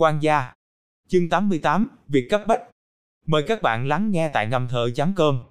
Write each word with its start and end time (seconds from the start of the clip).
quan 0.00 0.22
gia. 0.22 0.52
Chương 1.08 1.28
88, 1.28 1.88
việc 2.08 2.26
cấp 2.30 2.42
bách. 2.46 2.60
Mời 3.26 3.42
các 3.46 3.62
bạn 3.62 3.86
lắng 3.86 4.10
nghe 4.10 4.30
tại 4.32 4.46
ngầm 4.46 4.68
thợ 4.68 4.90
chấm 4.90 5.12
cơm. 5.16 5.42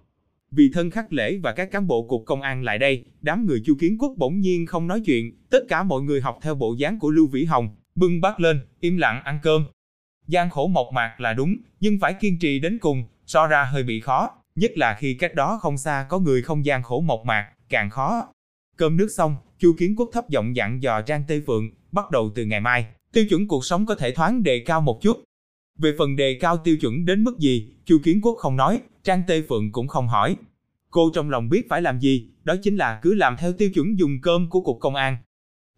Vì 0.51 0.71
thân 0.73 0.91
khắc 0.91 1.13
lễ 1.13 1.39
và 1.43 1.51
các 1.51 1.71
cán 1.71 1.87
bộ 1.87 2.07
cục 2.07 2.23
công 2.25 2.41
an 2.41 2.63
lại 2.63 2.77
đây, 2.77 3.05
đám 3.21 3.45
người 3.45 3.61
Chu 3.65 3.75
Kiến 3.79 3.97
Quốc 3.99 4.13
bỗng 4.17 4.39
nhiên 4.39 4.65
không 4.65 4.87
nói 4.87 5.01
chuyện, 5.05 5.45
tất 5.49 5.59
cả 5.69 5.83
mọi 5.83 6.01
người 6.01 6.21
học 6.21 6.39
theo 6.41 6.55
bộ 6.55 6.75
dáng 6.77 6.99
của 6.99 7.09
Lưu 7.09 7.27
Vĩ 7.27 7.45
Hồng, 7.45 7.75
bưng 7.95 8.21
bát 8.21 8.39
lên, 8.39 8.67
im 8.79 8.97
lặng 8.97 9.21
ăn 9.23 9.39
cơm. 9.43 9.65
gian 10.27 10.49
khổ 10.49 10.67
mộc 10.67 10.87
mạc 10.93 11.15
là 11.19 11.33
đúng, 11.33 11.55
nhưng 11.79 11.99
phải 11.99 12.13
kiên 12.13 12.39
trì 12.39 12.59
đến 12.59 12.77
cùng, 12.79 13.03
so 13.25 13.47
ra 13.47 13.63
hơi 13.63 13.83
bị 13.83 13.99
khó, 13.99 14.29
nhất 14.55 14.71
là 14.75 14.97
khi 14.99 15.13
cách 15.13 15.35
đó 15.35 15.59
không 15.61 15.77
xa 15.77 16.05
có 16.09 16.19
người 16.19 16.41
không 16.41 16.65
gian 16.65 16.83
khổ 16.83 17.01
mộc 17.01 17.21
mạc, 17.25 17.51
càng 17.69 17.89
khó. 17.89 18.27
Cơm 18.77 18.97
nước 18.97 19.07
xong, 19.17 19.35
Chu 19.57 19.75
Kiến 19.77 19.95
Quốc 19.97 20.09
thấp 20.13 20.29
giọng 20.29 20.55
dặn 20.55 20.83
dò 20.83 21.01
Trang 21.01 21.23
Tây 21.27 21.43
Phượng, 21.47 21.69
bắt 21.91 22.11
đầu 22.11 22.31
từ 22.35 22.45
ngày 22.45 22.59
mai, 22.59 22.85
tiêu 23.13 23.25
chuẩn 23.29 23.47
cuộc 23.47 23.65
sống 23.65 23.85
có 23.85 23.95
thể 23.95 24.11
thoáng 24.11 24.43
đề 24.43 24.63
cao 24.65 24.81
một 24.81 25.01
chút. 25.01 25.23
Về 25.77 25.95
phần 25.97 26.15
đề 26.15 26.37
cao 26.41 26.57
tiêu 26.57 26.77
chuẩn 26.77 27.05
đến 27.05 27.23
mức 27.23 27.39
gì, 27.39 27.71
Chu 27.85 27.97
Kiến 28.03 28.21
Quốc 28.21 28.35
không 28.37 28.55
nói, 28.55 28.81
Trang 29.03 29.23
tê 29.27 29.41
Phượng 29.41 29.71
cũng 29.71 29.87
không 29.87 30.07
hỏi. 30.07 30.35
Cô 30.89 31.11
trong 31.13 31.29
lòng 31.29 31.49
biết 31.49 31.69
phải 31.69 31.81
làm 31.81 31.99
gì, 31.99 32.29
đó 32.43 32.55
chính 32.63 32.77
là 32.77 32.99
cứ 33.01 33.13
làm 33.13 33.35
theo 33.39 33.53
tiêu 33.53 33.69
chuẩn 33.69 33.99
dùng 33.99 34.21
cơm 34.21 34.49
của 34.49 34.61
Cục 34.61 34.77
Công 34.79 34.95
an. 34.95 35.17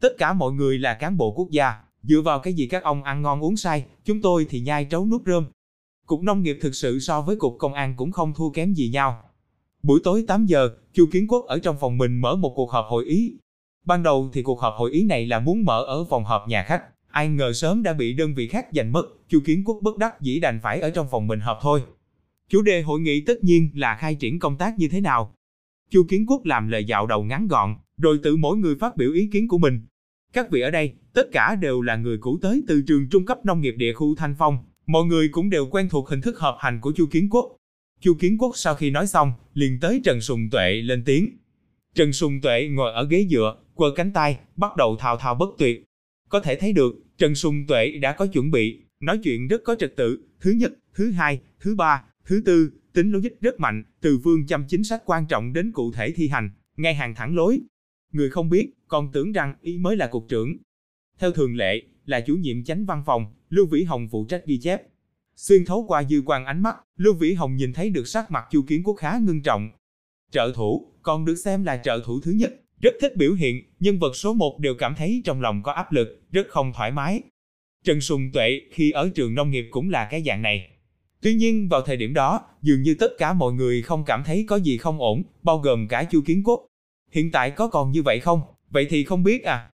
Tất 0.02 0.10
cả 0.18 0.34
mọi 0.34 0.52
người 0.52 0.80
là 0.80 0.94
cán 0.94 1.18
bộ 1.18 1.34
quốc 1.34 1.48
gia, 1.52 1.74
dựa 2.04 2.22
vào 2.22 2.40
cái 2.40 2.54
gì 2.54 2.68
các 2.68 2.84
ông 2.84 3.04
ăn 3.04 3.22
ngon 3.22 3.44
uống 3.44 3.58
say, 3.58 3.86
chúng 4.06 4.22
tôi 4.22 4.46
thì 4.50 4.60
nhai 4.60 4.86
trấu 4.86 5.06
nuốt 5.06 5.22
rơm. 5.26 5.46
Cục 6.06 6.22
Nông 6.22 6.44
nghiệp 6.44 6.58
thực 6.62 6.76
sự 6.76 7.00
so 7.00 7.22
với 7.22 7.36
Cục 7.36 7.56
Công 7.60 7.74
an 7.74 7.94
cũng 7.98 8.12
không 8.12 8.34
thua 8.34 8.50
kém 8.50 8.74
gì 8.74 8.90
nhau. 8.90 9.24
Buổi 9.84 10.00
tối 10.04 10.26
8 10.28 10.46
giờ, 10.46 10.70
Chu 10.94 11.06
Kiến 11.12 11.28
Quốc 11.28 11.46
ở 11.46 11.60
trong 11.60 11.78
phòng 11.80 11.98
mình 11.98 12.22
mở 12.22 12.36
một 12.36 12.54
cuộc 12.56 12.72
họp 12.72 12.86
hội 12.90 13.06
ý. 13.06 13.34
Ban 13.86 14.04
đầu 14.04 14.30
thì 14.34 14.44
cuộc 14.44 14.60
họp 14.60 14.74
hội 14.78 14.92
ý 14.92 15.04
này 15.04 15.28
là 15.28 15.40
muốn 15.40 15.66
mở 15.66 15.84
ở 15.84 16.06
phòng 16.10 16.24
họp 16.24 16.48
nhà 16.48 16.64
khách, 16.64 16.84
ai 17.12 17.30
ngờ 17.30 17.54
sớm 17.54 17.84
đã 17.84 17.94
bị 17.94 18.14
đơn 18.14 18.36
vị 18.36 18.48
khác 18.48 18.68
giành 18.74 18.92
mất, 18.92 19.06
Chu 19.30 19.40
Kiến 19.46 19.64
Quốc 19.66 19.80
bất 19.82 19.98
đắc 19.98 20.22
dĩ 20.22 20.40
đành 20.40 20.60
phải 20.64 20.80
ở 20.80 20.90
trong 20.90 21.08
phòng 21.12 21.28
mình 21.28 21.40
họp 21.40 21.58
thôi. 21.62 21.82
Chủ 22.50 22.62
đề 22.62 22.82
hội 22.82 23.00
nghị 23.00 23.22
tất 23.22 23.44
nhiên 23.44 23.70
là 23.76 23.96
khai 23.96 24.16
triển 24.16 24.40
công 24.40 24.58
tác 24.58 24.78
như 24.78 24.88
thế 24.88 25.02
nào. 25.02 25.36
Chu 25.90 26.04
Kiến 26.10 26.26
Quốc 26.28 26.46
làm 26.46 26.68
lời 26.68 26.86
dạo 26.86 27.08
đầu 27.08 27.24
ngắn 27.24 27.48
gọn, 27.48 27.76
rồi 27.98 28.20
tự 28.24 28.36
mỗi 28.36 28.58
người 28.58 28.76
phát 28.76 28.98
biểu 28.98 29.12
ý 29.12 29.30
kiến 29.34 29.48
của 29.48 29.58
mình. 29.58 29.82
Các 30.34 30.52
vị 30.52 30.62
ở 30.62 30.72
đây, 30.72 30.94
tất 31.14 31.32
cả 31.32 31.56
đều 31.56 31.82
là 31.82 31.96
người 31.96 32.18
cũ 32.18 32.40
tới 32.42 32.64
từ 32.68 32.82
trường 32.88 33.10
trung 33.10 33.26
cấp 33.26 33.46
nông 33.46 33.62
nghiệp 33.62 33.74
địa 33.78 33.94
khu 33.94 34.16
Thanh 34.16 34.36
Phong, 34.38 34.58
mọi 34.86 35.06
người 35.06 35.30
cũng 35.30 35.50
đều 35.50 35.68
quen 35.72 35.90
thuộc 35.90 36.10
hình 36.10 36.22
thức 36.22 36.40
họp 36.40 36.56
hành 36.60 36.82
của 36.82 36.92
Chu 36.96 37.06
Kiến 37.12 37.30
Quốc. 37.30 37.56
Chu 38.02 38.14
Kiến 38.14 38.38
Quốc 38.38 38.52
sau 38.58 38.76
khi 38.76 38.90
nói 38.90 39.08
xong, 39.08 39.34
liền 39.54 39.80
tới 39.80 40.02
Trần 40.04 40.22
Sùng 40.22 40.50
Tuệ 40.52 40.74
lên 40.74 41.04
tiếng. 41.06 41.38
Trần 41.96 42.14
Sùng 42.14 42.42
Tuệ 42.42 42.68
ngồi 42.68 42.94
ở 42.94 43.04
ghế 43.04 43.28
dựa, 43.30 43.56
quơ 43.76 43.88
cánh 43.96 44.12
tay, 44.14 44.40
bắt 44.56 44.76
đầu 44.78 44.96
thao 45.00 45.18
thao 45.18 45.36
bất 45.36 45.50
tuyệt. 45.58 45.84
Có 46.30 46.40
thể 46.40 46.56
thấy 46.56 46.74
được, 46.74 46.96
Trần 47.22 47.36
Sùng 47.36 47.66
Tuệ 47.68 47.92
đã 47.92 48.14
có 48.14 48.28
chuẩn 48.28 48.52
bị, 48.52 48.82
nói 49.00 49.20
chuyện 49.24 49.48
rất 49.48 49.62
có 49.64 49.76
trật 49.76 49.96
tự, 49.96 50.24
thứ 50.40 50.52
nhất, 50.52 50.72
thứ 50.94 51.12
hai, 51.12 51.42
thứ 51.60 51.76
ba, 51.76 52.04
thứ 52.26 52.42
tư, 52.46 52.72
tính 52.94 53.12
logic 53.12 53.42
rất 53.42 53.60
mạnh, 53.60 53.84
từ 54.02 54.18
vương 54.18 54.48
chăm 54.48 54.66
chính 54.68 54.84
sách 54.84 55.02
quan 55.06 55.26
trọng 55.28 55.54
đến 55.54 55.72
cụ 55.72 55.92
thể 55.92 56.12
thi 56.12 56.28
hành, 56.28 56.50
ngay 56.78 56.94
hàng 56.96 57.16
thẳng 57.16 57.36
lối. 57.36 57.60
Người 58.12 58.30
không 58.30 58.50
biết, 58.50 58.70
còn 58.88 59.12
tưởng 59.12 59.32
rằng 59.32 59.56
y 59.62 59.78
mới 59.78 59.96
là 59.98 60.08
cục 60.08 60.26
trưởng. 60.30 60.58
Theo 61.20 61.32
thường 61.32 61.56
lệ, 61.56 61.82
là 62.06 62.22
chủ 62.22 62.36
nhiệm 62.36 62.64
chánh 62.64 62.86
văn 62.86 63.04
phòng, 63.06 63.34
Lưu 63.50 63.66
Vĩ 63.66 63.84
Hồng 63.84 64.08
phụ 64.12 64.26
trách 64.30 64.46
ghi 64.46 64.60
chép. 64.60 64.82
Xuyên 65.36 65.66
thấu 65.66 65.86
qua 65.88 66.04
dư 66.04 66.22
quan 66.26 66.46
ánh 66.46 66.64
mắt, 66.64 66.76
Lưu 66.98 67.14
Vĩ 67.14 67.34
Hồng 67.34 67.56
nhìn 67.56 67.74
thấy 67.74 67.90
được 67.90 68.08
sắc 68.08 68.32
mặt 68.32 68.44
Chu 68.52 68.62
Kiến 68.68 68.84
Quốc 68.84 68.96
khá 68.96 69.20
ngưng 69.22 69.42
trọng. 69.42 69.70
Trợ 70.32 70.52
thủ, 70.56 70.94
còn 71.02 71.26
được 71.26 71.36
xem 71.36 71.64
là 71.64 71.78
trợ 71.78 72.02
thủ 72.06 72.22
thứ 72.22 72.32
nhất, 72.32 72.61
rất 72.82 72.94
thích 73.02 73.16
biểu 73.16 73.34
hiện, 73.34 73.64
nhân 73.80 74.00
vật 74.00 74.16
số 74.16 74.34
1 74.34 74.60
đều 74.60 74.76
cảm 74.76 74.96
thấy 74.96 75.22
trong 75.26 75.42
lòng 75.42 75.64
có 75.64 75.72
áp 75.72 75.92
lực, 75.92 76.22
rất 76.32 76.48
không 76.50 76.74
thoải 76.74 76.92
mái. 76.92 77.22
Trần 77.84 78.02
Sùng 78.02 78.32
Tuệ 78.34 78.62
khi 78.72 78.92
ở 78.92 79.10
trường 79.16 79.36
nông 79.36 79.52
nghiệp 79.52 79.68
cũng 79.72 79.90
là 79.90 80.08
cái 80.12 80.24
dạng 80.26 80.42
này. 80.42 80.70
Tuy 81.22 81.34
nhiên 81.34 81.70
vào 81.70 81.82
thời 81.82 81.98
điểm 81.98 82.14
đó, 82.14 82.42
dường 82.62 82.82
như 82.82 82.96
tất 83.00 83.12
cả 83.18 83.34
mọi 83.34 83.54
người 83.54 83.82
không 83.82 84.04
cảm 84.06 84.24
thấy 84.24 84.46
có 84.48 84.56
gì 84.56 84.78
không 84.78 85.00
ổn, 85.00 85.24
bao 85.44 85.58
gồm 85.58 85.88
cả 85.88 86.04
Chu 86.04 86.22
Kiến 86.26 86.44
Quốc. 86.44 86.66
Hiện 87.12 87.32
tại 87.32 87.52
có 87.52 87.68
còn 87.68 87.92
như 87.92 88.02
vậy 88.02 88.20
không? 88.20 88.42
Vậy 88.70 88.88
thì 88.90 89.04
không 89.04 89.24
biết 89.24 89.44
à. 89.44 89.70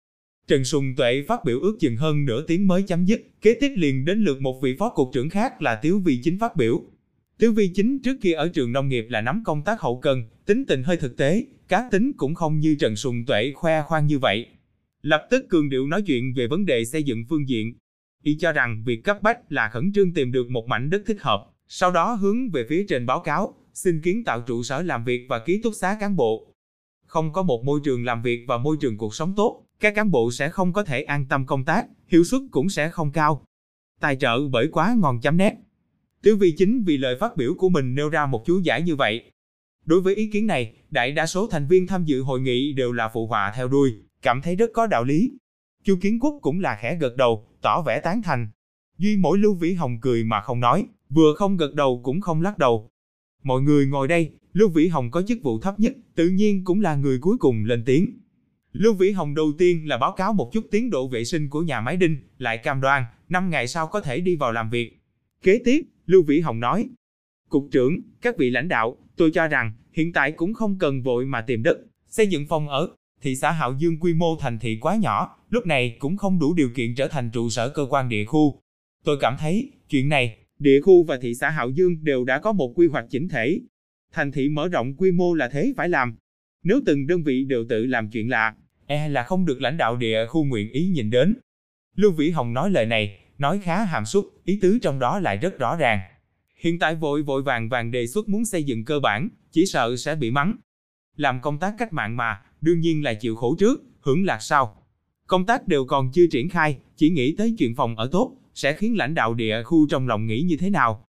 Trần 0.47 0.65
Sùng 0.65 0.95
Tuệ 0.97 1.25
phát 1.29 1.45
biểu 1.45 1.61
ước 1.61 1.77
chừng 1.81 1.97
hơn 1.97 2.25
nửa 2.25 2.45
tiếng 2.47 2.69
mới 2.69 2.83
chấm 2.83 3.05
dứt, 3.05 3.21
kế 3.43 3.55
tiếp 3.61 3.73
liền 3.77 4.05
đến 4.05 4.19
lượt 4.19 4.41
một 4.41 4.61
vị 4.63 4.77
phó 4.79 4.89
cục 4.89 5.11
trưởng 5.13 5.29
khác 5.29 5.63
là 5.63 5.75
Tiếu 5.75 5.99
Vi 6.05 6.21
Chính 6.23 6.39
phát 6.39 6.57
biểu. 6.57 6.83
Tiếu 7.43 7.53
Vi 7.53 7.69
Chính 7.75 7.99
trước 7.99 8.17
kia 8.21 8.33
ở 8.33 8.49
trường 8.49 8.73
nông 8.73 8.89
nghiệp 8.89 9.07
là 9.09 9.21
nắm 9.21 9.43
công 9.45 9.63
tác 9.63 9.81
hậu 9.81 10.01
cần, 10.01 10.25
tính 10.47 10.65
tình 10.67 10.83
hơi 10.83 10.97
thực 10.97 11.17
tế, 11.17 11.45
cá 11.69 11.89
tính 11.91 12.13
cũng 12.17 12.35
không 12.35 12.59
như 12.59 12.77
Trần 12.81 12.97
Sùng 12.97 13.25
Tuệ 13.27 13.53
khoe 13.55 13.83
khoang 13.83 14.07
như 14.07 14.19
vậy. 14.19 14.47
Lập 15.03 15.27
tức 15.31 15.47
cường 15.49 15.69
điệu 15.69 15.87
nói 15.87 16.03
chuyện 16.03 16.35
về 16.37 16.47
vấn 16.47 16.65
đề 16.67 16.85
xây 16.85 17.03
dựng 17.03 17.25
phương 17.29 17.49
diện. 17.49 17.75
Y 18.23 18.37
cho 18.41 18.53
rằng 18.53 18.83
việc 18.87 19.05
cấp 19.05 19.23
bách 19.23 19.53
là 19.53 19.69
khẩn 19.73 19.93
trương 19.95 20.15
tìm 20.15 20.33
được 20.33 20.51
một 20.51 20.67
mảnh 20.69 20.91
đất 20.91 21.03
thích 21.07 21.17
hợp, 21.21 21.47
sau 21.69 21.91
đó 21.91 22.13
hướng 22.13 22.51
về 22.51 22.67
phía 22.69 22.87
trên 22.89 23.07
báo 23.07 23.21
cáo, 23.21 23.55
xin 23.75 24.01
kiến 24.03 24.25
tạo 24.25 24.41
trụ 24.41 24.63
sở 24.63 24.83
làm 24.83 25.05
việc 25.05 25.27
và 25.29 25.39
ký 25.39 25.61
túc 25.63 25.75
xá 25.75 25.97
cán 26.01 26.17
bộ. 26.17 26.55
Không 27.07 27.33
có 27.33 27.43
một 27.43 27.65
môi 27.65 27.81
trường 27.85 28.05
làm 28.05 28.23
việc 28.23 28.45
và 28.49 28.59
môi 28.59 28.77
trường 28.81 28.99
cuộc 28.99 29.15
sống 29.15 29.35
tốt, 29.37 29.65
các 29.81 29.95
cán 29.95 30.11
bộ 30.11 30.31
sẽ 30.33 30.49
không 30.49 30.73
có 30.73 30.85
thể 30.85 31.03
an 31.03 31.27
tâm 31.29 31.47
công 31.47 31.65
tác, 31.65 31.87
hiệu 32.07 32.25
suất 32.25 32.41
cũng 32.51 32.69
sẽ 32.69 32.89
không 32.89 33.13
cao. 33.13 33.45
Tài 34.01 34.17
trợ 34.17 34.49
bởi 34.49 34.69
quá 34.73 34.95
ngon 34.99 35.21
chấm 35.21 35.37
nét. 35.37 35.55
Tiểu 36.23 36.37
vi 36.37 36.55
chính 36.59 36.85
vì 36.85 36.97
lời 36.97 37.17
phát 37.21 37.37
biểu 37.37 37.55
của 37.55 37.69
mình 37.69 37.95
nêu 37.95 38.09
ra 38.09 38.27
một 38.27 38.43
chú 38.47 38.59
giải 38.59 38.83
như 38.83 38.97
vậy. 38.97 39.31
Đối 39.85 40.01
với 40.01 40.15
ý 40.15 40.31
kiến 40.33 40.47
này, 40.47 40.75
đại 40.91 41.13
đa 41.13 41.27
số 41.27 41.47
thành 41.47 41.67
viên 41.69 41.87
tham 41.87 42.05
dự 42.05 42.23
hội 42.23 42.41
nghị 42.41 42.73
đều 42.73 42.93
là 42.93 43.09
phụ 43.09 43.27
họa 43.27 43.53
theo 43.57 43.69
đuôi, 43.69 43.93
cảm 44.23 44.41
thấy 44.43 44.57
rất 44.57 44.71
có 44.75 44.87
đạo 44.87 45.05
lý. 45.05 45.33
Chu 45.85 45.97
Kiến 46.01 46.19
Quốc 46.21 46.39
cũng 46.43 46.61
là 46.61 46.79
khẽ 46.81 46.97
gật 47.01 47.17
đầu, 47.17 47.47
tỏ 47.63 47.83
vẻ 47.83 48.01
tán 48.01 48.23
thành. 48.23 48.49
Duy 48.99 49.17
mỗi 49.17 49.39
Lưu 49.39 49.55
Vĩ 49.55 49.73
Hồng 49.73 49.99
cười 50.01 50.25
mà 50.25 50.41
không 50.41 50.61
nói, 50.61 50.87
vừa 51.09 51.35
không 51.35 51.57
gật 51.57 51.75
đầu 51.75 52.01
cũng 52.05 52.21
không 52.21 52.43
lắc 52.43 52.59
đầu. 52.59 52.91
Mọi 53.43 53.63
người 53.63 53.87
ngồi 53.87 54.09
đây, 54.09 54.31
Lưu 54.53 54.69
Vĩ 54.69 54.89
Hồng 54.89 55.11
có 55.11 55.23
chức 55.23 55.43
vụ 55.43 55.61
thấp 55.61 55.81
nhất, 55.81 55.93
tự 56.15 56.29
nhiên 56.29 56.65
cũng 56.65 56.81
là 56.81 56.97
người 56.97 57.19
cuối 57.19 57.37
cùng 57.39 57.65
lên 57.65 57.83
tiếng. 57.87 58.19
Lưu 58.73 58.95
Vĩ 58.95 59.11
Hồng 59.11 59.35
đầu 59.35 59.53
tiên 59.59 59.89
là 59.89 59.99
báo 59.99 60.13
cáo 60.13 60.33
một 60.33 60.51
chút 60.53 60.67
tiến 60.71 60.91
độ 60.91 61.09
vệ 61.09 61.25
sinh 61.25 61.49
của 61.49 61.63
nhà 61.63 61.81
máy 61.81 61.97
đinh, 61.97 62.17
lại 62.39 62.59
cam 62.59 62.81
đoan, 62.81 63.05
5 63.29 63.51
ngày 63.51 63.69
sau 63.69 63.87
có 63.87 64.01
thể 64.01 64.21
đi 64.21 64.37
vào 64.37 64.53
làm 64.53 64.71
việc. 64.71 65.03
Kế 65.43 65.61
tiếp, 65.65 65.83
Lưu 66.07 66.23
Vĩ 66.23 66.41
Hồng 66.41 66.61
nói, 66.61 66.89
Cục 67.49 67.69
trưởng, 67.73 68.01
các 68.23 68.39
vị 68.39 68.51
lãnh 68.51 68.69
đạo, 68.69 68.97
tôi 69.17 69.31
cho 69.35 69.49
rằng, 69.49 69.73
hiện 69.93 70.13
tại 70.13 70.33
cũng 70.33 70.55
không 70.55 70.79
cần 70.79 71.03
vội 71.03 71.27
mà 71.27 71.41
tìm 71.41 71.63
đất, 71.63 71.79
xây 72.09 72.27
dựng 72.27 72.47
phòng 72.47 72.69
ở. 72.69 72.89
Thị 73.21 73.37
xã 73.37 73.51
Hạo 73.51 73.75
Dương 73.79 74.01
quy 74.01 74.15
mô 74.15 74.37
thành 74.37 74.59
thị 74.59 74.79
quá 74.81 74.97
nhỏ, 74.97 75.37
lúc 75.51 75.67
này 75.67 75.97
cũng 75.99 76.17
không 76.17 76.39
đủ 76.39 76.55
điều 76.55 76.71
kiện 76.75 76.95
trở 76.95 77.09
thành 77.09 77.31
trụ 77.31 77.51
sở 77.51 77.69
cơ 77.69 77.87
quan 77.91 78.09
địa 78.09 78.25
khu. 78.25 78.61
Tôi 79.05 79.17
cảm 79.21 79.37
thấy, 79.39 79.71
chuyện 79.89 80.09
này, 80.09 80.39
địa 80.59 80.81
khu 80.81 81.05
và 81.05 81.19
thị 81.23 81.35
xã 81.35 81.51
Hạo 81.51 81.71
Dương 81.71 82.05
đều 82.05 82.25
đã 82.25 82.39
có 82.39 82.53
một 82.53 82.73
quy 82.77 82.87
hoạch 82.87 83.07
chỉnh 83.11 83.29
thể. 83.29 83.61
Thành 84.13 84.33
thị 84.33 84.49
mở 84.49 84.69
rộng 84.69 84.95
quy 84.97 85.11
mô 85.13 85.35
là 85.35 85.49
thế 85.49 85.73
phải 85.77 85.89
làm. 85.89 86.17
Nếu 86.65 86.81
từng 86.87 87.07
đơn 87.07 87.23
vị 87.23 87.45
đều 87.45 87.65
tự 87.69 87.87
làm 87.87 88.11
chuyện 88.11 88.31
lạ, 88.31 88.55
e 88.87 89.09
là 89.09 89.23
không 89.23 89.47
được 89.47 89.61
lãnh 89.61 89.77
đạo 89.77 89.97
địa 89.97 90.27
khu 90.27 90.45
nguyện 90.45 90.71
ý 90.71 90.87
nhìn 90.87 91.11
đến. 91.11 91.35
Lưu 91.97 92.13
Vĩ 92.13 92.31
Hồng 92.31 92.53
nói 92.53 92.71
lời 92.71 92.87
này, 92.87 93.19
nói 93.43 93.59
khá 93.59 93.85
hàm 93.85 94.05
xúc, 94.05 94.31
ý 94.45 94.59
tứ 94.63 94.79
trong 94.83 94.99
đó 94.99 95.19
lại 95.19 95.37
rất 95.37 95.59
rõ 95.59 95.77
ràng. 95.77 96.01
Hiện 96.57 96.79
tại 96.79 96.95
vội 96.95 97.23
vội 97.23 97.43
vàng 97.43 97.69
vàng 97.69 97.91
đề 97.91 98.07
xuất 98.07 98.29
muốn 98.29 98.45
xây 98.45 98.65
dựng 98.65 98.85
cơ 98.85 99.01
bản, 99.01 99.29
chỉ 99.51 99.67
sợ 99.67 99.97
sẽ 99.97 100.15
bị 100.15 100.31
mắng. 100.31 100.57
Làm 101.17 101.41
công 101.41 101.59
tác 101.59 101.75
cách 101.79 101.93
mạng 101.93 102.17
mà, 102.17 102.41
đương 102.61 102.81
nhiên 102.81 103.05
là 103.05 103.15
chịu 103.15 103.37
khổ 103.37 103.57
trước, 103.59 103.83
hưởng 104.01 104.25
lạc 104.25 104.39
sau. 104.43 104.85
Công 105.27 105.47
tác 105.47 105.69
đều 105.69 105.85
còn 105.85 106.13
chưa 106.13 106.27
triển 106.31 106.49
khai, 106.49 106.79
chỉ 106.97 107.11
nghĩ 107.11 107.35
tới 107.39 107.55
chuyện 107.59 107.75
phòng 107.75 107.97
ở 107.97 108.09
tốt, 108.13 108.37
sẽ 108.55 108.77
khiến 108.77 108.97
lãnh 108.97 109.15
đạo 109.15 109.35
địa 109.35 109.63
khu 109.63 109.87
trong 109.89 110.09
lòng 110.09 110.27
nghĩ 110.27 110.43
như 110.43 110.57
thế 110.57 110.71
nào. 110.71 111.05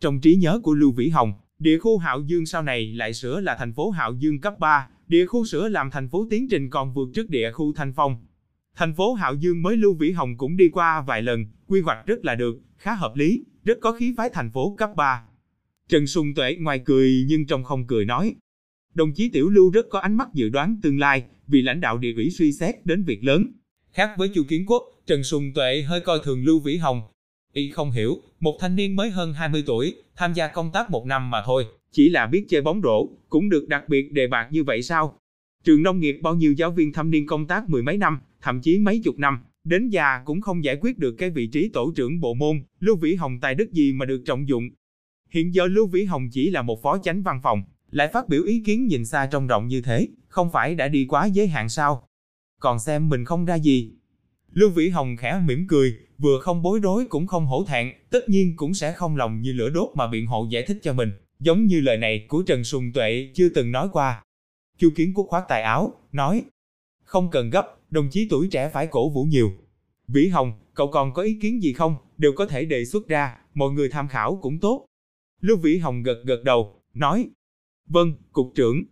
Trong 0.00 0.20
trí 0.20 0.36
nhớ 0.36 0.60
của 0.62 0.74
Lưu 0.74 0.92
Vĩ 0.92 1.08
Hồng, 1.08 1.32
địa 1.58 1.78
khu 1.78 1.98
Hạo 1.98 2.20
Dương 2.20 2.46
sau 2.46 2.62
này 2.62 2.92
lại 2.92 3.14
sửa 3.14 3.40
là 3.40 3.56
thành 3.58 3.72
phố 3.72 3.90
Hạo 3.90 4.12
Dương 4.12 4.40
cấp 4.40 4.58
3, 4.58 4.88
địa 5.08 5.26
khu 5.26 5.44
sửa 5.44 5.68
làm 5.68 5.90
thành 5.90 6.08
phố 6.08 6.26
tiến 6.30 6.48
trình 6.48 6.70
còn 6.70 6.94
vượt 6.94 7.08
trước 7.14 7.28
địa 7.28 7.52
khu 7.52 7.72
Thanh 7.72 7.92
Phong. 7.92 8.26
Thành 8.76 8.94
phố 8.94 9.14
Hạo 9.14 9.34
Dương 9.34 9.62
mới 9.62 9.76
Lưu 9.76 9.94
Vĩ 9.94 10.10
Hồng 10.10 10.36
cũng 10.36 10.56
đi 10.56 10.68
qua 10.68 11.04
vài 11.06 11.22
lần, 11.22 11.46
quy 11.66 11.80
hoạch 11.80 12.06
rất 12.06 12.24
là 12.24 12.34
được, 12.34 12.60
khá 12.78 12.94
hợp 12.94 13.16
lý, 13.16 13.44
rất 13.64 13.78
có 13.80 13.92
khí 13.92 14.14
phái 14.16 14.30
thành 14.32 14.50
phố 14.50 14.74
cấp 14.78 14.90
3. 14.96 15.22
Trần 15.88 16.06
Sùng 16.06 16.34
Tuệ 16.34 16.56
ngoài 16.60 16.80
cười 16.84 17.24
nhưng 17.28 17.46
trong 17.46 17.64
không 17.64 17.86
cười 17.86 18.04
nói. 18.04 18.34
Đồng 18.94 19.12
chí 19.12 19.28
Tiểu 19.28 19.48
Lưu 19.48 19.70
rất 19.70 19.86
có 19.90 19.98
ánh 19.98 20.16
mắt 20.16 20.28
dự 20.34 20.48
đoán 20.48 20.76
tương 20.82 20.98
lai, 20.98 21.24
vì 21.46 21.62
lãnh 21.62 21.80
đạo 21.80 21.98
địa 21.98 22.12
ủy 22.16 22.30
suy 22.30 22.52
xét 22.52 22.86
đến 22.86 23.04
việc 23.04 23.24
lớn. 23.24 23.46
Khác 23.92 24.10
với 24.18 24.28
Chu 24.34 24.42
Kiến 24.48 24.66
Quốc, 24.66 24.82
Trần 25.06 25.24
Sùng 25.24 25.52
Tuệ 25.54 25.82
hơi 25.82 26.00
coi 26.00 26.18
thường 26.24 26.44
Lưu 26.44 26.60
Vĩ 26.60 26.76
Hồng. 26.76 27.02
Y 27.52 27.70
không 27.70 27.90
hiểu, 27.90 28.22
một 28.40 28.56
thanh 28.60 28.76
niên 28.76 28.96
mới 28.96 29.10
hơn 29.10 29.32
20 29.32 29.62
tuổi, 29.66 29.94
tham 30.16 30.32
gia 30.32 30.48
công 30.48 30.72
tác 30.72 30.90
một 30.90 31.06
năm 31.06 31.30
mà 31.30 31.42
thôi, 31.46 31.66
chỉ 31.90 32.08
là 32.08 32.26
biết 32.26 32.44
chơi 32.48 32.60
bóng 32.60 32.80
rổ, 32.82 33.08
cũng 33.28 33.48
được 33.48 33.68
đặc 33.68 33.88
biệt 33.88 34.12
đề 34.12 34.26
bạc 34.26 34.48
như 34.50 34.64
vậy 34.64 34.82
sao? 34.82 35.18
Trường 35.64 35.82
nông 35.82 36.00
nghiệp 36.00 36.18
bao 36.22 36.34
nhiêu 36.34 36.52
giáo 36.52 36.70
viên 36.70 36.92
thâm 36.92 37.10
niên 37.10 37.26
công 37.26 37.46
tác 37.46 37.68
mười 37.68 37.82
mấy 37.82 37.96
năm, 37.96 38.18
thậm 38.40 38.60
chí 38.60 38.78
mấy 38.78 39.00
chục 39.04 39.18
năm, 39.18 39.38
đến 39.64 39.88
già 39.88 40.22
cũng 40.24 40.40
không 40.40 40.64
giải 40.64 40.78
quyết 40.80 40.98
được 40.98 41.12
cái 41.12 41.30
vị 41.30 41.46
trí 41.46 41.68
tổ 41.68 41.92
trưởng 41.96 42.20
bộ 42.20 42.34
môn, 42.34 42.62
Lưu 42.80 42.96
Vĩ 42.96 43.14
Hồng 43.14 43.40
tài 43.40 43.54
đức 43.54 43.72
gì 43.72 43.92
mà 43.92 44.06
được 44.06 44.22
trọng 44.26 44.48
dụng. 44.48 44.70
Hiện 45.30 45.54
giờ 45.54 45.66
Lưu 45.66 45.86
Vĩ 45.86 46.04
Hồng 46.04 46.28
chỉ 46.32 46.50
là 46.50 46.62
một 46.62 46.82
phó 46.82 46.98
chánh 46.98 47.22
văn 47.22 47.40
phòng, 47.42 47.62
lại 47.90 48.08
phát 48.12 48.28
biểu 48.28 48.44
ý 48.44 48.62
kiến 48.66 48.86
nhìn 48.86 49.04
xa 49.04 49.28
trông 49.32 49.46
rộng 49.46 49.68
như 49.68 49.80
thế, 49.80 50.08
không 50.28 50.50
phải 50.52 50.74
đã 50.74 50.88
đi 50.88 51.06
quá 51.08 51.26
giới 51.26 51.46
hạn 51.48 51.68
sao? 51.68 52.08
Còn 52.60 52.78
xem 52.78 53.08
mình 53.08 53.24
không 53.24 53.44
ra 53.44 53.54
gì. 53.54 53.92
Lưu 54.52 54.70
Vĩ 54.70 54.88
Hồng 54.88 55.16
khẽ 55.16 55.42
mỉm 55.46 55.66
cười, 55.68 55.94
vừa 56.18 56.38
không 56.40 56.62
bối 56.62 56.80
rối 56.82 57.04
cũng 57.04 57.26
không 57.26 57.46
hổ 57.46 57.64
thẹn, 57.68 57.92
tất 58.10 58.28
nhiên 58.28 58.56
cũng 58.56 58.74
sẽ 58.74 58.92
không 58.92 59.16
lòng 59.16 59.42
như 59.42 59.52
lửa 59.52 59.70
đốt 59.70 59.88
mà 59.94 60.06
biện 60.06 60.26
hộ 60.26 60.46
giải 60.50 60.62
thích 60.62 60.78
cho 60.82 60.92
mình, 60.92 61.10
giống 61.40 61.66
như 61.66 61.80
lời 61.80 61.96
này 61.96 62.26
của 62.28 62.42
Trần 62.42 62.64
Sùng 62.64 62.92
Tuệ 62.92 63.30
chưa 63.34 63.48
từng 63.48 63.72
nói 63.72 63.88
qua. 63.92 64.22
Chu 64.78 64.88
Kiến 64.96 65.12
Quốc 65.14 65.26
khoát 65.28 65.44
tài 65.48 65.62
áo, 65.62 65.94
nói, 66.12 66.44
không 67.04 67.30
cần 67.30 67.50
gấp, 67.50 67.66
đồng 67.90 68.08
chí 68.10 68.26
tuổi 68.30 68.48
trẻ 68.48 68.68
phải 68.68 68.86
cổ 68.86 69.08
vũ 69.08 69.24
nhiều. 69.24 69.52
Vĩ 70.08 70.28
Hồng, 70.28 70.52
cậu 70.74 70.90
còn 70.90 71.12
có 71.14 71.22
ý 71.22 71.38
kiến 71.42 71.62
gì 71.62 71.72
không, 71.72 71.96
đều 72.18 72.32
có 72.36 72.46
thể 72.46 72.64
đề 72.64 72.84
xuất 72.84 73.08
ra, 73.08 73.36
mọi 73.54 73.70
người 73.72 73.88
tham 73.88 74.08
khảo 74.08 74.38
cũng 74.42 74.58
tốt. 74.58 74.86
Lưu 75.40 75.56
Vĩ 75.56 75.78
Hồng 75.78 76.02
gật 76.02 76.22
gật 76.24 76.42
đầu, 76.44 76.82
nói, 76.94 77.28
vâng, 77.88 78.14
cục 78.32 78.52
trưởng. 78.54 78.82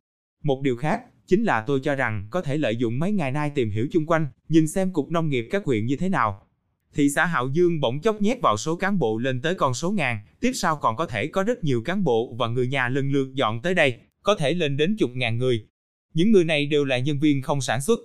Một 0.42 0.62
điều 0.62 0.76
khác, 0.76 1.02
chính 1.26 1.44
là 1.44 1.64
tôi 1.66 1.80
cho 1.82 1.94
rằng 1.94 2.28
có 2.30 2.42
thể 2.42 2.56
lợi 2.56 2.76
dụng 2.76 2.98
mấy 2.98 3.12
ngày 3.12 3.32
nay 3.32 3.52
tìm 3.54 3.70
hiểu 3.70 3.88
chung 3.92 4.06
quanh, 4.06 4.26
nhìn 4.48 4.68
xem 4.68 4.92
cục 4.92 5.10
nông 5.10 5.28
nghiệp 5.28 5.48
các 5.50 5.64
huyện 5.64 5.86
như 5.86 5.96
thế 5.96 6.08
nào. 6.08 6.46
Thị 6.94 7.10
xã 7.10 7.26
Hạo 7.26 7.48
Dương 7.48 7.80
bỗng 7.80 8.00
chốc 8.00 8.20
nhét 8.20 8.40
vào 8.40 8.56
số 8.56 8.76
cán 8.76 8.98
bộ 8.98 9.18
lên 9.18 9.42
tới 9.42 9.54
con 9.54 9.74
số 9.74 9.90
ngàn, 9.90 10.18
tiếp 10.40 10.52
sau 10.54 10.76
còn 10.76 10.96
có 10.96 11.06
thể 11.06 11.26
có 11.26 11.42
rất 11.42 11.64
nhiều 11.64 11.82
cán 11.82 12.04
bộ 12.04 12.34
và 12.38 12.48
người 12.48 12.68
nhà 12.68 12.88
lần 12.88 13.12
lượt 13.12 13.34
dọn 13.34 13.62
tới 13.62 13.74
đây, 13.74 14.00
có 14.22 14.34
thể 14.34 14.54
lên 14.54 14.76
đến 14.76 14.96
chục 14.98 15.10
ngàn 15.14 15.38
người. 15.38 15.66
Những 16.14 16.32
người 16.32 16.44
này 16.44 16.66
đều 16.66 16.84
là 16.84 16.98
nhân 16.98 17.18
viên 17.18 17.42
không 17.42 17.60
sản 17.60 17.80
xuất. 17.80 18.00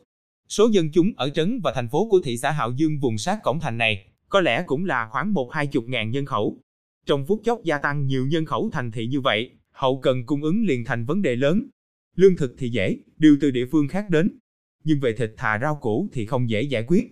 Số 0.50 0.70
dân 0.72 0.92
chúng 0.92 1.12
ở 1.18 1.30
trấn 1.30 1.60
và 1.64 1.72
thành 1.76 1.90
phố 1.90 2.08
của 2.10 2.22
thị 2.24 2.38
xã 2.38 2.52
Hạo 2.52 2.72
Dương 2.72 3.00
vùng 3.00 3.18
sát 3.18 3.40
cổng 3.44 3.60
thành 3.60 3.78
này, 3.78 4.06
có 4.30 4.42
lẽ 4.42 4.64
cũng 4.66 4.86
là 4.86 5.08
khoảng 5.12 5.34
một 5.34 5.54
hai 5.54 5.68
chục 5.68 5.84
ngàn 5.88 6.12
nhân 6.12 6.26
khẩu. 6.26 6.58
Trong 7.06 7.26
phút 7.26 7.42
chốc 7.44 7.64
gia 7.64 7.78
tăng 7.78 8.08
nhiều 8.08 8.28
nhân 8.28 8.46
khẩu 8.46 8.70
thành 8.74 8.92
thị 8.92 9.08
như 9.08 9.22
vậy, 9.22 9.52
hậu 9.72 10.00
cần 10.00 10.26
cung 10.26 10.44
ứng 10.44 10.66
liền 10.66 10.86
thành 10.86 11.06
vấn 11.06 11.22
đề 11.22 11.36
lớn. 11.36 11.68
Lương 12.16 12.38
thực 12.38 12.56
thì 12.58 12.70
dễ, 12.70 12.98
điều 13.18 13.38
từ 13.42 13.52
địa 13.52 13.66
phương 13.72 13.88
khác 13.88 14.10
đến. 14.10 14.40
Nhưng 14.84 15.00
về 15.00 15.14
thịt 15.14 15.34
thà 15.38 15.60
rau 15.62 15.76
củ 15.76 16.10
thì 16.14 16.26
không 16.26 16.50
dễ 16.50 16.62
giải 16.62 16.84
quyết. 16.88 17.12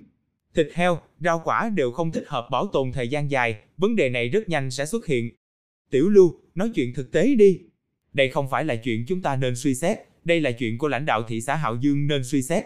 Thịt 0.55 0.69
heo, 0.73 0.99
rau 1.19 1.41
quả 1.45 1.69
đều 1.69 1.91
không 1.91 2.11
thích 2.11 2.25
hợp 2.27 2.47
bảo 2.51 2.67
tồn 2.67 2.91
thời 2.91 3.07
gian 3.07 3.31
dài, 3.31 3.55
vấn 3.77 3.95
đề 3.95 4.09
này 4.09 4.29
rất 4.29 4.49
nhanh 4.49 4.71
sẽ 4.71 4.85
xuất 4.85 5.05
hiện. 5.05 5.29
Tiểu 5.89 6.09
Lưu, 6.09 6.39
nói 6.55 6.71
chuyện 6.75 6.93
thực 6.93 7.11
tế 7.11 7.35
đi. 7.35 7.59
Đây 8.13 8.29
không 8.29 8.49
phải 8.49 8.65
là 8.65 8.75
chuyện 8.75 9.05
chúng 9.07 9.21
ta 9.21 9.35
nên 9.35 9.55
suy 9.55 9.75
xét, 9.75 9.97
đây 10.25 10.41
là 10.41 10.51
chuyện 10.51 10.77
của 10.77 10.87
lãnh 10.87 11.05
đạo 11.05 11.23
thị 11.27 11.41
xã 11.41 11.55
Hạo 11.55 11.75
Dương 11.75 12.07
nên 12.07 12.23
suy 12.23 12.41
xét. 12.41 12.63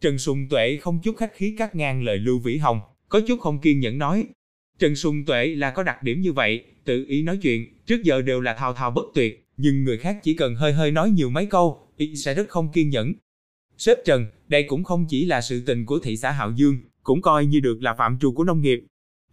Trần 0.00 0.18
Sùng 0.18 0.48
Tuệ 0.48 0.76
không 0.76 1.00
chút 1.02 1.16
khách 1.16 1.34
khí 1.34 1.54
cắt 1.58 1.74
ngang 1.74 2.02
lời 2.02 2.18
Lưu 2.18 2.38
Vĩ 2.38 2.56
Hồng, 2.56 2.80
có 3.08 3.20
chút 3.20 3.40
không 3.40 3.60
kiên 3.60 3.80
nhẫn 3.80 3.98
nói. 3.98 4.26
Trần 4.78 4.96
Sùng 4.96 5.24
Tuệ 5.24 5.46
là 5.46 5.70
có 5.70 5.82
đặc 5.82 6.02
điểm 6.02 6.20
như 6.20 6.32
vậy, 6.32 6.64
tự 6.84 7.04
ý 7.08 7.22
nói 7.22 7.38
chuyện, 7.42 7.78
trước 7.86 8.02
giờ 8.02 8.22
đều 8.22 8.40
là 8.40 8.54
thao 8.54 8.74
thao 8.74 8.90
bất 8.90 9.04
tuyệt, 9.14 9.46
nhưng 9.56 9.84
người 9.84 9.98
khác 9.98 10.18
chỉ 10.22 10.34
cần 10.34 10.54
hơi 10.54 10.72
hơi 10.72 10.90
nói 10.90 11.10
nhiều 11.10 11.30
mấy 11.30 11.46
câu, 11.46 11.88
y 11.96 12.16
sẽ 12.16 12.34
rất 12.34 12.48
không 12.48 12.72
kiên 12.72 12.90
nhẫn. 12.90 13.12
Sếp 13.78 13.98
Trần, 14.04 14.26
đây 14.48 14.62
cũng 14.62 14.84
không 14.84 15.06
chỉ 15.08 15.24
là 15.24 15.40
sự 15.40 15.62
tình 15.66 15.86
của 15.86 15.98
thị 15.98 16.16
xã 16.16 16.30
Hạo 16.30 16.52
Dương, 16.56 16.76
cũng 17.02 17.22
coi 17.22 17.46
như 17.46 17.60
được 17.60 17.82
là 17.82 17.94
phạm 17.94 18.18
trù 18.18 18.32
của 18.32 18.44
nông 18.44 18.62
nghiệp. 18.62 18.84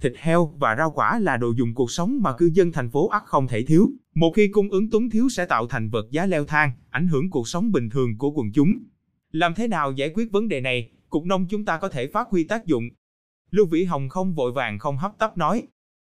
Thịt 0.02 0.14
heo 0.18 0.46
và 0.46 0.76
rau 0.76 0.92
quả 0.92 1.20
là 1.20 1.38
đồ 1.38 1.52
dùng 1.58 1.74
cuộc 1.74 1.92
sống 1.92 2.20
mà 2.22 2.34
cư 2.38 2.50
dân 2.54 2.72
thành 2.72 2.90
phố 2.90 3.10
ắt 3.10 3.24
không 3.26 3.48
thể 3.48 3.64
thiếu. 3.64 3.90
Một 4.16 4.32
khi 4.36 4.48
cung 4.48 4.70
ứng 4.70 4.90
túng 4.90 5.10
thiếu 5.10 5.30
sẽ 5.30 5.46
tạo 5.46 5.68
thành 5.68 5.90
vật 5.90 6.12
giá 6.12 6.26
leo 6.26 6.46
thang, 6.46 6.72
ảnh 6.90 7.08
hưởng 7.08 7.30
cuộc 7.30 7.48
sống 7.48 7.72
bình 7.72 7.90
thường 7.90 8.18
của 8.18 8.32
quần 8.32 8.52
chúng. 8.52 8.74
Làm 9.32 9.54
thế 9.54 9.68
nào 9.68 9.92
giải 9.92 10.12
quyết 10.14 10.32
vấn 10.32 10.48
đề 10.48 10.62
này, 10.62 10.92
cục 11.10 11.26
nông 11.26 11.46
chúng 11.50 11.66
ta 11.66 11.78
có 11.78 11.90
thể 11.90 12.08
phát 12.08 12.28
huy 12.30 12.44
tác 12.44 12.66
dụng. 12.66 12.90
Lưu 13.52 13.66
Vĩ 13.66 13.84
Hồng 13.84 14.10
không 14.10 14.34
vội 14.34 14.52
vàng 14.52 14.80
không 14.80 14.98
hấp 14.98 15.18
tấp 15.18 15.38
nói. 15.38 15.64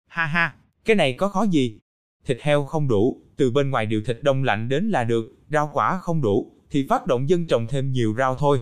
Ha 0.08 0.26
ha, 0.26 0.56
cái 0.86 0.96
này 0.96 1.14
có 1.14 1.30
khó 1.30 1.44
gì? 1.44 1.80
Thịt 2.26 2.38
heo 2.42 2.66
không 2.66 2.88
đủ, 2.88 3.22
từ 3.38 3.52
bên 3.52 3.70
ngoài 3.70 3.86
điều 3.86 4.02
thịt 4.04 4.20
đông 4.22 4.44
lạnh 4.44 4.70
đến 4.70 4.90
là 4.90 5.04
được, 5.04 5.36
rau 5.50 5.70
quả 5.74 6.00
không 6.00 6.22
đủ, 6.22 6.52
thì 6.70 6.86
phát 6.90 7.08
động 7.08 7.30
dân 7.30 7.48
trồng 7.48 7.68
thêm 7.70 7.92
nhiều 7.92 8.16
rau 8.18 8.36
thôi. 8.36 8.60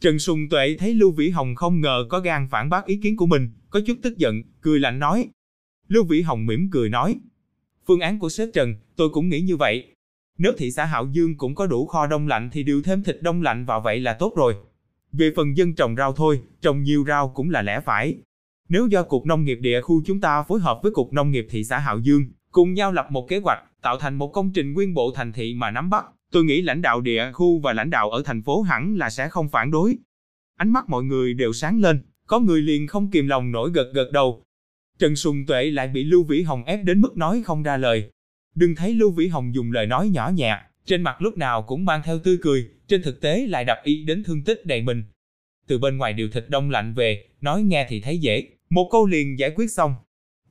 Trần 0.00 0.18
Sùng 0.18 0.48
Tuệ 0.50 0.76
thấy 0.78 0.94
Lưu 0.94 1.10
Vĩ 1.10 1.30
Hồng 1.30 1.54
không 1.54 1.80
ngờ 1.80 2.06
có 2.08 2.20
gan 2.20 2.48
phản 2.50 2.70
bác 2.70 2.86
ý 2.86 3.00
kiến 3.02 3.16
của 3.16 3.26
mình, 3.26 3.50
có 3.76 3.80
chút 3.86 3.98
tức 4.02 4.18
giận, 4.18 4.42
cười 4.60 4.80
lạnh 4.80 4.98
nói. 4.98 5.28
Lưu 5.88 6.04
Vĩ 6.04 6.22
Hồng 6.22 6.46
mỉm 6.46 6.68
cười 6.72 6.88
nói. 6.88 7.16
Phương 7.86 8.00
án 8.00 8.18
của 8.18 8.28
sếp 8.28 8.48
Trần, 8.54 8.74
tôi 8.96 9.08
cũng 9.08 9.28
nghĩ 9.28 9.40
như 9.40 9.56
vậy. 9.56 9.94
Nếu 10.38 10.52
thị 10.58 10.70
xã 10.70 10.84
Hạo 10.84 11.08
Dương 11.12 11.36
cũng 11.36 11.54
có 11.54 11.66
đủ 11.66 11.86
kho 11.86 12.06
đông 12.06 12.28
lạnh 12.28 12.50
thì 12.52 12.62
điều 12.62 12.82
thêm 12.82 13.02
thịt 13.02 13.18
đông 13.20 13.42
lạnh 13.42 13.64
vào 13.64 13.80
vậy 13.80 14.00
là 14.00 14.12
tốt 14.14 14.32
rồi. 14.36 14.54
Về 15.12 15.32
phần 15.36 15.56
dân 15.56 15.74
trồng 15.74 15.96
rau 15.96 16.12
thôi, 16.12 16.40
trồng 16.60 16.82
nhiều 16.82 17.04
rau 17.08 17.28
cũng 17.28 17.50
là 17.50 17.62
lẽ 17.62 17.80
phải. 17.80 18.18
Nếu 18.68 18.86
do 18.86 19.02
Cục 19.02 19.26
Nông 19.26 19.44
nghiệp 19.44 19.58
địa 19.60 19.80
khu 19.80 20.02
chúng 20.06 20.20
ta 20.20 20.42
phối 20.42 20.60
hợp 20.60 20.80
với 20.82 20.92
Cục 20.92 21.12
Nông 21.12 21.30
nghiệp 21.30 21.46
thị 21.50 21.64
xã 21.64 21.78
Hạo 21.78 21.98
Dương, 21.98 22.24
cùng 22.50 22.74
nhau 22.74 22.92
lập 22.92 23.06
một 23.10 23.28
kế 23.28 23.38
hoạch, 23.38 23.58
tạo 23.82 23.98
thành 23.98 24.14
một 24.14 24.28
công 24.28 24.52
trình 24.52 24.72
nguyên 24.72 24.94
bộ 24.94 25.12
thành 25.14 25.32
thị 25.32 25.54
mà 25.54 25.70
nắm 25.70 25.90
bắt, 25.90 26.04
tôi 26.32 26.44
nghĩ 26.44 26.62
lãnh 26.62 26.82
đạo 26.82 27.00
địa 27.00 27.32
khu 27.32 27.58
và 27.58 27.72
lãnh 27.72 27.90
đạo 27.90 28.10
ở 28.10 28.22
thành 28.22 28.42
phố 28.42 28.62
hẳn 28.62 28.96
là 28.96 29.10
sẽ 29.10 29.28
không 29.28 29.48
phản 29.48 29.70
đối. 29.70 29.96
Ánh 30.56 30.72
mắt 30.72 30.88
mọi 30.88 31.04
người 31.04 31.34
đều 31.34 31.52
sáng 31.52 31.80
lên, 31.80 32.02
có 32.26 32.40
người 32.40 32.62
liền 32.62 32.86
không 32.86 33.10
kìm 33.10 33.26
lòng 33.26 33.52
nổi 33.52 33.70
gật 33.74 33.92
gật 33.94 34.10
đầu. 34.12 34.42
Trần 34.98 35.16
Sùng 35.16 35.46
Tuệ 35.46 35.70
lại 35.70 35.88
bị 35.88 36.04
Lưu 36.04 36.24
Vĩ 36.24 36.42
Hồng 36.42 36.64
ép 36.64 36.84
đến 36.84 37.00
mức 37.00 37.16
nói 37.16 37.42
không 37.44 37.62
ra 37.62 37.76
lời. 37.76 38.10
Đừng 38.54 38.74
thấy 38.74 38.94
Lưu 38.94 39.10
Vĩ 39.10 39.28
Hồng 39.28 39.54
dùng 39.54 39.72
lời 39.72 39.86
nói 39.86 40.08
nhỏ 40.08 40.30
nhẹ, 40.34 40.58
trên 40.84 41.02
mặt 41.02 41.22
lúc 41.22 41.36
nào 41.36 41.62
cũng 41.62 41.84
mang 41.84 42.02
theo 42.04 42.18
tươi 42.18 42.38
cười, 42.42 42.68
trên 42.88 43.02
thực 43.02 43.20
tế 43.20 43.46
lại 43.46 43.64
đập 43.64 43.78
ý 43.84 44.04
đến 44.04 44.24
thương 44.24 44.44
tích 44.44 44.66
đầy 44.66 44.82
mình. 44.82 45.04
Từ 45.66 45.78
bên 45.78 45.96
ngoài 45.96 46.12
điều 46.12 46.28
thịt 46.30 46.44
đông 46.48 46.70
lạnh 46.70 46.94
về, 46.94 47.24
nói 47.40 47.62
nghe 47.62 47.86
thì 47.88 48.00
thấy 48.00 48.18
dễ, 48.18 48.48
một 48.70 48.88
câu 48.92 49.06
liền 49.06 49.38
giải 49.38 49.50
quyết 49.56 49.70
xong. 49.70 49.94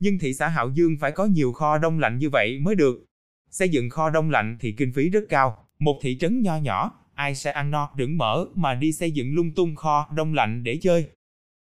Nhưng 0.00 0.18
thị 0.18 0.34
xã 0.34 0.48
Hạo 0.48 0.70
Dương 0.74 0.96
phải 1.00 1.12
có 1.12 1.24
nhiều 1.24 1.52
kho 1.52 1.78
đông 1.78 1.98
lạnh 1.98 2.18
như 2.18 2.30
vậy 2.30 2.58
mới 2.58 2.74
được. 2.74 3.04
Xây 3.50 3.68
dựng 3.68 3.90
kho 3.90 4.10
đông 4.10 4.30
lạnh 4.30 4.56
thì 4.60 4.72
kinh 4.72 4.92
phí 4.92 5.08
rất 5.08 5.24
cao, 5.28 5.66
một 5.78 5.98
thị 6.02 6.18
trấn 6.18 6.42
nho 6.42 6.56
nhỏ, 6.56 6.92
ai 7.14 7.34
sẽ 7.34 7.50
ăn 7.50 7.70
no 7.70 7.90
đứng 7.96 8.18
mở 8.18 8.46
mà 8.54 8.74
đi 8.74 8.92
xây 8.92 9.10
dựng 9.10 9.34
lung 9.34 9.54
tung 9.54 9.74
kho 9.74 10.08
đông 10.16 10.34
lạnh 10.34 10.64
để 10.64 10.78
chơi. 10.82 11.08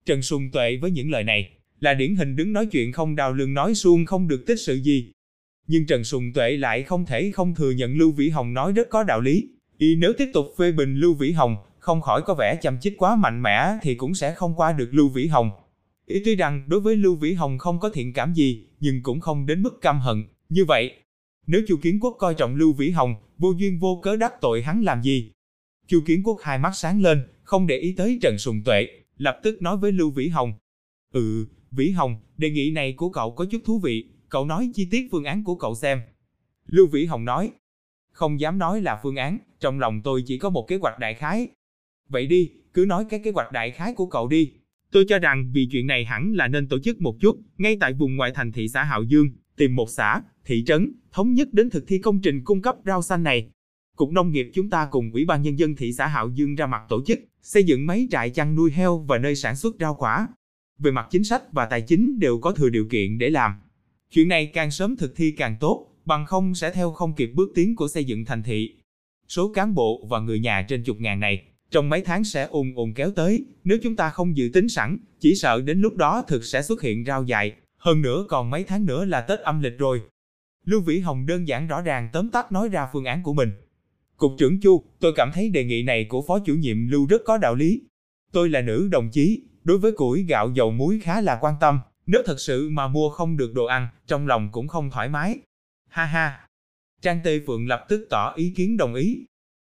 Trần 0.07 0.23
Sùng 0.23 0.51
Tuệ 0.51 0.77
với 0.77 0.91
những 0.91 1.11
lời 1.11 1.25
này, 1.25 1.51
là 1.81 1.95
điển 1.95 2.17
hình 2.17 2.37
đứng 2.37 2.53
nói 2.53 2.67
chuyện 2.67 2.93
không 2.93 3.17
đào 3.17 3.33
lương 3.33 3.55
nói 3.55 3.75
suông 3.75 4.07
không 4.07 4.29
được 4.29 4.47
tích 4.47 4.61
sự 4.61 4.75
gì. 4.75 5.13
Nhưng 5.67 5.87
Trần 5.87 6.05
Sùng 6.05 6.33
Tuệ 6.33 6.57
lại 6.57 6.83
không 6.83 7.07
thể 7.07 7.31
không 7.31 7.55
thừa 7.55 7.71
nhận 7.71 7.97
Lưu 7.97 8.13
Vĩ 8.13 8.29
Hồng 8.29 8.55
nói 8.55 8.73
rất 8.73 8.89
có 8.91 9.03
đạo 9.03 9.21
lý. 9.21 9.49
Y 9.79 9.97
nếu 9.97 10.13
tiếp 10.19 10.31
tục 10.33 10.47
phê 10.59 10.73
bình 10.73 10.97
Lưu 10.97 11.15
Vĩ 11.15 11.33
Hồng, 11.33 11.57
không 11.79 12.01
khỏi 12.01 12.23
có 12.23 12.35
vẻ 12.35 12.59
chăm 12.63 12.81
chích 12.81 12.99
quá 12.99 13.17
mạnh 13.17 13.43
mẽ 13.43 13.79
thì 13.83 13.95
cũng 13.95 14.15
sẽ 14.15 14.35
không 14.35 14.55
qua 14.57 14.73
được 14.73 14.89
Lưu 14.93 15.09
Vĩ 15.09 15.27
Hồng. 15.27 15.51
Ý 16.07 16.23
tuy 16.25 16.37
rằng 16.37 16.65
đối 16.69 16.81
với 16.81 16.97
Lưu 16.97 17.17
Vĩ 17.17 17.33
Hồng 17.33 17.59
không 17.59 17.81
có 17.81 17.89
thiện 17.89 18.13
cảm 18.13 18.35
gì, 18.35 18.67
nhưng 18.81 19.03
cũng 19.03 19.21
không 19.21 19.47
đến 19.47 19.63
mức 19.63 19.81
căm 19.81 20.01
hận. 20.01 20.25
Như 20.49 20.65
vậy, 20.65 20.93
nếu 21.47 21.63
Chu 21.69 21.77
Kiến 21.77 22.01
Quốc 22.01 22.17
coi 22.19 22.35
trọng 22.35 22.57
Lưu 22.57 22.73
Vĩ 22.73 22.91
Hồng, 22.91 23.15
vô 23.39 23.53
duyên 23.59 23.79
vô 23.79 24.01
cớ 24.03 24.17
đắc 24.17 24.33
tội 24.41 24.63
hắn 24.63 24.83
làm 24.83 25.03
gì? 25.03 25.33
Chu 25.87 26.01
Kiến 26.07 26.23
Quốc 26.25 26.39
hai 26.43 26.59
mắt 26.59 26.73
sáng 26.75 27.03
lên, 27.03 27.23
không 27.43 27.67
để 27.67 27.77
ý 27.77 27.95
tới 27.97 28.19
Trần 28.23 28.39
Sùng 28.39 28.63
Tuệ, 28.65 28.89
lập 29.23 29.41
tức 29.43 29.63
nói 29.63 29.77
với 29.77 29.93
Lưu 29.93 30.11
Vĩ 30.11 30.29
Hồng. 30.29 30.53
Ừ, 31.13 31.47
Vĩ 31.71 31.91
Hồng, 31.91 32.17
đề 32.37 32.51
nghị 32.51 32.71
này 32.71 32.93
của 32.93 33.09
cậu 33.09 33.35
có 33.35 33.45
chút 33.45 33.59
thú 33.65 33.79
vị, 33.79 34.05
cậu 34.29 34.47
nói 34.47 34.71
chi 34.75 34.89
tiết 34.91 35.09
phương 35.11 35.25
án 35.25 35.45
của 35.45 35.55
cậu 35.55 35.75
xem. 35.75 36.01
Lưu 36.67 36.87
Vĩ 36.87 37.05
Hồng 37.05 37.25
nói, 37.25 37.51
không 38.13 38.41
dám 38.41 38.59
nói 38.59 38.81
là 38.81 39.01
phương 39.03 39.17
án, 39.17 39.39
trong 39.61 39.81
lòng 39.81 40.01
tôi 40.05 40.23
chỉ 40.27 40.39
có 40.39 40.51
một 40.51 40.69
kế 40.69 40.77
hoạch 40.77 40.99
đại 40.99 41.15
khái. 41.15 41.49
Vậy 42.09 42.27
đi, 42.27 42.51
cứ 42.75 42.85
nói 42.89 43.07
cái 43.11 43.21
kế 43.25 43.31
hoạch 43.31 43.53
đại 43.53 43.71
khái 43.71 43.95
của 43.95 44.07
cậu 44.07 44.29
đi. 44.29 44.53
Tôi 44.93 45.05
cho 45.09 45.19
rằng 45.19 45.51
vì 45.55 45.69
chuyện 45.73 45.87
này 45.87 46.05
hẳn 46.05 46.33
là 46.33 46.49
nên 46.49 46.69
tổ 46.69 46.79
chức 46.79 47.01
một 47.01 47.17
chút, 47.21 47.39
ngay 47.59 47.77
tại 47.81 47.93
vùng 47.93 48.17
ngoại 48.17 48.31
thành 48.35 48.53
thị 48.53 48.69
xã 48.69 48.83
Hạo 48.83 49.03
Dương, 49.03 49.27
tìm 49.57 49.77
một 49.77 49.91
xã, 49.91 50.23
thị 50.45 50.65
trấn, 50.67 50.93
thống 51.13 51.35
nhất 51.35 51.49
đến 51.53 51.71
thực 51.71 51.85
thi 51.87 51.99
công 51.99 52.21
trình 52.23 52.45
cung 52.45 52.63
cấp 52.63 52.77
rau 52.85 53.03
xanh 53.03 53.23
này. 53.23 53.51
Cục 53.97 54.11
Nông 54.13 54.33
nghiệp 54.33 54.51
chúng 54.55 54.71
ta 54.71 54.89
cùng 54.91 55.13
Ủy 55.13 55.25
ban 55.25 55.43
Nhân 55.43 55.59
dân 55.59 55.77
thị 55.77 55.93
xã 55.93 56.07
Hạo 56.07 56.29
Dương 56.29 56.55
ra 56.55 56.67
mặt 56.67 56.83
tổ 56.89 57.05
chức, 57.07 57.19
xây 57.43 57.65
dựng 57.65 57.87
mấy 57.87 58.09
trại 58.11 58.31
chăn 58.31 58.55
nuôi 58.55 58.73
heo 58.73 58.99
và 58.99 59.19
nơi 59.19 59.37
sản 59.37 59.57
xuất 59.57 59.77
rau 59.81 59.95
quả. 59.95 60.29
Về 60.79 60.91
mặt 60.91 61.07
chính 61.11 61.25
sách 61.25 61.43
và 61.53 61.67
tài 61.67 61.81
chính 61.83 62.19
đều 62.19 62.39
có 62.39 62.53
thừa 62.53 62.69
điều 62.69 62.87
kiện 62.91 63.19
để 63.19 63.31
làm. 63.31 63.53
Chuyện 64.11 64.29
này 64.29 64.47
càng 64.47 64.71
sớm 64.71 64.97
thực 64.97 65.17
thi 65.17 65.31
càng 65.31 65.57
tốt, 65.61 65.87
bằng 66.05 66.27
không 66.27 66.55
sẽ 66.55 66.73
theo 66.73 66.93
không 66.93 67.15
kịp 67.15 67.31
bước 67.35 67.53
tiến 67.55 67.77
của 67.77 67.89
xây 67.89 68.05
dựng 68.05 68.25
thành 68.25 68.43
thị. 68.43 68.75
Số 69.29 69.53
cán 69.53 69.75
bộ 69.75 70.07
và 70.11 70.21
người 70.21 70.41
nhà 70.41 70.63
trên 70.69 70.85
chục 70.85 70.97
ngàn 71.01 71.21
này, 71.21 71.43
trong 71.71 71.89
mấy 71.89 72.01
tháng 72.01 72.25
sẽ 72.25 72.47
ùn 72.51 72.75
ùn 72.75 72.93
kéo 72.95 73.11
tới, 73.11 73.45
nếu 73.65 73.79
chúng 73.83 73.97
ta 73.97 74.11
không 74.11 74.37
dự 74.37 74.51
tính 74.53 74.69
sẵn, 74.69 74.99
chỉ 75.21 75.35
sợ 75.35 75.61
đến 75.61 75.81
lúc 75.81 75.97
đó 75.97 76.25
thực 76.29 76.45
sẽ 76.45 76.63
xuất 76.63 76.83
hiện 76.83 77.05
rau 77.05 77.25
dại, 77.25 77.53
hơn 77.77 78.03
nữa 78.03 78.27
còn 78.29 78.51
mấy 78.51 78.65
tháng 78.65 78.87
nữa 78.87 79.05
là 79.05 79.21
Tết 79.21 79.41
âm 79.41 79.61
lịch 79.61 79.79
rồi. 79.79 80.03
Lưu 80.65 80.81
Vĩ 80.81 80.99
Hồng 80.99 81.27
đơn 81.27 81.49
giản 81.49 81.67
rõ 81.67 81.81
ràng 81.81 82.09
tóm 82.13 82.31
tắt 82.31 82.53
nói 82.53 82.69
ra 82.69 82.89
phương 82.93 83.05
án 83.05 83.23
của 83.23 83.33
mình. 83.33 83.53
Cục 84.23 84.35
trưởng 84.39 84.61
Chu, 84.61 84.85
tôi 85.01 85.13
cảm 85.17 85.31
thấy 85.35 85.51
đề 85.51 85.65
nghị 85.65 85.83
này 85.83 86.05
của 86.05 86.23
Phó 86.23 86.39
chủ 86.39 86.55
nhiệm 86.55 86.89
Lưu 86.89 87.07
rất 87.07 87.23
có 87.25 87.39
đạo 87.39 87.55
lý. 87.55 87.83
Tôi 88.33 88.49
là 88.49 88.61
nữ 88.61 88.89
đồng 88.93 89.11
chí, 89.11 89.43
đối 89.65 89.79
với 89.79 89.93
củi 89.93 90.23
gạo 90.23 90.51
dầu 90.55 90.71
muối 90.71 91.01
khá 91.03 91.21
là 91.21 91.39
quan 91.41 91.55
tâm, 91.61 91.81
nếu 92.07 92.23
thật 92.27 92.41
sự 92.41 92.71
mà 92.71 92.89
mua 92.89 93.11
không 93.11 93.37
được 93.37 93.55
đồ 93.55 93.65
ăn, 93.65 93.89
trong 94.07 94.27
lòng 94.27 94.49
cũng 94.53 94.69
không 94.69 94.91
thoải 94.91 95.09
mái. 95.09 95.39
Ha 95.89 96.05
ha. 96.05 96.49
Trang 97.01 97.21
Tê 97.25 97.41
Phượng 97.47 97.67
lập 97.67 97.87
tức 97.89 98.07
tỏ 98.11 98.33
ý 98.37 98.53
kiến 98.57 98.77
đồng 98.77 98.95
ý. 98.95 99.25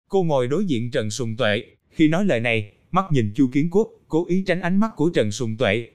Cô 0.08 0.22
ngồi 0.22 0.48
đối 0.48 0.64
diện 0.64 0.90
Trần 0.90 1.10
Sùng 1.10 1.36
Tuệ, 1.36 1.64
khi 1.90 2.08
nói 2.08 2.24
lời 2.24 2.40
này, 2.40 2.72
mắt 2.90 3.04
nhìn 3.10 3.32
Chu 3.34 3.48
Kiến 3.52 3.68
Quốc, 3.70 3.88
cố 4.08 4.26
ý 4.26 4.44
tránh 4.46 4.60
ánh 4.60 4.80
mắt 4.80 4.90
của 4.96 5.10
Trần 5.14 5.30
Sùng 5.30 5.56
Tuệ. 5.56 5.88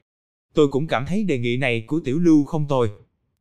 Tôi 0.54 0.68
cũng 0.68 0.86
cảm 0.86 1.06
thấy 1.06 1.24
đề 1.24 1.38
nghị 1.38 1.56
này 1.56 1.84
của 1.86 2.00
Tiểu 2.04 2.18
Lưu 2.18 2.44
không 2.44 2.66
tồi. 2.68 2.90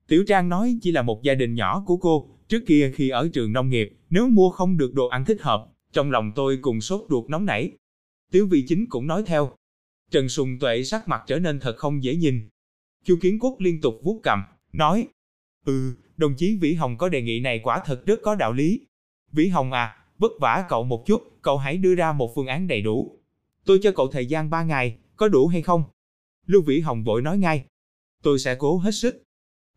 Tiểu 0.07 0.23
Trang 0.27 0.49
nói 0.49 0.77
chỉ 0.81 0.91
là 0.91 1.01
một 1.01 1.23
gia 1.23 1.33
đình 1.33 1.55
nhỏ 1.55 1.83
của 1.87 1.97
cô, 1.97 2.34
trước 2.47 2.63
kia 2.67 2.91
khi 2.95 3.09
ở 3.09 3.29
trường 3.33 3.53
nông 3.53 3.69
nghiệp, 3.69 3.89
nếu 4.09 4.29
mua 4.29 4.49
không 4.49 4.77
được 4.77 4.93
đồ 4.93 5.07
ăn 5.07 5.25
thích 5.25 5.41
hợp, 5.41 5.67
trong 5.93 6.11
lòng 6.11 6.31
tôi 6.35 6.57
cùng 6.61 6.81
sốt 6.81 7.05
ruột 7.09 7.29
nóng 7.29 7.45
nảy. 7.45 7.71
Tiếu 8.31 8.47
vị 8.47 8.65
chính 8.67 8.85
cũng 8.89 9.07
nói 9.07 9.23
theo. 9.25 9.51
Trần 10.11 10.29
Sùng 10.29 10.59
Tuệ 10.59 10.83
sắc 10.83 11.07
mặt 11.07 11.23
trở 11.27 11.39
nên 11.39 11.59
thật 11.59 11.75
không 11.77 12.03
dễ 12.03 12.15
nhìn. 12.15 12.49
Chu 13.03 13.17
Kiến 13.21 13.39
Quốc 13.39 13.55
liên 13.59 13.81
tục 13.81 13.99
vuốt 14.03 14.19
cầm, 14.23 14.43
nói, 14.73 15.07
Ừ, 15.65 15.93
đồng 16.17 16.35
chí 16.35 16.57
Vĩ 16.61 16.73
Hồng 16.73 16.97
có 16.97 17.09
đề 17.09 17.21
nghị 17.21 17.39
này 17.39 17.59
quả 17.63 17.81
thật 17.85 18.05
rất 18.05 18.19
có 18.21 18.35
đạo 18.35 18.53
lý. 18.53 18.79
Vĩ 19.31 19.47
Hồng 19.47 19.71
à, 19.71 19.97
vất 20.17 20.31
vả 20.41 20.65
cậu 20.69 20.83
một 20.83 21.03
chút, 21.05 21.21
cậu 21.41 21.57
hãy 21.57 21.77
đưa 21.77 21.95
ra 21.95 22.13
một 22.13 22.31
phương 22.35 22.47
án 22.47 22.67
đầy 22.67 22.81
đủ. 22.81 23.19
Tôi 23.65 23.79
cho 23.81 23.91
cậu 23.91 24.07
thời 24.07 24.25
gian 24.25 24.49
3 24.49 24.63
ngày, 24.63 24.97
có 25.15 25.27
đủ 25.27 25.47
hay 25.47 25.61
không? 25.61 25.83
Lưu 26.45 26.61
Vĩ 26.61 26.79
Hồng 26.79 27.03
vội 27.03 27.21
nói 27.21 27.37
ngay. 27.37 27.65
Tôi 28.23 28.39
sẽ 28.39 28.55
cố 28.55 28.77
hết 28.77 28.91
sức. 28.91 29.23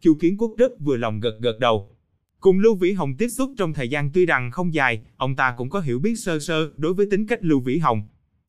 Chu 0.00 0.16
Kiến 0.20 0.36
Quốc 0.38 0.54
rất 0.58 0.72
vừa 0.80 0.96
lòng 0.96 1.20
gật 1.20 1.38
gật 1.40 1.58
đầu. 1.58 1.96
Cùng 2.40 2.58
Lưu 2.58 2.74
Vĩ 2.74 2.92
Hồng 2.92 3.14
tiếp 3.18 3.28
xúc 3.28 3.52
trong 3.58 3.74
thời 3.74 3.88
gian 3.88 4.10
tuy 4.14 4.26
rằng 4.26 4.50
không 4.50 4.74
dài, 4.74 5.02
ông 5.16 5.36
ta 5.36 5.54
cũng 5.56 5.70
có 5.70 5.80
hiểu 5.80 5.98
biết 5.98 6.14
sơ 6.16 6.38
sơ 6.38 6.70
đối 6.76 6.94
với 6.94 7.06
tính 7.10 7.26
cách 7.26 7.38
Lưu 7.42 7.60
Vĩ 7.60 7.78
Hồng. 7.78 8.02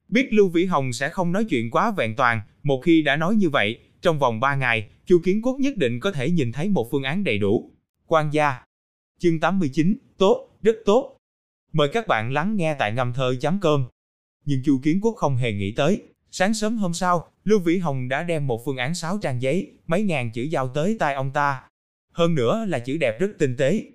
Biết 0.08 0.28
Lưu 0.32 0.50
Vĩ 0.50 0.66
Hồng 0.66 0.94
sẽ 0.94 1.10
không 1.10 1.32
nói 1.32 1.46
chuyện 1.46 1.72
quá 1.72 1.92
vẹn 1.98 2.16
toàn, 2.16 2.42
một 2.64 2.82
khi 2.86 3.02
đã 3.02 3.16
nói 3.16 3.36
như 3.36 3.50
vậy, 3.50 3.80
trong 4.02 4.20
vòng 4.20 4.40
3 4.40 4.56
ngày, 4.56 4.90
Chu 5.06 5.20
Kiến 5.24 5.42
Quốc 5.42 5.60
nhất 5.60 5.78
định 5.78 6.00
có 6.00 6.12
thể 6.12 6.32
nhìn 6.32 6.52
thấy 6.52 6.70
một 6.70 6.88
phương 6.92 7.04
án 7.04 7.24
đầy 7.24 7.38
đủ. 7.38 7.72
Quan 8.08 8.34
gia 8.34 8.64
Chương 9.20 9.40
89, 9.40 9.98
tốt, 10.18 10.50
rất 10.62 10.76
tốt. 10.86 11.18
Mời 11.74 11.90
các 11.94 12.08
bạn 12.08 12.34
lắng 12.34 12.56
nghe 12.56 12.76
tại 12.80 12.92
ngâm 12.92 13.14
thơ 13.14 13.36
chấm 13.42 13.60
cơm. 13.62 13.88
Nhưng 14.46 14.64
Chu 14.66 14.80
Kiến 14.84 15.00
Quốc 15.02 15.16
không 15.18 15.36
hề 15.36 15.54
nghĩ 15.54 15.74
tới, 15.76 16.02
sáng 16.32 16.54
sớm 16.54 16.78
hôm 16.78 16.94
sau, 16.94 17.32
Lưu 17.44 17.60
Vĩ 17.60 17.78
Hồng 17.78 18.08
đã 18.08 18.24
đem 18.24 18.48
một 18.48 18.62
phương 18.66 18.78
án 18.78 18.96
sáu 18.96 19.18
trang 19.18 19.42
giấy, 19.42 19.72
mấy 19.88 20.04
ngàn 20.04 20.32
chữ 20.32 20.42
giao 20.42 20.68
tới 20.68 20.96
tay 21.00 21.14
ông 21.14 21.32
ta. 21.32 21.62
Hơn 22.20 22.36
nữa 22.36 22.66
là 22.68 22.80
chữ 22.80 22.98
đẹp 22.98 23.20
rất 23.20 23.28
tinh 23.40 23.58
tế. 23.58 23.86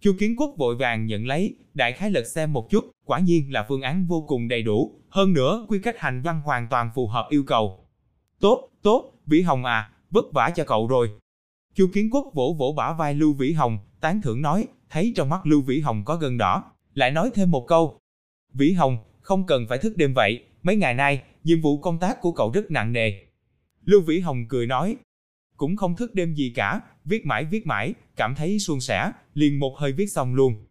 Chu 0.00 0.12
Kiến 0.18 0.36
Quốc 0.36 0.54
vội 0.58 0.76
vàng 0.76 1.06
nhận 1.06 1.26
lấy, 1.26 1.54
đại 1.74 1.92
khái 1.92 2.10
lật 2.10 2.24
xem 2.24 2.52
một 2.52 2.70
chút, 2.70 2.90
quả 3.04 3.18
nhiên 3.18 3.52
là 3.52 3.64
phương 3.68 3.82
án 3.82 4.06
vô 4.06 4.24
cùng 4.28 4.48
đầy 4.48 4.62
đủ, 4.62 5.00
hơn 5.08 5.32
nữa 5.32 5.66
quy 5.68 5.78
cách 5.78 5.98
hành 5.98 6.22
văn 6.22 6.40
hoàn 6.44 6.66
toàn 6.70 6.90
phù 6.94 7.06
hợp 7.06 7.26
yêu 7.30 7.44
cầu. 7.46 7.88
Tốt, 8.40 8.68
tốt, 8.82 9.12
Vĩ 9.26 9.42
Hồng 9.42 9.64
à, 9.64 9.90
vất 10.10 10.24
vả 10.32 10.50
cho 10.54 10.64
cậu 10.64 10.88
rồi. 10.88 11.10
Chu 11.74 11.86
Kiến 11.94 12.10
Quốc 12.12 12.26
vỗ 12.34 12.56
vỗ 12.58 12.74
bả 12.76 12.92
vai 12.92 13.14
Lưu 13.14 13.32
Vĩ 13.32 13.52
Hồng, 13.52 13.78
tán 14.00 14.22
thưởng 14.22 14.42
nói, 14.42 14.66
thấy 14.90 15.12
trong 15.16 15.28
mắt 15.28 15.46
Lưu 15.46 15.62
Vĩ 15.62 15.80
Hồng 15.80 16.02
có 16.04 16.16
gân 16.16 16.38
đỏ, 16.38 16.64
lại 16.94 17.10
nói 17.10 17.30
thêm 17.34 17.50
một 17.50 17.66
câu. 17.66 17.98
Vĩ 18.52 18.72
Hồng, 18.72 18.98
không 19.20 19.46
cần 19.46 19.66
phải 19.68 19.78
thức 19.78 19.96
đêm 19.96 20.14
vậy, 20.14 20.44
mấy 20.62 20.76
ngày 20.76 20.94
nay, 20.94 21.22
nhiệm 21.44 21.60
vụ 21.60 21.78
công 21.78 21.98
tác 21.98 22.20
của 22.20 22.32
cậu 22.32 22.50
rất 22.54 22.70
nặng 22.70 22.92
nề. 22.92 23.12
Lưu 23.84 24.00
Vĩ 24.00 24.20
Hồng 24.20 24.44
cười 24.48 24.66
nói, 24.66 24.96
cũng 25.60 25.76
không 25.76 25.96
thức 25.96 26.14
đêm 26.14 26.34
gì 26.34 26.52
cả, 26.54 26.80
viết 27.04 27.26
mãi 27.26 27.44
viết 27.44 27.66
mãi, 27.66 27.94
cảm 28.16 28.34
thấy 28.34 28.58
suôn 28.58 28.80
sẻ, 28.80 29.12
liền 29.34 29.58
một 29.58 29.78
hơi 29.78 29.92
viết 29.92 30.06
xong 30.06 30.34
luôn. 30.34 30.66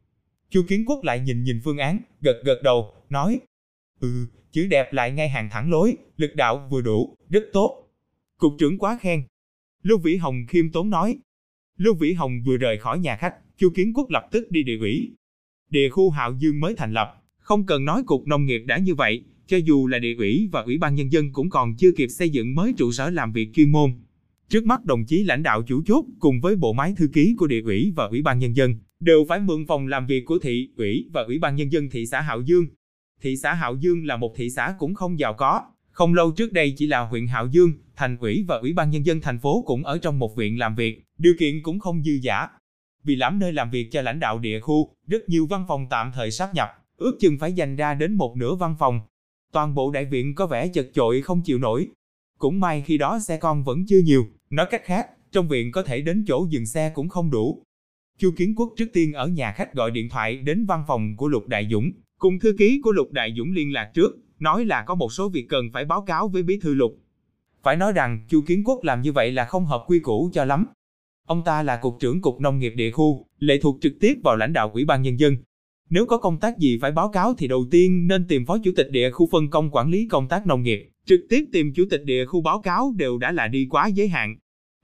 Chu 0.50 0.63
Kiến 0.67 0.86
Quốc 0.86 1.03
lại 1.03 1.19
nhìn 1.19 1.43
nhìn 1.43 1.62
phương 1.63 1.77
án, 1.77 2.00
gật 2.22 2.41
gật 2.43 2.60
đầu, 2.63 2.93
nói, 3.10 3.39
ừ, 4.00 4.25
chữ 4.51 4.67
đẹp 4.67 4.93
lại 4.93 5.12
ngay 5.12 5.29
hàng 5.29 5.50
thẳng 5.51 5.72
lối, 5.72 5.98
lực 6.17 6.36
đạo 6.36 6.67
vừa 6.72 6.81
đủ, 6.81 7.15
rất 7.29 7.43
tốt. 7.53 7.89
Cục 8.38 8.53
trưởng 8.60 8.77
quá 8.77 8.98
khen. 9.01 9.24
Lưu 9.84 9.98
Vĩ 9.98 10.15
Hồng 10.15 10.46
khiêm 10.48 10.72
tốn 10.72 10.89
nói. 10.89 11.17
Lưu 11.77 11.93
Vĩ 11.93 12.13
Hồng 12.13 12.41
vừa 12.46 12.58
rời 12.58 12.77
khỏi 12.77 13.00
nhà 13.00 13.15
khách, 13.15 13.36
Chu 13.58 13.69
Kiến 13.75 13.93
Quốc 13.93 14.10
lập 14.10 14.24
tức 14.31 14.51
đi 14.51 14.63
địa 14.63 14.77
ủy. 14.79 15.12
Địa 15.69 15.89
khu 15.89 16.10
Hạo 16.10 16.34
Dương 16.39 16.60
mới 16.60 16.75
thành 16.75 16.93
lập, 16.93 17.24
không 17.39 17.65
cần 17.65 17.86
nói 17.86 18.03
cục 18.05 18.27
nông 18.27 18.46
nghiệp 18.46 18.62
đã 18.65 18.77
như 18.77 18.96
vậy, 18.96 19.24
cho 19.48 19.58
dù 19.58 19.88
là 19.88 20.00
địa 20.00 20.15
ủy 20.17 20.50
và 20.51 20.62
ủy 20.62 20.77
ban 20.77 20.96
nhân 20.96 21.12
dân 21.12 21.34
cũng 21.34 21.50
còn 21.50 21.75
chưa 21.75 21.91
kịp 21.98 22.08
xây 22.08 22.29
dựng 22.29 22.55
mới 22.55 22.74
trụ 22.77 22.91
sở 22.91 23.10
làm 23.10 23.31
việc 23.31 23.50
chuyên 23.53 23.72
môn. 23.72 23.91
Trước 24.50 24.65
mắt 24.65 24.86
đồng 24.86 25.06
chí 25.06 25.24
lãnh 25.24 25.44
đạo 25.44 25.62
chủ 25.68 25.82
chốt 25.86 26.06
cùng 26.20 26.41
với 26.41 26.56
bộ 26.56 26.74
máy 26.74 26.94
thư 26.98 27.08
ký 27.13 27.36
của 27.38 27.48
địa 27.48 27.62
ủy 27.62 27.94
và 27.96 28.06
ủy 28.06 28.22
ban 28.22 28.39
nhân 28.39 28.56
dân 28.56 28.75
đều 29.00 29.25
phải 29.29 29.39
mượn 29.39 29.65
phòng 29.68 29.88
làm 29.88 30.08
việc 30.08 30.25
của 30.25 30.39
thị 30.39 30.70
ủy 30.77 31.06
và 31.13 31.22
ủy 31.22 31.39
ban 31.39 31.56
nhân 31.56 31.72
dân 31.72 31.89
thị 31.89 32.06
xã 32.06 32.22
Hạo 32.22 32.41
Dương. 32.41 32.65
Thị 33.22 33.38
xã 33.38 33.53
Hạo 33.53 33.75
Dương 33.75 34.06
là 34.06 34.18
một 34.18 34.34
thị 34.36 34.50
xã 34.50 34.75
cũng 34.79 34.96
không 34.96 35.20
giàu 35.20 35.34
có, 35.34 35.62
không 35.91 36.13
lâu 36.13 36.32
trước 36.32 36.53
đây 36.53 36.74
chỉ 36.77 36.88
là 36.88 37.00
huyện 37.00 37.27
Hạo 37.27 37.48
Dương, 37.48 37.74
thành 37.96 38.18
ủy 38.18 38.46
và 38.48 38.58
ủy 38.58 38.74
ban 38.74 38.91
nhân 38.91 39.06
dân 39.06 39.22
thành 39.22 39.39
phố 39.39 39.63
cũng 39.65 39.84
ở 39.84 39.98
trong 39.98 40.20
một 40.20 40.36
viện 40.36 40.60
làm 40.60 40.75
việc, 40.75 41.03
điều 41.18 41.34
kiện 41.39 41.63
cũng 41.63 41.79
không 41.79 42.03
dư 42.03 42.12
giả. 42.22 42.48
Vì 43.03 43.15
làm 43.15 43.39
nơi 43.39 43.53
làm 43.53 43.72
việc 43.72 43.91
cho 43.91 44.01
lãnh 44.01 44.20
đạo 44.20 44.39
địa 44.39 44.60
khu, 44.60 44.94
rất 45.08 45.29
nhiều 45.29 45.48
văn 45.48 45.65
phòng 45.68 45.88
tạm 45.89 46.12
thời 46.15 46.32
sáp 46.32 46.53
nhập, 46.53 46.70
ước 46.98 47.18
chừng 47.20 47.38
phải 47.39 47.53
dành 47.53 47.75
ra 47.75 47.94
đến 47.94 48.13
một 48.13 48.38
nửa 48.38 48.56
văn 48.56 48.75
phòng. 48.79 49.01
Toàn 49.51 49.75
bộ 49.75 49.91
đại 49.91 50.06
viện 50.06 50.36
có 50.36 50.48
vẻ 50.48 50.68
chật 50.68 50.89
chội 50.94 51.22
không 51.22 51.41
chịu 51.46 51.60
nổi. 51.60 51.88
Cũng 52.38 52.60
may 52.60 52.82
khi 52.86 52.98
đó 52.98 53.20
xe 53.20 53.38
con 53.38 53.63
vẫn 53.63 53.86
chưa 53.88 54.00
nhiều, 54.00 54.25
nói 54.50 54.65
cách 54.72 54.82
khác, 54.86 55.08
trong 55.32 55.48
viện 55.48 55.72
có 55.72 55.84
thể 55.84 56.01
đến 56.01 56.24
chỗ 56.27 56.48
dừng 56.50 56.65
xe 56.65 56.91
cũng 56.96 57.10
không 57.10 57.32
đủ. 57.32 57.63
Chu 58.20 58.32
Kiến 58.38 58.56
Quốc 58.56 58.74
trước 58.77 58.89
tiên 58.94 59.13
ở 59.13 59.27
nhà 59.27 59.51
khách 59.51 59.74
gọi 59.74 59.91
điện 59.91 60.10
thoại 60.10 60.38
đến 60.38 60.65
văn 60.65 60.84
phòng 60.88 61.15
của 61.18 61.27
Lục 61.27 61.48
Đại 61.48 61.68
Dũng, 61.72 61.91
cùng 62.20 62.39
thư 62.39 62.56
ký 62.58 62.82
của 62.84 62.91
Lục 62.91 63.12
Đại 63.12 63.34
Dũng 63.38 63.51
liên 63.51 63.74
lạc 63.74 63.91
trước, 63.94 64.18
nói 64.39 64.65
là 64.65 64.84
có 64.84 64.96
một 64.96 65.13
số 65.13 65.29
việc 65.29 65.46
cần 65.50 65.65
phải 65.74 65.86
báo 65.86 66.01
cáo 66.01 66.27
với 66.27 66.44
bí 66.44 66.60
thư 66.60 66.74
Lục. 66.74 66.98
Phải 67.63 67.75
nói 67.75 67.91
rằng, 67.91 68.25
Chu 68.29 68.41
Kiến 68.41 68.63
Quốc 68.63 68.84
làm 68.84 69.01
như 69.01 69.12
vậy 69.12 69.32
là 69.32 69.46
không 69.46 69.65
hợp 69.65 69.84
quy 69.88 70.00
củ 70.00 70.29
cho 70.34 70.46
lắm. 70.46 70.65
Ông 71.27 71.44
ta 71.46 71.63
là 71.63 71.77
cục 71.77 71.98
trưởng 72.00 72.22
cục 72.22 72.39
nông 72.39 72.60
nghiệp 72.60 72.74
địa 72.75 72.91
khu, 72.91 73.25
lệ 73.39 73.60
thuộc 73.62 73.77
trực 73.82 73.94
tiếp 74.00 74.13
vào 74.24 74.36
lãnh 74.36 74.53
đạo 74.53 74.72
ủy 74.74 74.86
ban 74.86 75.01
nhân 75.01 75.20
dân. 75.20 75.38
Nếu 75.89 76.06
có 76.06 76.18
công 76.18 76.39
tác 76.39 76.58
gì 76.58 76.77
phải 76.82 76.91
báo 76.91 77.10
cáo 77.10 77.34
thì 77.38 77.48
đầu 77.48 77.65
tiên 77.72 78.08
nên 78.08 78.27
tìm 78.27 78.46
phó 78.46 78.58
chủ 78.63 78.72
tịch 78.75 78.88
địa 78.91 79.12
khu 79.12 79.27
phân 79.32 79.50
công 79.50 79.70
quản 79.72 79.89
lý 79.89 80.08
công 80.08 80.27
tác 80.27 80.48
nông 80.48 80.63
nghiệp, 80.63 80.89
trực 81.09 81.21
tiếp 81.29 81.45
tìm 81.51 81.73
chủ 81.73 81.83
tịch 81.89 82.03
địa 82.03 82.25
khu 82.25 82.41
báo 82.41 82.61
cáo 82.61 82.93
đều 82.97 83.17
đã 83.17 83.31
là 83.31 83.47
đi 83.47 83.67
quá 83.69 83.87
giới 83.87 84.07
hạn. 84.07 84.35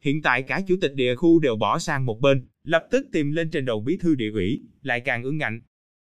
Hiện 0.02 0.22
tại 0.22 0.44
cả 0.44 0.62
chủ 0.68 0.76
tịch 0.82 0.94
địa 0.96 1.16
khu 1.16 1.40
đều 1.40 1.56
bỏ 1.56 1.80
sang 1.80 2.06
một 2.06 2.22
bên, 2.22 2.48
lập 2.64 2.88
tức 2.92 3.08
tìm 3.12 3.32
lên 3.32 3.50
trên 3.50 3.66
đầu 3.66 3.82
bí 3.82 3.98
thư 3.98 4.16
địa 4.16 4.32
ủy, 4.32 4.62
lại 4.82 5.00
càng 5.00 5.24
ứng 5.24 5.38
ngạnh. 5.38 5.62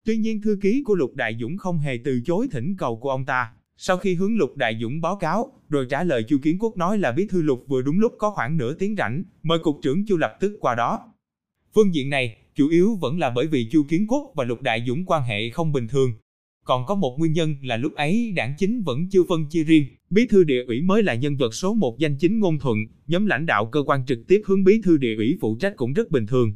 Tuy 0.06 0.18
nhiên 0.18 0.42
thư 0.42 0.58
ký 0.62 0.84
của 0.86 0.96
Lục 0.96 1.16
Đại 1.16 1.38
Dũng 1.42 1.58
không 1.58 1.80
hề 1.80 2.00
từ 2.04 2.22
chối 2.26 2.48
thỉnh 2.52 2.76
cầu 2.78 2.98
của 2.98 3.10
ông 3.10 3.26
ta. 3.26 3.52
Sau 3.78 3.98
khi 3.98 4.16
hướng 4.16 4.38
Lục 4.38 4.58
Đại 4.58 4.78
Dũng 4.82 5.02
báo 5.02 5.16
cáo, 5.16 5.52
rồi 5.70 5.86
trả 5.90 6.04
lời 6.04 6.24
Chu 6.24 6.38
Kiến 6.44 6.58
Quốc 6.60 6.78
nói 6.78 6.98
là 6.98 7.12
bí 7.12 7.28
thư 7.28 7.42
Lục 7.42 7.64
vừa 7.68 7.82
đúng 7.82 8.00
lúc 8.00 8.14
có 8.18 8.32
khoảng 8.32 8.58
nửa 8.58 8.74
tiếng 8.74 8.96
rảnh, 8.96 9.24
mời 9.44 9.60
cục 9.60 9.80
trưởng 9.82 10.06
Chu 10.06 10.18
lập 10.18 10.38
tức 10.40 10.58
qua 10.60 10.76
đó. 10.76 11.14
Phương 11.76 11.94
diện 11.94 12.10
này, 12.10 12.38
chủ 12.56 12.70
yếu 12.70 12.96
vẫn 12.96 13.20
là 13.20 13.30
bởi 13.30 13.48
vì 13.48 13.70
Chu 13.72 13.84
Kiến 13.90 14.06
Quốc 14.08 14.32
và 14.36 14.44
Lục 14.44 14.62
Đại 14.62 14.84
Dũng 14.88 15.06
quan 15.06 15.24
hệ 15.24 15.50
không 15.50 15.74
bình 15.74 15.88
thường. 15.88 16.14
Còn 16.70 16.86
có 16.86 16.96
một 16.96 17.16
nguyên 17.20 17.34
nhân 17.34 17.56
là 17.62 17.78
lúc 17.78 17.96
ấy 17.96 18.34
đảng 18.36 18.54
chính 18.58 18.82
vẫn 18.82 19.10
chưa 19.10 19.24
phân 19.30 19.46
chia 19.50 19.64
riêng, 19.64 19.86
bí 20.10 20.28
thư 20.28 20.44
địa 20.44 20.64
ủy 20.68 20.82
mới 20.82 21.04
là 21.04 21.16
nhân 21.16 21.38
vật 21.38 21.54
số 21.54 21.74
một 21.74 22.00
danh 22.00 22.18
chính 22.18 22.40
ngôn 22.40 22.60
thuận, 22.60 22.78
nhóm 23.08 23.26
lãnh 23.26 23.46
đạo 23.46 23.66
cơ 23.66 23.84
quan 23.86 24.06
trực 24.06 24.20
tiếp 24.28 24.42
hướng 24.46 24.64
bí 24.64 24.82
thư 24.84 24.98
địa 24.98 25.16
ủy 25.16 25.38
phụ 25.42 25.58
trách 25.60 25.74
cũng 25.76 25.94
rất 25.94 26.12
bình 26.12 26.28
thường. 26.28 26.54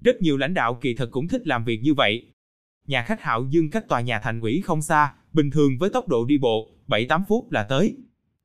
Rất 0.00 0.22
nhiều 0.22 0.36
lãnh 0.36 0.54
đạo 0.54 0.78
kỳ 0.80 0.94
thật 0.94 1.10
cũng 1.10 1.28
thích 1.28 1.46
làm 1.46 1.64
việc 1.64 1.82
như 1.82 1.94
vậy, 1.94 2.22
Nhà 2.86 3.02
khách 3.02 3.20
Hạo 3.20 3.46
Dương 3.50 3.70
cách 3.70 3.88
tòa 3.88 4.00
nhà 4.00 4.20
thành 4.20 4.40
ủy 4.40 4.60
không 4.60 4.82
xa, 4.82 5.14
bình 5.32 5.50
thường 5.50 5.78
với 5.78 5.90
tốc 5.90 6.08
độ 6.08 6.24
đi 6.24 6.38
bộ, 6.38 6.70
7-8 6.88 7.22
phút 7.28 7.52
là 7.52 7.62
tới. 7.62 7.96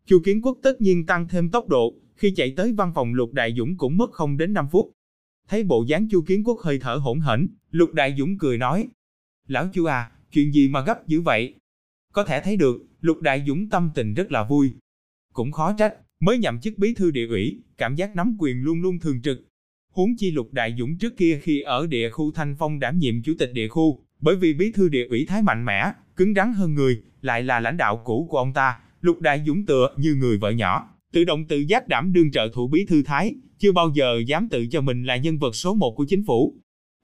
Chu 0.05 0.19
Kiến 0.25 0.41
Quốc 0.41 0.57
tất 0.63 0.81
nhiên 0.81 1.05
tăng 1.05 1.27
thêm 1.27 1.49
tốc 1.49 1.67
độ, 1.67 1.93
khi 2.15 2.33
chạy 2.35 2.53
tới 2.57 2.73
văn 2.73 2.91
phòng 2.95 3.13
Lục 3.13 3.33
Đại 3.33 3.53
Dũng 3.57 3.77
cũng 3.77 3.97
mất 3.97 4.11
không 4.11 4.37
đến 4.37 4.53
5 4.53 4.67
phút. 4.71 4.91
Thấy 5.47 5.63
bộ 5.63 5.85
dáng 5.87 6.09
Chu 6.09 6.21
Kiến 6.21 6.43
Quốc 6.43 6.59
hơi 6.59 6.79
thở 6.79 6.95
hỗn 6.95 7.19
hển, 7.19 7.47
Lục 7.71 7.93
Đại 7.93 8.15
Dũng 8.17 8.37
cười 8.37 8.57
nói: 8.57 8.87
"Lão 9.47 9.69
Chu 9.73 9.85
à, 9.85 10.11
chuyện 10.35 10.53
gì 10.53 10.67
mà 10.67 10.81
gấp 10.81 11.07
dữ 11.07 11.21
vậy?" 11.21 11.53
Có 12.13 12.23
thể 12.23 12.41
thấy 12.41 12.57
được, 12.57 12.85
Lục 13.01 13.21
Đại 13.21 13.43
Dũng 13.47 13.69
tâm 13.69 13.89
tình 13.95 14.13
rất 14.13 14.31
là 14.31 14.43
vui. 14.43 14.71
Cũng 15.33 15.51
khó 15.51 15.73
trách, 15.77 15.93
mới 16.19 16.37
nhậm 16.37 16.61
chức 16.61 16.77
bí 16.77 16.93
thư 16.93 17.11
địa 17.11 17.27
ủy, 17.27 17.63
cảm 17.77 17.95
giác 17.95 18.15
nắm 18.15 18.35
quyền 18.39 18.61
luôn 18.61 18.81
luôn 18.81 18.99
thường 18.99 19.21
trực. 19.21 19.47
Huống 19.91 20.17
chi 20.17 20.31
Lục 20.31 20.53
Đại 20.53 20.75
Dũng 20.79 20.97
trước 20.97 21.17
kia 21.17 21.39
khi 21.43 21.61
ở 21.61 21.87
địa 21.87 22.09
khu 22.09 22.31
Thanh 22.31 22.55
Phong 22.59 22.79
đảm 22.79 22.99
nhiệm 22.99 23.23
chủ 23.23 23.33
tịch 23.39 23.53
địa 23.53 23.67
khu, 23.67 24.05
bởi 24.19 24.35
vì 24.35 24.53
bí 24.53 24.71
thư 24.71 24.89
địa 24.89 25.07
ủy 25.09 25.25
thái 25.25 25.41
mạnh 25.41 25.65
mẽ, 25.65 25.91
cứng 26.15 26.33
rắn 26.33 26.53
hơn 26.53 26.73
người, 26.73 27.01
lại 27.21 27.43
là 27.43 27.59
lãnh 27.59 27.77
đạo 27.77 28.01
cũ 28.05 28.27
của 28.29 28.37
ông 28.37 28.53
ta, 28.53 28.79
Lục 29.01 29.21
Đại 29.21 29.43
Dũng 29.47 29.65
tựa 29.65 29.95
như 29.97 30.15
người 30.15 30.37
vợ 30.37 30.49
nhỏ, 30.51 30.89
tự 31.13 31.23
động 31.23 31.47
tự 31.47 31.57
giác 31.57 31.87
đảm 31.87 32.13
đương 32.13 32.31
trợ 32.31 32.49
thủ 32.53 32.67
bí 32.67 32.85
thư 32.85 33.03
thái, 33.03 33.35
chưa 33.57 33.71
bao 33.71 33.91
giờ 33.95 34.21
dám 34.27 34.49
tự 34.49 34.67
cho 34.71 34.81
mình 34.81 35.03
là 35.03 35.17
nhân 35.17 35.37
vật 35.37 35.55
số 35.55 35.73
một 35.73 35.93
của 35.97 36.05
chính 36.09 36.23
phủ. 36.27 36.55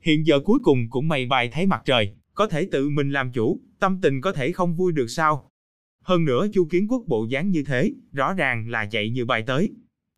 Hiện 0.04 0.26
giờ 0.26 0.40
cuối 0.40 0.60
cùng 0.64 0.90
cũng 0.90 1.08
mày 1.08 1.26
bài 1.26 1.50
thấy 1.52 1.66
mặt 1.66 1.82
trời, 1.86 2.14
có 2.42 2.48
thể 2.48 2.68
tự 2.72 2.90
mình 2.90 3.12
làm 3.12 3.32
chủ, 3.32 3.60
tâm 3.80 4.00
tình 4.02 4.22
có 4.22 4.32
thể 4.32 4.52
không 4.52 4.76
vui 4.76 4.92
được 4.92 5.08
sao. 5.08 5.50
Hơn 6.04 6.26
nữa 6.26 6.48
Chu 6.54 6.66
Kiến 6.66 6.88
Quốc 6.88 7.04
bộ 7.08 7.26
dáng 7.30 7.52
như 7.52 7.64
thế, 7.64 7.92
rõ 8.14 8.34
ràng 8.34 8.70
là 8.70 8.86
chạy 8.86 9.10
như 9.10 9.26
bài 9.26 9.44
tới. 9.48 9.72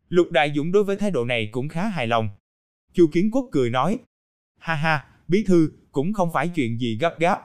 Lục 0.08 0.30
Đại 0.30 0.52
Dũng 0.56 0.72
đối 0.72 0.84
với 0.84 0.96
thái 0.96 1.10
độ 1.10 1.24
này 1.24 1.48
cũng 1.52 1.68
khá 1.68 1.88
hài 1.88 2.06
lòng. 2.06 2.28
Chu 2.92 3.06
Kiến 3.12 3.30
Quốc 3.32 3.48
cười 3.52 3.70
nói, 3.70 3.98
ha 4.58 4.74
ha, 4.74 5.04
bí 5.28 5.44
thư, 5.44 5.70
cũng 5.92 6.12
không 6.12 6.32
phải 6.32 6.48
chuyện 6.48 6.80
gì 6.80 6.98
gấp 7.00 7.18
gáp. 7.18 7.38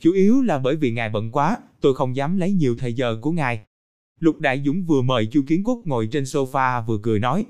Chủ 0.00 0.12
yếu 0.12 0.42
là 0.42 0.58
bởi 0.58 0.76
vì 0.76 0.92
ngài 0.92 1.10
bận 1.10 1.32
quá, 1.32 1.58
tôi 1.80 1.94
không 1.94 2.16
dám 2.16 2.36
lấy 2.36 2.52
nhiều 2.52 2.76
thời 2.78 2.94
giờ 2.94 3.18
của 3.20 3.32
ngài. 3.32 3.64
Lục 4.20 4.40
Đại 4.40 4.62
Dũng 4.66 4.84
vừa 4.84 5.02
mời 5.02 5.28
Chu 5.32 5.42
Kiến 5.46 5.62
Quốc 5.64 5.78
ngồi 5.84 6.08
trên 6.12 6.24
sofa 6.24 6.84
vừa 6.84 6.98
cười 7.02 7.18
nói. 7.18 7.44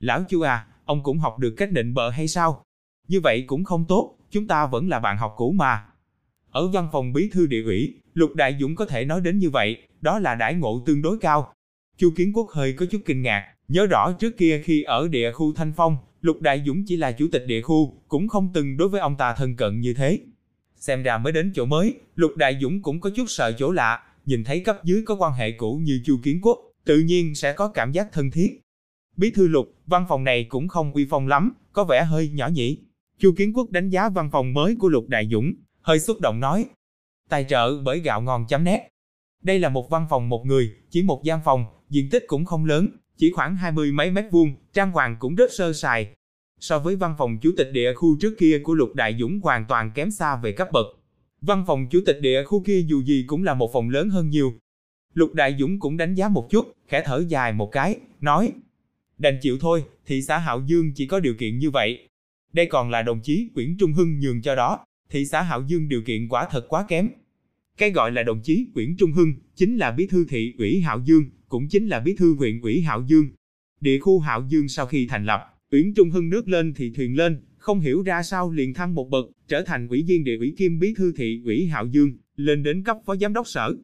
Lão 0.00 0.24
Chu 0.28 0.40
à, 0.40 0.66
ông 0.84 1.02
cũng 1.02 1.18
học 1.18 1.38
được 1.38 1.54
cách 1.56 1.72
định 1.72 1.94
bợ 1.94 2.10
hay 2.10 2.28
sao? 2.28 2.62
Như 3.08 3.20
vậy 3.20 3.44
cũng 3.46 3.64
không 3.64 3.84
tốt, 3.84 4.16
chúng 4.30 4.46
ta 4.46 4.66
vẫn 4.66 4.88
là 4.88 5.00
bạn 5.00 5.18
học 5.18 5.34
cũ 5.36 5.52
mà. 5.52 5.86
Ở 6.56 6.68
văn 6.68 6.88
phòng 6.92 7.12
bí 7.12 7.28
thư 7.32 7.46
địa 7.46 7.62
ủy, 7.62 7.94
Lục 8.14 8.34
Đại 8.34 8.56
Dũng 8.60 8.74
có 8.74 8.86
thể 8.86 9.04
nói 9.04 9.20
đến 9.20 9.38
như 9.38 9.50
vậy, 9.50 9.76
đó 10.00 10.18
là 10.18 10.34
đãi 10.34 10.54
ngộ 10.54 10.82
tương 10.86 11.02
đối 11.02 11.18
cao. 11.18 11.52
Chu 11.98 12.10
Kiến 12.16 12.32
Quốc 12.32 12.50
hơi 12.50 12.72
có 12.72 12.86
chút 12.90 13.00
kinh 13.04 13.22
ngạc, 13.22 13.44
nhớ 13.68 13.86
rõ 13.86 14.12
trước 14.12 14.36
kia 14.36 14.62
khi 14.64 14.82
ở 14.82 15.08
địa 15.08 15.32
khu 15.32 15.54
Thanh 15.54 15.72
Phong, 15.76 15.96
Lục 16.20 16.40
Đại 16.40 16.62
Dũng 16.66 16.84
chỉ 16.86 16.96
là 16.96 17.12
chủ 17.12 17.26
tịch 17.32 17.44
địa 17.46 17.62
khu, 17.62 18.02
cũng 18.08 18.28
không 18.28 18.50
từng 18.54 18.76
đối 18.76 18.88
với 18.88 19.00
ông 19.00 19.16
ta 19.16 19.34
thân 19.34 19.56
cận 19.56 19.80
như 19.80 19.94
thế. 19.94 20.20
Xem 20.76 21.02
ra 21.02 21.18
mới 21.18 21.32
đến 21.32 21.52
chỗ 21.54 21.64
mới, 21.64 21.94
Lục 22.14 22.36
Đại 22.36 22.58
Dũng 22.62 22.82
cũng 22.82 23.00
có 23.00 23.10
chút 23.16 23.24
sợ 23.28 23.52
chỗ 23.52 23.72
lạ, 23.72 24.02
nhìn 24.26 24.44
thấy 24.44 24.60
cấp 24.60 24.84
dưới 24.84 25.02
có 25.06 25.14
quan 25.14 25.32
hệ 25.32 25.52
cũ 25.52 25.80
như 25.82 26.00
Chu 26.04 26.18
Kiến 26.22 26.40
Quốc, 26.42 26.58
tự 26.84 26.98
nhiên 26.98 27.34
sẽ 27.34 27.52
có 27.52 27.68
cảm 27.68 27.92
giác 27.92 28.12
thân 28.12 28.30
thiết. 28.30 28.60
Bí 29.16 29.30
thư 29.30 29.48
Lục, 29.48 29.74
văn 29.86 30.06
phòng 30.08 30.24
này 30.24 30.44
cũng 30.44 30.68
không 30.68 30.92
uy 30.92 31.06
phong 31.10 31.28
lắm, 31.28 31.52
có 31.72 31.84
vẻ 31.84 32.04
hơi 32.04 32.28
nhỏ 32.28 32.48
nhỉ. 32.48 32.78
Chu 33.18 33.32
Kiến 33.36 33.52
Quốc 33.52 33.70
đánh 33.70 33.88
giá 33.88 34.08
văn 34.08 34.30
phòng 34.32 34.54
mới 34.54 34.76
của 34.78 34.88
Lục 34.88 35.08
Đại 35.08 35.28
Dũng, 35.32 35.52
hơi 35.86 36.00
xúc 36.00 36.20
động 36.20 36.40
nói. 36.40 36.66
Tài 37.28 37.44
trợ 37.44 37.82
bởi 37.82 38.00
gạo 38.00 38.20
ngon 38.20 38.46
chấm 38.48 38.64
nét. 38.64 38.88
Đây 39.42 39.58
là 39.58 39.68
một 39.68 39.90
văn 39.90 40.06
phòng 40.10 40.28
một 40.28 40.46
người, 40.46 40.72
chỉ 40.90 41.02
một 41.02 41.22
gian 41.24 41.40
phòng, 41.44 41.64
diện 41.88 42.08
tích 42.10 42.24
cũng 42.26 42.44
không 42.44 42.64
lớn, 42.64 42.88
chỉ 43.16 43.30
khoảng 43.30 43.56
hai 43.56 43.72
mươi 43.72 43.92
mấy 43.92 44.10
mét 44.10 44.24
vuông, 44.30 44.54
trang 44.72 44.90
hoàng 44.90 45.16
cũng 45.18 45.34
rất 45.34 45.50
sơ 45.52 45.72
sài. 45.72 46.14
So 46.60 46.78
với 46.78 46.96
văn 46.96 47.14
phòng 47.18 47.38
chủ 47.42 47.50
tịch 47.56 47.68
địa 47.72 47.94
khu 47.94 48.16
trước 48.20 48.34
kia 48.38 48.60
của 48.64 48.74
Lục 48.74 48.94
Đại 48.94 49.16
Dũng 49.20 49.40
hoàn 49.40 49.64
toàn 49.68 49.90
kém 49.94 50.10
xa 50.10 50.36
về 50.36 50.52
cấp 50.52 50.68
bậc. 50.72 50.86
Văn 51.40 51.64
phòng 51.66 51.86
chủ 51.90 52.00
tịch 52.06 52.18
địa 52.20 52.44
khu 52.44 52.62
kia 52.64 52.80
dù 52.80 53.02
gì 53.02 53.24
cũng 53.26 53.44
là 53.44 53.54
một 53.54 53.70
phòng 53.72 53.88
lớn 53.88 54.10
hơn 54.10 54.30
nhiều. 54.30 54.54
Lục 55.14 55.34
Đại 55.34 55.56
Dũng 55.58 55.80
cũng 55.80 55.96
đánh 55.96 56.14
giá 56.14 56.28
một 56.28 56.46
chút, 56.50 56.72
khẽ 56.88 57.02
thở 57.04 57.24
dài 57.28 57.52
một 57.52 57.68
cái, 57.72 57.96
nói 58.20 58.52
Đành 59.18 59.38
chịu 59.42 59.58
thôi, 59.60 59.84
thị 60.06 60.22
xã 60.22 60.38
Hạo 60.38 60.62
Dương 60.66 60.92
chỉ 60.94 61.06
có 61.06 61.20
điều 61.20 61.34
kiện 61.34 61.58
như 61.58 61.70
vậy. 61.70 62.08
Đây 62.52 62.66
còn 62.66 62.90
là 62.90 63.02
đồng 63.02 63.20
chí 63.22 63.48
Quyển 63.54 63.76
Trung 63.78 63.92
Hưng 63.92 64.20
nhường 64.20 64.42
cho 64.42 64.54
đó, 64.54 64.85
thị 65.10 65.24
xã 65.26 65.42
Hạo 65.42 65.64
Dương 65.66 65.88
điều 65.88 66.02
kiện 66.02 66.28
quả 66.28 66.48
thật 66.50 66.66
quá 66.68 66.84
kém. 66.88 67.08
Cái 67.78 67.90
gọi 67.90 68.12
là 68.12 68.22
đồng 68.22 68.40
chí 68.42 68.66
Nguyễn 68.74 68.96
Trung 68.96 69.12
Hưng 69.12 69.32
chính 69.54 69.76
là 69.76 69.90
bí 69.92 70.06
thư 70.06 70.24
thị 70.28 70.54
ủy 70.58 70.80
Hạo 70.80 71.02
Dương, 71.04 71.24
cũng 71.48 71.68
chính 71.68 71.88
là 71.88 72.00
bí 72.00 72.14
thư 72.16 72.34
huyện 72.34 72.60
ủy 72.60 72.80
Hạo 72.80 73.04
Dương. 73.06 73.28
Địa 73.80 73.98
khu 73.98 74.18
Hạo 74.18 74.46
Dương 74.48 74.68
sau 74.68 74.86
khi 74.86 75.06
thành 75.06 75.24
lập, 75.24 75.40
Nguyễn 75.70 75.94
Trung 75.94 76.10
Hưng 76.10 76.30
nước 76.30 76.48
lên 76.48 76.74
thì 76.76 76.90
thuyền 76.90 77.16
lên, 77.16 77.40
không 77.58 77.80
hiểu 77.80 78.02
ra 78.02 78.22
sao 78.22 78.50
liền 78.50 78.74
thăng 78.74 78.94
một 78.94 79.10
bậc, 79.10 79.26
trở 79.48 79.62
thành 79.62 79.88
ủy 79.88 80.02
viên 80.02 80.24
địa 80.24 80.36
ủy 80.36 80.54
kim 80.56 80.78
bí 80.78 80.94
thư 80.96 81.12
thị 81.16 81.42
ủy 81.44 81.66
Hạo 81.66 81.86
Dương, 81.86 82.12
lên 82.36 82.62
đến 82.62 82.82
cấp 82.84 82.96
phó 83.06 83.16
giám 83.16 83.32
đốc 83.32 83.48
sở. 83.48 83.74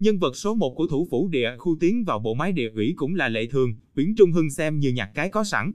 Nhân 0.00 0.18
vật 0.18 0.36
số 0.36 0.54
1 0.54 0.74
của 0.76 0.86
thủ 0.86 1.08
phủ 1.10 1.28
địa 1.28 1.56
khu 1.58 1.76
tiến 1.80 2.04
vào 2.04 2.18
bộ 2.18 2.34
máy 2.34 2.52
địa 2.52 2.70
ủy 2.74 2.94
cũng 2.96 3.14
là 3.14 3.28
lệ 3.28 3.46
thường, 3.46 3.74
Nguyễn 3.96 4.14
Trung 4.16 4.32
Hưng 4.32 4.50
xem 4.50 4.78
như 4.78 4.92
nhặt 4.92 5.10
cái 5.14 5.28
có 5.28 5.44
sẵn. 5.44 5.72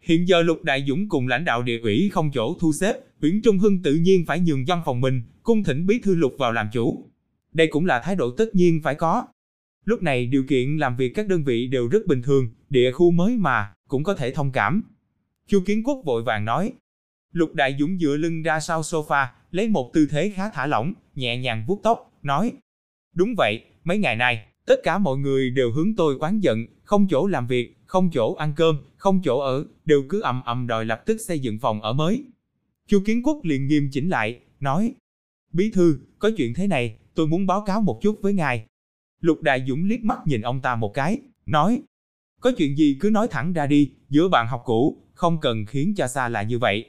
Hiện 0.00 0.28
giờ 0.28 0.42
Lục 0.42 0.62
Đại 0.62 0.84
Dũng 0.88 1.08
cùng 1.08 1.28
lãnh 1.28 1.44
đạo 1.44 1.62
địa 1.62 1.78
ủy 1.78 2.08
không 2.12 2.30
chỗ 2.34 2.56
thu 2.60 2.72
xếp, 2.72 2.94
Nguyễn 3.24 3.42
Trung 3.42 3.58
Hưng 3.58 3.82
tự 3.82 3.94
nhiên 3.94 4.24
phải 4.26 4.40
nhường 4.40 4.64
văn 4.66 4.82
phòng 4.84 5.00
mình, 5.00 5.22
cung 5.42 5.64
thỉnh 5.64 5.86
bí 5.86 5.98
thư 5.98 6.14
Lục 6.14 6.34
vào 6.38 6.52
làm 6.52 6.68
chủ. 6.72 7.10
Đây 7.52 7.66
cũng 7.66 7.86
là 7.86 8.00
thái 8.00 8.16
độ 8.16 8.30
tất 8.30 8.54
nhiên 8.54 8.80
phải 8.82 8.94
có. 8.94 9.26
Lúc 9.84 10.02
này 10.02 10.26
điều 10.26 10.44
kiện 10.48 10.76
làm 10.76 10.96
việc 10.96 11.12
các 11.14 11.28
đơn 11.28 11.44
vị 11.44 11.66
đều 11.66 11.88
rất 11.88 12.06
bình 12.06 12.22
thường, 12.22 12.48
địa 12.70 12.92
khu 12.92 13.10
mới 13.10 13.36
mà, 13.36 13.72
cũng 13.88 14.04
có 14.04 14.14
thể 14.14 14.30
thông 14.30 14.52
cảm. 14.52 14.82
Chu 15.46 15.60
Kiến 15.66 15.82
Quốc 15.84 16.02
vội 16.04 16.22
vàng 16.22 16.44
nói. 16.44 16.72
Lục 17.32 17.54
Đại 17.54 17.76
Dũng 17.80 17.98
dựa 17.98 18.16
lưng 18.16 18.42
ra 18.42 18.60
sau 18.60 18.80
sofa, 18.80 19.26
lấy 19.50 19.68
một 19.68 19.90
tư 19.94 20.06
thế 20.10 20.32
khá 20.34 20.50
thả 20.50 20.66
lỏng, 20.66 20.92
nhẹ 21.14 21.38
nhàng 21.38 21.64
vuốt 21.68 21.80
tóc, 21.82 22.12
nói. 22.22 22.52
Đúng 23.14 23.34
vậy, 23.36 23.64
mấy 23.84 23.98
ngày 23.98 24.16
nay, 24.16 24.46
tất 24.66 24.76
cả 24.82 24.98
mọi 24.98 25.18
người 25.18 25.50
đều 25.50 25.72
hướng 25.72 25.96
tôi 25.96 26.16
oán 26.20 26.40
giận, 26.40 26.66
không 26.82 27.06
chỗ 27.10 27.26
làm 27.26 27.46
việc, 27.46 27.76
không 27.86 28.10
chỗ 28.12 28.34
ăn 28.34 28.52
cơm, 28.56 28.78
không 28.96 29.20
chỗ 29.24 29.40
ở, 29.40 29.66
đều 29.84 30.04
cứ 30.08 30.20
ầm 30.20 30.42
ầm 30.44 30.66
đòi 30.66 30.84
lập 30.84 31.02
tức 31.06 31.20
xây 31.20 31.38
dựng 31.38 31.58
phòng 31.58 31.82
ở 31.82 31.92
mới. 31.92 32.24
Chu 32.88 33.02
Kiến 33.06 33.22
Quốc 33.22 33.40
liền 33.44 33.66
nghiêm 33.66 33.88
chỉnh 33.92 34.08
lại, 34.08 34.40
nói. 34.60 34.94
Bí 35.52 35.70
thư, 35.70 35.98
có 36.18 36.30
chuyện 36.36 36.54
thế 36.54 36.66
này, 36.66 36.96
tôi 37.14 37.26
muốn 37.26 37.46
báo 37.46 37.64
cáo 37.66 37.80
một 37.80 37.98
chút 38.02 38.18
với 38.22 38.32
ngài. 38.32 38.66
Lục 39.20 39.42
Đại 39.42 39.64
Dũng 39.68 39.84
liếc 39.84 40.00
mắt 40.00 40.18
nhìn 40.26 40.40
ông 40.40 40.60
ta 40.60 40.76
một 40.76 40.94
cái, 40.94 41.18
nói. 41.46 41.82
Có 42.40 42.52
chuyện 42.58 42.76
gì 42.76 42.96
cứ 43.00 43.10
nói 43.10 43.28
thẳng 43.30 43.52
ra 43.52 43.66
đi, 43.66 43.92
giữa 44.08 44.28
bạn 44.28 44.46
học 44.48 44.62
cũ, 44.64 45.02
không 45.14 45.40
cần 45.40 45.66
khiến 45.66 45.94
cho 45.96 46.06
xa 46.06 46.28
lạ 46.28 46.42
như 46.42 46.58
vậy. 46.58 46.88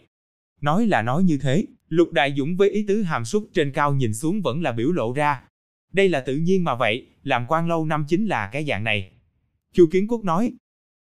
Nói 0.61 0.87
là 0.87 1.01
nói 1.01 1.23
như 1.23 1.37
thế, 1.37 1.65
Lục 1.89 2.11
Đại 2.11 2.33
Dũng 2.37 2.57
với 2.57 2.69
ý 2.69 2.85
tứ 2.87 3.01
hàm 3.01 3.25
súc 3.25 3.49
trên 3.53 3.71
cao 3.71 3.93
nhìn 3.93 4.13
xuống 4.13 4.41
vẫn 4.41 4.61
là 4.61 4.71
biểu 4.71 4.91
lộ 4.91 5.13
ra. 5.13 5.43
Đây 5.93 6.09
là 6.09 6.19
tự 6.19 6.37
nhiên 6.37 6.63
mà 6.63 6.75
vậy, 6.75 7.07
làm 7.23 7.45
quan 7.47 7.67
lâu 7.67 7.85
năm 7.85 8.05
chính 8.07 8.25
là 8.25 8.49
cái 8.51 8.65
dạng 8.65 8.83
này. 8.83 9.11
Chu 9.73 9.87
Kiến 9.91 10.07
Quốc 10.07 10.23
nói, 10.23 10.53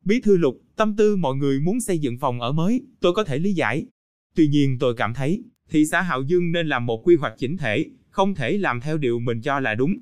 Bí 0.06 0.22
thư 0.22 0.38
Lục, 0.38 0.62
tâm 0.76 0.96
tư 0.96 1.16
mọi 1.16 1.36
người 1.36 1.60
muốn 1.60 1.82
xây 1.82 2.00
dựng 2.00 2.18
phòng 2.18 2.42
ở 2.42 2.52
mới, 2.52 2.82
tôi 3.02 3.14
có 3.14 3.24
thể 3.24 3.40
lý 3.40 3.54
giải. 3.54 3.86
Tuy 4.38 4.48
nhiên 4.48 4.78
tôi 4.80 4.94
cảm 4.98 5.14
thấy, 5.14 5.44
thị 5.70 5.86
xã 5.86 6.02
Hạo 6.02 6.22
Dương 6.22 6.52
nên 6.52 6.68
làm 6.68 6.86
một 6.86 7.02
quy 7.08 7.16
hoạch 7.16 7.34
chỉnh 7.38 7.58
thể, 7.58 7.86
không 8.10 8.36
thể 8.36 8.58
làm 8.58 8.82
theo 8.82 8.98
điều 8.98 9.20
mình 9.20 9.42
cho 9.42 9.60
là 9.60 9.76
đúng. 9.76 9.98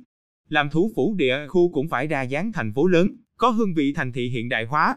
Làm 0.49 0.69
thủ 0.69 0.91
phủ 0.95 1.15
địa 1.17 1.47
khu 1.47 1.73
cũng 1.73 1.89
phải 1.89 2.07
đa 2.07 2.21
dáng 2.21 2.51
thành 2.51 2.73
phố 2.73 2.87
lớn, 2.87 3.07
có 3.37 3.49
hương 3.49 3.73
vị 3.73 3.93
thành 3.93 4.11
thị 4.11 4.29
hiện 4.29 4.49
đại 4.49 4.65
hóa. 4.65 4.95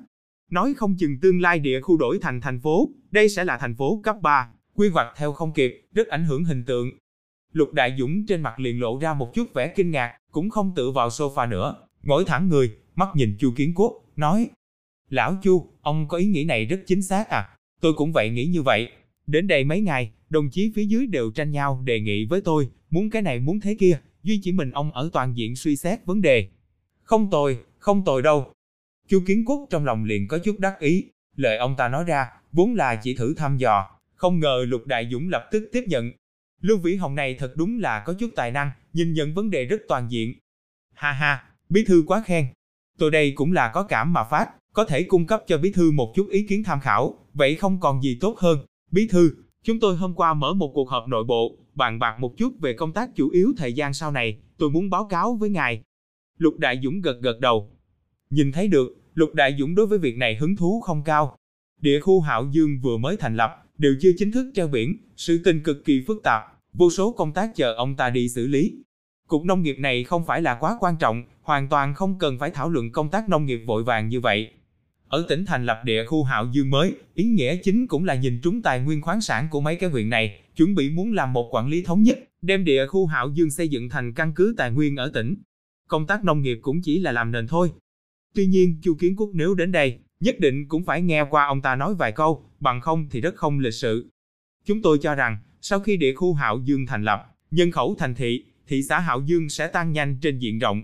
Nói 0.51 0.75
không 0.75 0.97
chừng 0.99 1.21
tương 1.21 1.41
lai 1.41 1.59
địa 1.59 1.81
khu 1.81 1.97
đổi 1.97 2.19
thành 2.21 2.41
thành 2.41 2.61
phố, 2.61 2.89
đây 3.11 3.29
sẽ 3.29 3.45
là 3.45 3.59
thành 3.59 3.75
phố 3.75 4.01
cấp 4.05 4.17
3, 4.23 4.49
quy 4.75 4.89
hoạch 4.89 5.07
theo 5.17 5.33
không 5.33 5.53
kịp, 5.53 5.83
rất 5.93 6.09
ảnh 6.09 6.25
hưởng 6.25 6.45
hình 6.45 6.65
tượng. 6.65 6.91
Lục 7.53 7.73
Đại 7.73 7.97
Dũng 7.99 8.27
trên 8.27 8.43
mặt 8.43 8.61
liền 8.61 8.81
lộ 8.81 8.99
ra 8.99 9.15
một 9.15 9.35
chút 9.35 9.55
vẻ 9.55 9.73
kinh 9.77 9.91
ngạc, 9.91 10.17
cũng 10.33 10.51
không 10.51 10.73
tự 10.77 10.91
vào 10.91 11.09
sofa 11.09 11.49
nữa, 11.49 11.75
ngồi 12.03 12.25
thẳng 12.25 12.49
người, 12.49 12.77
mắt 12.95 13.09
nhìn 13.15 13.37
Chu 13.39 13.53
Kiến 13.57 13.73
Quốc, 13.75 13.93
nói: 14.17 14.51
"Lão 15.09 15.37
Chu, 15.43 15.67
ông 15.81 16.09
có 16.09 16.17
ý 16.17 16.27
nghĩ 16.27 16.45
này 16.45 16.65
rất 16.65 16.81
chính 16.87 17.03
xác 17.03 17.29
à? 17.29 17.49
Tôi 17.81 17.93
cũng 17.93 18.13
vậy 18.13 18.31
nghĩ 18.31 18.47
như 18.47 18.63
vậy. 18.63 18.89
Đến 19.29 19.47
đây 19.47 19.65
mấy 19.65 19.81
ngày, 19.81 20.11
đồng 20.31 20.51
chí 20.51 20.73
phía 20.75 20.85
dưới 20.85 21.07
đều 21.07 21.31
tranh 21.31 21.51
nhau 21.51 21.83
đề 21.85 22.01
nghị 22.01 22.25
với 22.25 22.41
tôi, 22.41 22.71
muốn 22.91 23.11
cái 23.11 23.23
này 23.23 23.41
muốn 23.41 23.61
thế 23.61 23.77
kia, 23.79 23.99
duy 24.23 24.41
chỉ 24.43 24.53
mình 24.53 24.71
ông 24.71 24.93
ở 24.93 25.11
toàn 25.13 25.37
diện 25.37 25.57
suy 25.57 25.77
xét 25.77 26.05
vấn 26.07 26.23
đề. 26.23 26.49
Không 27.03 27.31
tồi, 27.31 27.59
không 27.79 28.05
tồi 28.05 28.23
đâu. 28.23 28.53
Chu 29.09 29.23
Kiến 29.27 29.45
Quốc 29.45 29.67
trong 29.71 29.85
lòng 29.85 30.05
liền 30.05 30.29
có 30.29 30.39
chút 30.39 30.59
đắc 30.59 30.81
ý, 30.81 31.05
lời 31.37 31.57
ông 31.57 31.75
ta 31.79 31.89
nói 31.89 32.05
ra, 32.05 32.27
vốn 32.53 32.75
là 32.75 32.97
chỉ 33.03 33.15
thử 33.15 33.35
thăm 33.35 33.57
dò, 33.57 33.91
không 34.15 34.41
ngờ 34.41 34.65
Lục 34.69 34.87
Đại 34.87 35.09
Dũng 35.13 35.29
lập 35.29 35.49
tức 35.51 35.69
tiếp 35.73 35.85
nhận. 35.87 36.11
Lưu 36.61 36.79
Vĩ 36.79 36.97
Hồng 36.97 37.15
này 37.15 37.35
thật 37.35 37.53
đúng 37.57 37.81
là 37.81 38.03
có 38.07 38.13
chút 38.13 38.31
tài 38.37 38.51
năng, 38.51 38.71
nhìn 38.93 39.13
nhận 39.13 39.35
vấn 39.35 39.51
đề 39.51 39.65
rất 39.65 39.81
toàn 39.89 40.11
diện. 40.11 40.35
Ha 40.95 41.13
ha, 41.13 41.45
bí 41.69 41.85
thư 41.85 42.05
quá 42.07 42.23
khen. 42.27 42.47
Tôi 42.99 43.11
đây 43.11 43.33
cũng 43.33 43.53
là 43.53 43.71
có 43.75 43.83
cảm 43.83 44.13
mà 44.13 44.25
phát, 44.25 44.51
có 44.73 44.85
thể 44.85 45.03
cung 45.03 45.27
cấp 45.27 45.43
cho 45.47 45.59
bí 45.59 45.73
thư 45.73 45.91
một 45.91 46.13
chút 46.15 46.29
ý 46.31 46.43
kiến 46.43 46.65
tham 46.65 46.81
khảo, 46.81 47.19
vậy 47.35 47.55
không 47.55 47.81
còn 47.81 48.03
gì 48.03 48.19
tốt 48.21 48.39
hơn. 48.39 48.59
Bí 48.91 49.09
thư, 49.09 49.31
chúng 49.63 49.81
tôi 49.81 49.97
hôm 49.97 50.15
qua 50.15 50.35
mở 50.35 50.55
một 50.55 50.73
cuộc 50.75 50.89
họp 50.89 51.09
nội 51.09 51.25
bộ, 51.25 51.59
bàn 51.75 51.99
bạc 51.99 52.17
một 52.21 52.35
chút 52.37 52.61
về 52.61 52.73
công 52.73 52.93
tác 52.93 53.11
chủ 53.15 53.31
yếu 53.31 53.53
thời 53.57 53.73
gian 53.73 53.95
sau 53.95 54.11
này, 54.11 54.39
tôi 54.59 54.71
muốn 54.71 54.91
báo 54.91 55.09
cáo 55.11 55.35
với 55.35 55.51
ngài. 55.51 55.83
Lục 56.39 56.59
Đại 56.59 56.81
Dũng 56.85 57.01
gật 57.01 57.21
gật 57.21 57.41
đầu. 57.41 57.71
Nhìn 58.31 58.53
thấy 58.53 58.69
được, 58.69 58.97
Lục 59.15 59.35
Đại 59.35 59.57
Dũng 59.59 59.75
đối 59.75 59.87
với 59.87 59.99
việc 59.99 60.17
này 60.17 60.37
hứng 60.37 60.57
thú 60.57 60.81
không 60.81 61.03
cao. 61.05 61.37
Địa 61.81 62.01
khu 62.01 62.21
Hạo 62.21 62.49
Dương 62.53 62.81
vừa 62.83 62.97
mới 62.97 63.17
thành 63.17 63.37
lập, 63.37 63.65
đều 63.79 63.95
chưa 64.01 64.11
chính 64.19 64.33
thức 64.33 64.51
treo 64.55 64.69
biển, 64.69 64.97
sự 65.17 65.41
tình 65.45 65.63
cực 65.63 65.85
kỳ 65.85 66.05
phức 66.07 66.23
tạp, 66.23 66.43
vô 66.73 66.91
số 66.91 67.13
công 67.13 67.33
tác 67.33 67.51
chờ 67.55 67.75
ông 67.75 67.97
ta 67.97 68.11
đi 68.11 68.29
xử 68.29 68.47
lý. 68.47 68.75
Cục 69.29 69.45
nông 69.45 69.63
nghiệp 69.63 69.77
này 69.79 70.05
không 70.05 70.25
phải 70.27 70.43
là 70.43 70.55
quá 70.61 70.77
quan 70.81 70.97
trọng, 71.01 71.25
hoàn 71.43 71.69
toàn 71.69 71.95
không 71.95 72.19
cần 72.19 72.39
phải 72.39 72.51
thảo 72.51 72.71
luận 72.71 72.93
công 72.93 73.11
tác 73.11 73.29
nông 73.29 73.47
nghiệp 73.47 73.61
vội 73.67 73.85
vàng 73.85 74.09
như 74.09 74.21
vậy. 74.21 74.51
Ở 75.09 75.25
tỉnh 75.29 75.45
thành 75.45 75.67
lập 75.67 75.81
địa 75.85 76.05
khu 76.05 76.25
Hạo 76.25 76.47
Dương 76.53 76.71
mới, 76.71 76.95
ý 77.15 77.25
nghĩa 77.25 77.57
chính 77.57 77.87
cũng 77.87 78.05
là 78.05 78.15
nhìn 78.15 78.41
trúng 78.43 78.63
tài 78.63 78.81
nguyên 78.81 79.03
khoáng 79.03 79.21
sản 79.21 79.49
của 79.51 79.61
mấy 79.61 79.77
cái 79.77 79.91
huyện 79.91 80.09
này, 80.09 80.41
chuẩn 80.57 80.75
bị 80.75 80.91
muốn 80.91 81.13
làm 81.13 81.33
một 81.33 81.55
quản 81.55 81.69
lý 81.69 81.83
thống 81.83 82.03
nhất, 82.03 82.19
đem 82.43 82.65
địa 82.65 82.87
khu 82.87 83.07
Hạo 83.07 83.31
Dương 83.35 83.51
xây 83.51 83.69
dựng 83.69 83.89
thành 83.89 84.15
căn 84.15 84.33
cứ 84.35 84.55
tài 84.57 84.71
nguyên 84.71 84.97
ở 84.97 85.11
tỉnh. 85.15 85.35
Công 85.89 86.07
tác 86.07 86.25
nông 86.25 86.43
nghiệp 86.43 86.59
cũng 86.63 86.83
chỉ 86.83 86.99
là 86.99 87.13
làm 87.13 87.33
nền 87.33 87.47
thôi. 87.47 87.71
Tuy 88.35 88.47
nhiên, 88.47 88.81
Chu 88.83 88.95
Kiến 88.95 89.17
Quốc 89.17 89.31
nếu 89.35 89.55
đến 89.55 89.73
đây, 89.73 89.99
nhất 90.21 90.41
định 90.41 90.69
cũng 90.69 90.85
phải 90.85 91.03
nghe 91.03 91.25
qua 91.31 91.47
ông 91.47 91.63
ta 91.63 91.77
nói 91.77 91.95
vài 91.95 92.13
câu, 92.13 92.45
bằng 92.61 92.81
không 92.81 93.09
thì 93.11 93.21
rất 93.21 93.35
không 93.35 93.59
lịch 93.59 93.75
sự. 93.75 94.11
Chúng 94.65 94.83
tôi 94.83 94.99
cho 95.03 95.15
rằng, 95.15 95.37
sau 95.61 95.81
khi 95.81 95.97
địa 95.97 96.15
khu 96.15 96.35
Hạo 96.35 96.61
Dương 96.65 96.87
thành 96.87 97.05
lập, 97.05 97.37
nhân 97.51 97.71
khẩu 97.71 97.95
thành 97.99 98.15
thị, 98.15 98.45
thị 98.67 98.83
xã 98.83 98.99
Hạo 98.99 99.21
Dương 99.27 99.49
sẽ 99.49 99.67
tăng 99.67 99.93
nhanh 99.93 100.19
trên 100.21 100.39
diện 100.39 100.59
rộng. 100.59 100.83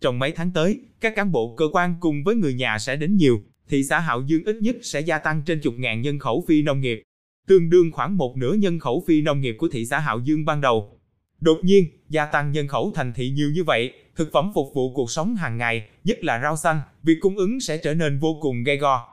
Trong 0.00 0.18
mấy 0.18 0.32
tháng 0.32 0.50
tới, 0.50 0.80
các 1.00 1.12
cán 1.16 1.32
bộ 1.32 1.54
cơ 1.56 1.64
quan 1.72 1.94
cùng 2.00 2.24
với 2.24 2.34
người 2.34 2.54
nhà 2.54 2.78
sẽ 2.78 2.96
đến 2.96 3.16
nhiều, 3.16 3.42
thị 3.68 3.84
xã 3.84 3.98
Hạo 3.98 4.22
Dương 4.26 4.44
ít 4.44 4.56
nhất 4.56 4.76
sẽ 4.82 5.00
gia 5.00 5.18
tăng 5.18 5.42
trên 5.46 5.60
chục 5.60 5.74
ngàn 5.78 6.00
nhân 6.00 6.18
khẩu 6.18 6.44
phi 6.48 6.62
nông 6.62 6.80
nghiệp, 6.80 7.02
tương 7.46 7.70
đương 7.70 7.92
khoảng 7.92 8.16
một 8.16 8.36
nửa 8.36 8.52
nhân 8.52 8.78
khẩu 8.78 9.04
phi 9.06 9.22
nông 9.22 9.40
nghiệp 9.40 9.56
của 9.58 9.68
thị 9.72 9.86
xã 9.86 9.98
Hạo 9.98 10.18
Dương 10.18 10.44
ban 10.44 10.60
đầu. 10.60 11.00
Đột 11.40 11.58
nhiên, 11.62 11.84
gia 12.08 12.26
tăng 12.26 12.52
nhân 12.52 12.68
khẩu 12.68 12.92
thành 12.94 13.12
thị 13.12 13.30
nhiều 13.30 13.50
như 13.50 13.64
vậy, 13.64 13.92
thực 14.16 14.32
phẩm 14.32 14.52
phục 14.54 14.66
vụ 14.74 14.94
cuộc 14.94 15.10
sống 15.10 15.36
hàng 15.36 15.58
ngày, 15.58 15.88
nhất 16.04 16.24
là 16.24 16.40
rau 16.42 16.56
xanh, 16.56 16.80
việc 17.02 17.16
cung 17.20 17.36
ứng 17.36 17.60
sẽ 17.60 17.76
trở 17.76 17.94
nên 17.94 18.18
vô 18.18 18.38
cùng 18.40 18.62
gay 18.62 18.76
go. 18.76 19.08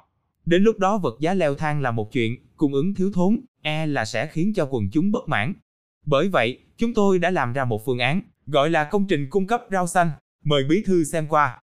Đến 0.45 0.63
lúc 0.63 0.79
đó 0.79 0.97
vật 0.97 1.17
giá 1.19 1.33
leo 1.33 1.55
thang 1.55 1.81
là 1.81 1.91
một 1.91 2.11
chuyện, 2.11 2.37
cung 2.57 2.73
ứng 2.73 2.93
thiếu 2.93 3.11
thốn, 3.13 3.39
e 3.61 3.85
là 3.85 4.05
sẽ 4.05 4.27
khiến 4.27 4.53
cho 4.55 4.67
quần 4.71 4.89
chúng 4.91 5.11
bất 5.11 5.29
mãn. 5.29 5.53
Bởi 6.05 6.29
vậy, 6.29 6.59
chúng 6.77 6.93
tôi 6.93 7.19
đã 7.19 7.29
làm 7.29 7.53
ra 7.53 7.65
một 7.65 7.85
phương 7.85 7.99
án, 7.99 8.21
gọi 8.45 8.69
là 8.69 8.83
công 8.83 9.07
trình 9.07 9.27
cung 9.29 9.47
cấp 9.47 9.63
rau 9.71 9.87
xanh, 9.87 10.11
mời 10.43 10.63
bí 10.63 10.83
thư 10.85 11.03
xem 11.03 11.27
qua. 11.27 11.59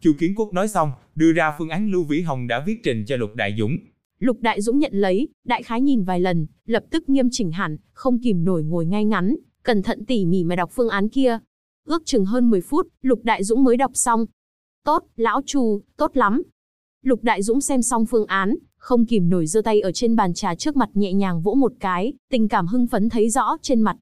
Chu 0.00 0.12
Kiến 0.18 0.34
Quốc 0.36 0.52
nói 0.52 0.68
xong, 0.68 0.92
đưa 1.14 1.32
ra 1.32 1.54
phương 1.58 1.68
án 1.68 1.90
Lưu 1.90 2.04
Vĩ 2.04 2.20
Hồng 2.20 2.46
đã 2.46 2.64
viết 2.66 2.80
trình 2.82 3.04
cho 3.06 3.16
Lục 3.16 3.30
Đại 3.34 3.54
Dũng. 3.58 3.76
Lục 4.18 4.36
Đại 4.40 4.60
Dũng 4.60 4.78
nhận 4.78 4.92
lấy, 4.94 5.28
đại 5.44 5.62
khái 5.62 5.80
nhìn 5.80 6.04
vài 6.04 6.20
lần, 6.20 6.46
lập 6.66 6.84
tức 6.90 7.08
nghiêm 7.08 7.28
chỉnh 7.30 7.52
hẳn, 7.52 7.76
không 7.92 8.18
kìm 8.18 8.44
nổi 8.44 8.62
ngồi 8.62 8.86
ngay 8.86 9.04
ngắn, 9.04 9.36
cẩn 9.62 9.82
thận 9.82 10.04
tỉ 10.04 10.26
mỉ 10.26 10.44
mà 10.44 10.56
đọc 10.56 10.70
phương 10.72 10.88
án 10.88 11.08
kia. 11.08 11.38
Ước 11.86 12.02
chừng 12.06 12.24
hơn 12.24 12.50
10 12.50 12.60
phút, 12.60 12.88
Lục 13.02 13.20
Đại 13.24 13.44
Dũng 13.44 13.64
mới 13.64 13.76
đọc 13.76 13.90
xong. 13.94 14.26
Tốt, 14.84 15.04
lão 15.16 15.40
Chu, 15.46 15.80
tốt 15.96 16.16
lắm. 16.16 16.42
Lục 17.02 17.22
Đại 17.22 17.42
Dũng 17.42 17.60
xem 17.60 17.82
xong 17.82 18.06
phương 18.06 18.26
án, 18.26 18.54
không 18.76 19.06
kìm 19.06 19.28
nổi 19.28 19.46
giơ 19.46 19.62
tay 19.62 19.80
ở 19.80 19.92
trên 19.92 20.16
bàn 20.16 20.34
trà 20.34 20.54
trước 20.54 20.76
mặt 20.76 20.88
nhẹ 20.94 21.12
nhàng 21.12 21.42
vỗ 21.42 21.54
một 21.54 21.72
cái, 21.80 22.12
tình 22.30 22.48
cảm 22.48 22.66
hưng 22.66 22.86
phấn 22.86 23.08
thấy 23.08 23.30
rõ 23.30 23.56
trên 23.62 23.80
mặt. 23.80 23.96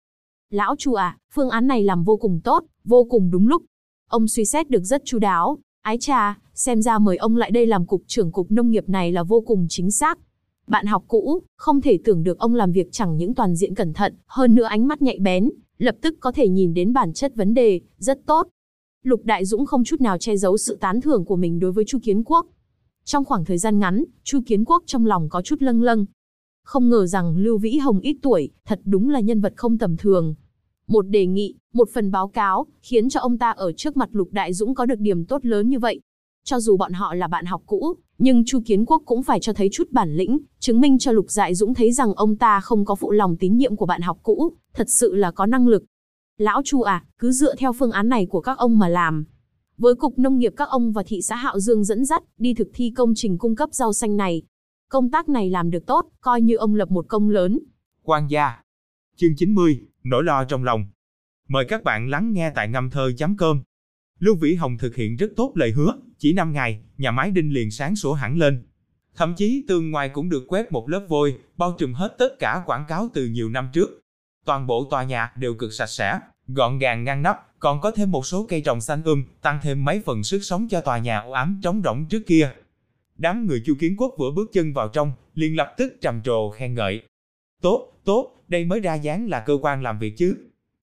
Lão 0.51 0.77
Chu 0.79 0.95
à, 0.95 1.17
phương 1.35 1.51
án 1.51 1.67
này 1.67 1.83
làm 1.83 2.05
vô 2.05 2.17
cùng 2.17 2.41
tốt, 2.45 2.65
vô 2.85 3.05
cùng 3.11 3.31
đúng 3.31 3.49
lúc. 3.49 3.63
Ông 4.09 4.29
suy 4.29 4.45
xét 4.45 4.71
được 4.71 4.83
rất 4.83 5.03
chu 5.05 5.19
đáo, 5.19 5.59
Ái 5.89 5.99
trà, 5.99 6.39
xem 6.55 6.83
ra 6.83 6.99
mời 6.99 7.17
ông 7.17 7.37
lại 7.37 7.51
đây 7.51 7.67
làm 7.67 7.87
cục 7.87 8.03
trưởng 8.07 8.33
cục 8.33 8.51
nông 8.51 8.71
nghiệp 8.71 8.89
này 8.89 9.13
là 9.13 9.23
vô 9.23 9.41
cùng 9.41 9.67
chính 9.69 9.91
xác. 9.91 10.19
Bạn 10.67 10.87
học 10.87 11.05
cũ, 11.09 11.43
không 11.57 11.81
thể 11.81 11.99
tưởng 12.05 12.23
được 12.23 12.39
ông 12.39 12.55
làm 12.55 12.73
việc 12.73 12.89
chẳng 12.93 13.17
những 13.17 13.35
toàn 13.35 13.57
diện 13.57 13.75
cẩn 13.75 13.93
thận, 13.93 14.15
hơn 14.27 14.55
nữa 14.55 14.65
ánh 14.65 14.89
mắt 14.89 15.03
nhạy 15.03 15.19
bén, 15.19 15.51
lập 15.79 15.97
tức 16.01 16.17
có 16.21 16.33
thể 16.33 16.49
nhìn 16.49 16.75
đến 16.75 16.93
bản 16.93 17.13
chất 17.13 17.37
vấn 17.37 17.55
đề, 17.55 17.81
rất 17.99 18.27
tốt. 18.27 18.49
Lục 19.05 19.21
Đại 19.25 19.45
Dũng 19.45 19.67
không 19.67 19.85
chút 19.85 20.01
nào 20.01 20.19
che 20.19 20.37
giấu 20.37 20.57
sự 20.57 20.77
tán 20.81 21.01
thưởng 21.01 21.25
của 21.25 21.37
mình 21.37 21.59
đối 21.59 21.73
với 21.73 21.85
Chu 21.85 21.99
Kiến 22.03 22.23
Quốc. 22.25 22.47
Trong 23.05 23.25
khoảng 23.25 23.45
thời 23.45 23.59
gian 23.59 23.79
ngắn, 23.79 24.05
Chu 24.25 24.41
Kiến 24.47 24.65
Quốc 24.65 24.83
trong 24.87 25.07
lòng 25.07 25.29
có 25.29 25.43
chút 25.43 25.63
lâng 25.63 25.83
lâng. 25.83 26.07
Không 26.65 26.89
ngờ 26.89 27.07
rằng 27.07 27.37
Lưu 27.37 27.59
Vĩ 27.59 27.77
Hồng 27.77 28.01
ít 28.01 28.17
tuổi, 28.23 28.51
thật 28.67 28.81
đúng 28.85 29.11
là 29.11 29.21
nhân 29.21 29.41
vật 29.41 29.53
không 29.57 29.79
tầm 29.79 29.97
thường. 29.97 30.35
Một 30.89 31.03
đề 31.03 31.27
nghị, 31.27 31.55
một 31.73 31.89
phần 31.95 32.11
báo 32.11 32.29
cáo, 32.29 32.67
khiến 32.83 33.09
cho 33.09 33.21
ông 33.21 33.39
ta 33.39 33.51
ở 33.51 33.73
trước 33.73 33.97
mặt 33.97 34.09
Lục 34.13 34.29
Đại 34.33 34.53
Dũng 34.53 34.75
có 34.75 34.87
được 34.87 34.99
điểm 34.99 35.25
tốt 35.25 35.45
lớn 35.45 35.69
như 35.69 35.79
vậy. 35.79 36.01
Cho 36.45 36.61
dù 36.61 36.77
bọn 36.77 36.93
họ 36.93 37.15
là 37.15 37.29
bạn 37.29 37.47
học 37.47 37.63
cũ, 37.67 37.95
nhưng 38.19 38.45
Chu 38.47 38.61
Kiến 38.67 38.85
Quốc 38.85 39.03
cũng 39.07 39.23
phải 39.23 39.41
cho 39.41 39.53
thấy 39.53 39.69
chút 39.73 39.91
bản 39.91 40.17
lĩnh, 40.17 40.39
chứng 40.59 40.81
minh 40.81 40.99
cho 40.99 41.13
Lục 41.13 41.27
Đại 41.37 41.55
Dũng 41.55 41.75
thấy 41.75 41.93
rằng 41.93 42.15
ông 42.15 42.37
ta 42.37 42.61
không 42.61 42.85
có 42.85 42.95
phụ 42.95 43.11
lòng 43.11 43.37
tín 43.37 43.57
nhiệm 43.57 43.77
của 43.77 43.87
bạn 43.87 44.03
học 44.03 44.19
cũ, 44.23 44.53
thật 44.75 44.91
sự 44.91 45.15
là 45.15 45.31
có 45.31 45.47
năng 45.47 45.69
lực. 45.69 45.85
Lão 46.39 46.63
Chu 46.65 46.83
à, 46.83 47.05
cứ 47.19 47.33
dựa 47.33 47.55
theo 47.55 47.73
phương 47.73 47.91
án 47.91 48.09
này 48.09 48.27
của 48.27 48.41
các 48.41 48.59
ông 48.59 48.79
mà 48.79 48.89
làm. 48.89 49.25
Với 49.79 49.95
Cục 49.95 50.19
Nông 50.19 50.39
nghiệp 50.39 50.53
các 50.57 50.69
ông 50.69 50.93
và 50.93 51.03
thị 51.07 51.23
xã 51.23 51.37
Hạo 51.37 51.61
Dương 51.61 51.85
dẫn 51.85 52.05
dắt, 52.05 52.23
đi 52.39 52.55
thực 52.55 52.69
thi 52.75 52.93
công 52.97 53.13
trình 53.15 53.39
cung 53.39 53.57
cấp 53.57 53.69
rau 53.73 53.93
xanh 53.93 54.17
này. 54.17 54.43
Công 54.89 55.11
tác 55.11 55.29
này 55.29 55.51
làm 55.51 55.71
được 55.71 55.87
tốt, 55.87 56.07
coi 56.21 56.43
như 56.43 56.57
ông 56.57 56.75
lập 56.75 56.91
một 56.91 57.05
công 57.09 57.31
lớn. 57.31 57.59
Quan 58.03 58.27
gia 58.31 58.63
Chương 59.17 59.37
90, 59.37 59.81
nỗi 60.09 60.25
lo 60.25 60.45
trong 60.45 60.65
lòng. 60.65 60.87
Mời 61.49 61.65
các 61.65 61.85
bạn 61.85 62.09
lắng 62.11 62.33
nghe 62.33 62.51
tại 62.55 62.69
ngâm 62.69 62.91
thơ 62.91 63.13
chấm 63.17 63.37
cơm. 63.37 63.63
Lưu 64.19 64.37
Vĩ 64.37 64.55
Hồng 64.55 64.79
thực 64.79 64.97
hiện 64.97 65.17
rất 65.17 65.31
tốt 65.37 65.53
lời 65.55 65.71
hứa, 65.71 65.93
chỉ 66.19 66.33
5 66.33 66.53
ngày, 66.53 66.81
nhà 66.99 67.11
máy 67.11 67.31
đinh 67.31 67.53
liền 67.53 67.71
sáng 67.71 67.97
sủa 67.97 68.13
hẳn 68.13 68.39
lên. 68.39 68.67
Thậm 69.17 69.35
chí 69.35 69.65
tường 69.69 69.91
ngoài 69.91 70.09
cũng 70.09 70.29
được 70.29 70.45
quét 70.49 70.73
một 70.73 70.89
lớp 70.89 71.07
vôi, 71.09 71.39
bao 71.57 71.77
trùm 71.79 71.93
hết 71.93 72.15
tất 72.19 72.39
cả 72.39 72.63
quảng 72.67 72.85
cáo 72.89 73.09
từ 73.15 73.27
nhiều 73.27 73.49
năm 73.49 73.69
trước. 73.73 74.01
Toàn 74.45 74.67
bộ 74.67 74.87
tòa 74.91 75.05
nhà 75.05 75.33
đều 75.37 75.55
cực 75.55 75.73
sạch 75.73 75.87
sẽ, 75.87 76.19
gọn 76.49 76.79
gàng 76.79 77.05
ngăn 77.05 77.23
nắp, 77.23 77.37
còn 77.59 77.81
có 77.81 77.91
thêm 77.91 78.11
một 78.11 78.27
số 78.27 78.47
cây 78.49 78.61
trồng 78.61 78.81
xanh 78.81 79.03
um, 79.03 79.25
tăng 79.43 79.59
thêm 79.63 79.85
mấy 79.85 80.01
phần 80.01 80.23
sức 80.23 80.39
sống 80.43 80.69
cho 80.71 80.81
tòa 80.81 80.99
nhà 80.99 81.19
u 81.19 81.33
ám 81.33 81.61
trống 81.63 81.83
rỗng 81.85 82.07
trước 82.07 82.23
kia. 82.27 82.51
Đám 83.17 83.47
người 83.47 83.63
Chu 83.67 83.75
Kiến 83.81 83.97
Quốc 83.99 84.15
vừa 84.19 84.31
bước 84.31 84.51
chân 84.53 84.73
vào 84.73 84.89
trong, 84.89 85.13
liền 85.35 85.57
lập 85.57 85.75
tức 85.77 85.93
trầm 86.01 86.23
trồ 86.23 86.51
khen 86.51 86.75
ngợi. 86.75 87.03
Tốt, 87.63 87.93
tốt, 88.05 88.45
đây 88.49 88.65
mới 88.65 88.81
ra 88.81 88.95
dáng 88.95 89.29
là 89.29 89.41
cơ 89.41 89.59
quan 89.63 89.83
làm 89.83 89.99
việc 89.99 90.15
chứ. 90.17 90.37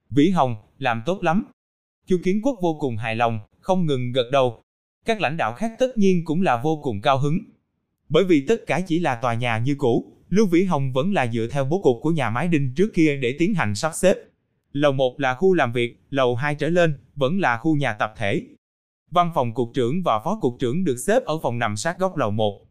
Vĩ 0.09 0.29
Hồng, 0.29 0.55
làm 0.77 1.01
tốt 1.05 1.23
lắm. 1.23 1.45
Chu 2.07 2.17
Kiến 2.23 2.41
Quốc 2.43 2.59
vô 2.61 2.77
cùng 2.79 2.97
hài 2.97 3.15
lòng, 3.15 3.39
không 3.59 3.85
ngừng 3.85 4.11
gật 4.11 4.29
đầu. 4.31 4.63
Các 5.05 5.21
lãnh 5.21 5.37
đạo 5.37 5.53
khác 5.53 5.71
tất 5.79 5.97
nhiên 5.97 6.25
cũng 6.25 6.41
là 6.41 6.61
vô 6.63 6.79
cùng 6.83 7.01
cao 7.01 7.19
hứng. 7.19 7.39
Bởi 8.09 8.23
vì 8.23 8.45
tất 8.47 8.67
cả 8.67 8.81
chỉ 8.87 8.99
là 8.99 9.15
tòa 9.15 9.33
nhà 9.33 9.57
như 9.57 9.75
cũ, 9.77 10.11
Lưu 10.29 10.45
Vĩ 10.45 10.63
Hồng 10.63 10.93
vẫn 10.93 11.13
là 11.13 11.27
dựa 11.27 11.47
theo 11.51 11.65
bố 11.65 11.81
cục 11.81 11.97
của 12.01 12.11
nhà 12.11 12.29
máy 12.29 12.47
đinh 12.47 12.73
trước 12.75 12.91
kia 12.93 13.19
để 13.21 13.35
tiến 13.39 13.53
hành 13.53 13.75
sắp 13.75 13.91
xếp. 13.95 14.15
Lầu 14.71 14.91
1 14.91 15.19
là 15.19 15.35
khu 15.35 15.53
làm 15.53 15.73
việc, 15.73 15.99
lầu 16.09 16.35
2 16.35 16.55
trở 16.55 16.69
lên, 16.69 16.97
vẫn 17.15 17.39
là 17.39 17.57
khu 17.57 17.75
nhà 17.75 17.93
tập 17.93 18.13
thể. 18.17 18.41
Văn 19.11 19.31
phòng 19.35 19.53
cục 19.53 19.71
trưởng 19.73 20.03
và 20.03 20.19
phó 20.19 20.39
cục 20.41 20.55
trưởng 20.59 20.83
được 20.83 20.97
xếp 20.97 21.25
ở 21.25 21.37
phòng 21.43 21.59
nằm 21.59 21.75
sát 21.77 21.99
góc 21.99 22.17
lầu 22.17 22.31
1. 22.31 22.61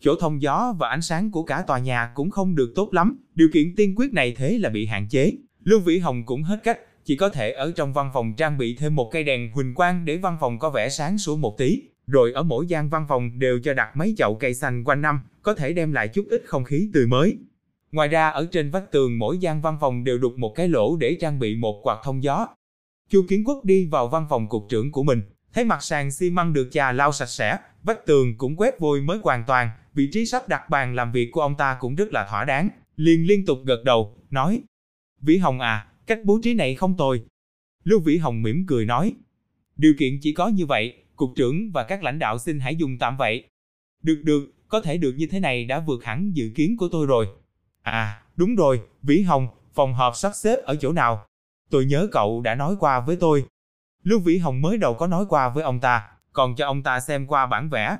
Chỗ 0.00 0.14
thông 0.20 0.42
gió 0.42 0.74
và 0.78 0.88
ánh 0.88 1.02
sáng 1.02 1.30
của 1.30 1.42
cả 1.42 1.64
tòa 1.66 1.78
nhà 1.78 2.12
cũng 2.14 2.30
không 2.30 2.54
được 2.54 2.72
tốt 2.74 2.88
lắm, 2.92 3.21
điều 3.34 3.48
kiện 3.52 3.74
tiên 3.76 3.94
quyết 3.96 4.12
này 4.12 4.34
thế 4.36 4.58
là 4.58 4.68
bị 4.68 4.86
hạn 4.86 5.08
chế. 5.08 5.32
Lưu 5.64 5.80
Vĩ 5.80 5.98
Hồng 5.98 6.26
cũng 6.26 6.42
hết 6.42 6.60
cách, 6.64 6.78
chỉ 7.04 7.16
có 7.16 7.28
thể 7.28 7.52
ở 7.52 7.72
trong 7.76 7.92
văn 7.92 8.10
phòng 8.14 8.34
trang 8.36 8.58
bị 8.58 8.76
thêm 8.76 8.96
một 8.96 9.10
cây 9.12 9.24
đèn 9.24 9.50
huỳnh 9.52 9.74
quang 9.74 10.04
để 10.04 10.16
văn 10.16 10.36
phòng 10.40 10.58
có 10.58 10.70
vẻ 10.70 10.88
sáng 10.88 11.18
sủa 11.18 11.36
một 11.36 11.58
tí, 11.58 11.82
rồi 12.06 12.32
ở 12.32 12.42
mỗi 12.42 12.66
gian 12.66 12.88
văn 12.88 13.06
phòng 13.08 13.38
đều 13.38 13.60
cho 13.64 13.74
đặt 13.74 13.96
mấy 13.96 14.14
chậu 14.18 14.34
cây 14.34 14.54
xanh 14.54 14.84
quanh 14.84 15.02
năm, 15.02 15.20
có 15.42 15.54
thể 15.54 15.72
đem 15.72 15.92
lại 15.92 16.08
chút 16.08 16.26
ít 16.30 16.42
không 16.46 16.64
khí 16.64 16.90
tươi 16.92 17.06
mới. 17.06 17.36
Ngoài 17.92 18.08
ra 18.08 18.28
ở 18.28 18.48
trên 18.52 18.70
vách 18.70 18.90
tường 18.90 19.18
mỗi 19.18 19.38
gian 19.38 19.62
văn 19.62 19.76
phòng 19.80 20.04
đều 20.04 20.18
đục 20.18 20.32
một 20.38 20.52
cái 20.54 20.68
lỗ 20.68 20.96
để 20.96 21.16
trang 21.20 21.38
bị 21.38 21.56
một 21.56 21.80
quạt 21.82 21.98
thông 22.04 22.22
gió. 22.22 22.46
Chu 23.10 23.22
Kiến 23.28 23.44
Quốc 23.44 23.64
đi 23.64 23.86
vào 23.86 24.08
văn 24.08 24.26
phòng 24.30 24.48
cục 24.48 24.66
trưởng 24.68 24.92
của 24.92 25.02
mình, 25.02 25.22
thấy 25.54 25.64
mặt 25.64 25.82
sàn 25.82 26.10
xi 26.10 26.30
măng 26.30 26.52
được 26.52 26.68
trà 26.72 26.92
lau 26.92 27.12
sạch 27.12 27.26
sẽ, 27.26 27.58
vách 27.82 28.06
tường 28.06 28.38
cũng 28.38 28.56
quét 28.56 28.78
vôi 28.78 29.00
mới 29.00 29.18
hoàn 29.22 29.44
toàn, 29.46 29.70
vị 29.94 30.08
trí 30.12 30.26
sắp 30.26 30.48
đặt 30.48 30.70
bàn 30.70 30.94
làm 30.94 31.12
việc 31.12 31.28
của 31.32 31.40
ông 31.40 31.54
ta 31.54 31.76
cũng 31.80 31.94
rất 31.94 32.12
là 32.12 32.26
thỏa 32.30 32.44
đáng, 32.44 32.68
liền 32.96 33.26
liên 33.26 33.46
tục 33.46 33.58
gật 33.64 33.84
đầu, 33.84 34.16
nói: 34.30 34.62
"Vĩ 35.20 35.36
Hồng 35.36 35.60
à, 35.60 35.86
cách 36.06 36.18
bố 36.24 36.40
trí 36.42 36.54
này 36.54 36.74
không 36.74 36.96
tồi." 36.96 37.24
Lưu 37.84 38.00
Vĩ 38.00 38.16
Hồng 38.16 38.42
mỉm 38.42 38.64
cười 38.66 38.86
nói: 38.86 39.14
"Điều 39.76 39.94
kiện 39.98 40.18
chỉ 40.20 40.32
có 40.32 40.48
như 40.48 40.66
vậy, 40.66 40.94
cục 41.16 41.30
trưởng 41.36 41.70
và 41.72 41.84
các 41.84 42.02
lãnh 42.02 42.18
đạo 42.18 42.38
xin 42.38 42.60
hãy 42.60 42.76
dùng 42.76 42.98
tạm 42.98 43.16
vậy." 43.16 43.44
"Được 44.02 44.20
được, 44.24 44.52
có 44.68 44.80
thể 44.80 44.96
được 44.96 45.12
như 45.16 45.26
thế 45.26 45.40
này 45.40 45.64
đã 45.64 45.80
vượt 45.80 46.04
hẳn 46.04 46.32
dự 46.34 46.50
kiến 46.54 46.76
của 46.76 46.88
tôi 46.88 47.06
rồi." 47.06 47.26
À, 47.82 48.22
đúng 48.36 48.54
rồi, 48.54 48.80
Vĩ 49.02 49.22
Hồng, 49.22 49.48
phòng 49.74 49.94
họp 49.94 50.16
sắp 50.16 50.32
xếp 50.34 50.56
ở 50.64 50.76
chỗ 50.76 50.92
nào? 50.92 51.26
Tôi 51.70 51.84
nhớ 51.84 52.08
cậu 52.12 52.40
đã 52.40 52.54
nói 52.54 52.76
qua 52.80 53.00
với 53.00 53.16
tôi. 53.16 53.44
Lưu 54.02 54.20
Vĩ 54.20 54.38
Hồng 54.38 54.60
mới 54.60 54.78
đầu 54.78 54.94
có 54.94 55.06
nói 55.06 55.26
qua 55.28 55.48
với 55.48 55.64
ông 55.64 55.80
ta, 55.80 56.08
còn 56.32 56.54
cho 56.56 56.66
ông 56.66 56.82
ta 56.82 57.00
xem 57.00 57.26
qua 57.26 57.46
bản 57.46 57.68
vẽ. 57.68 57.96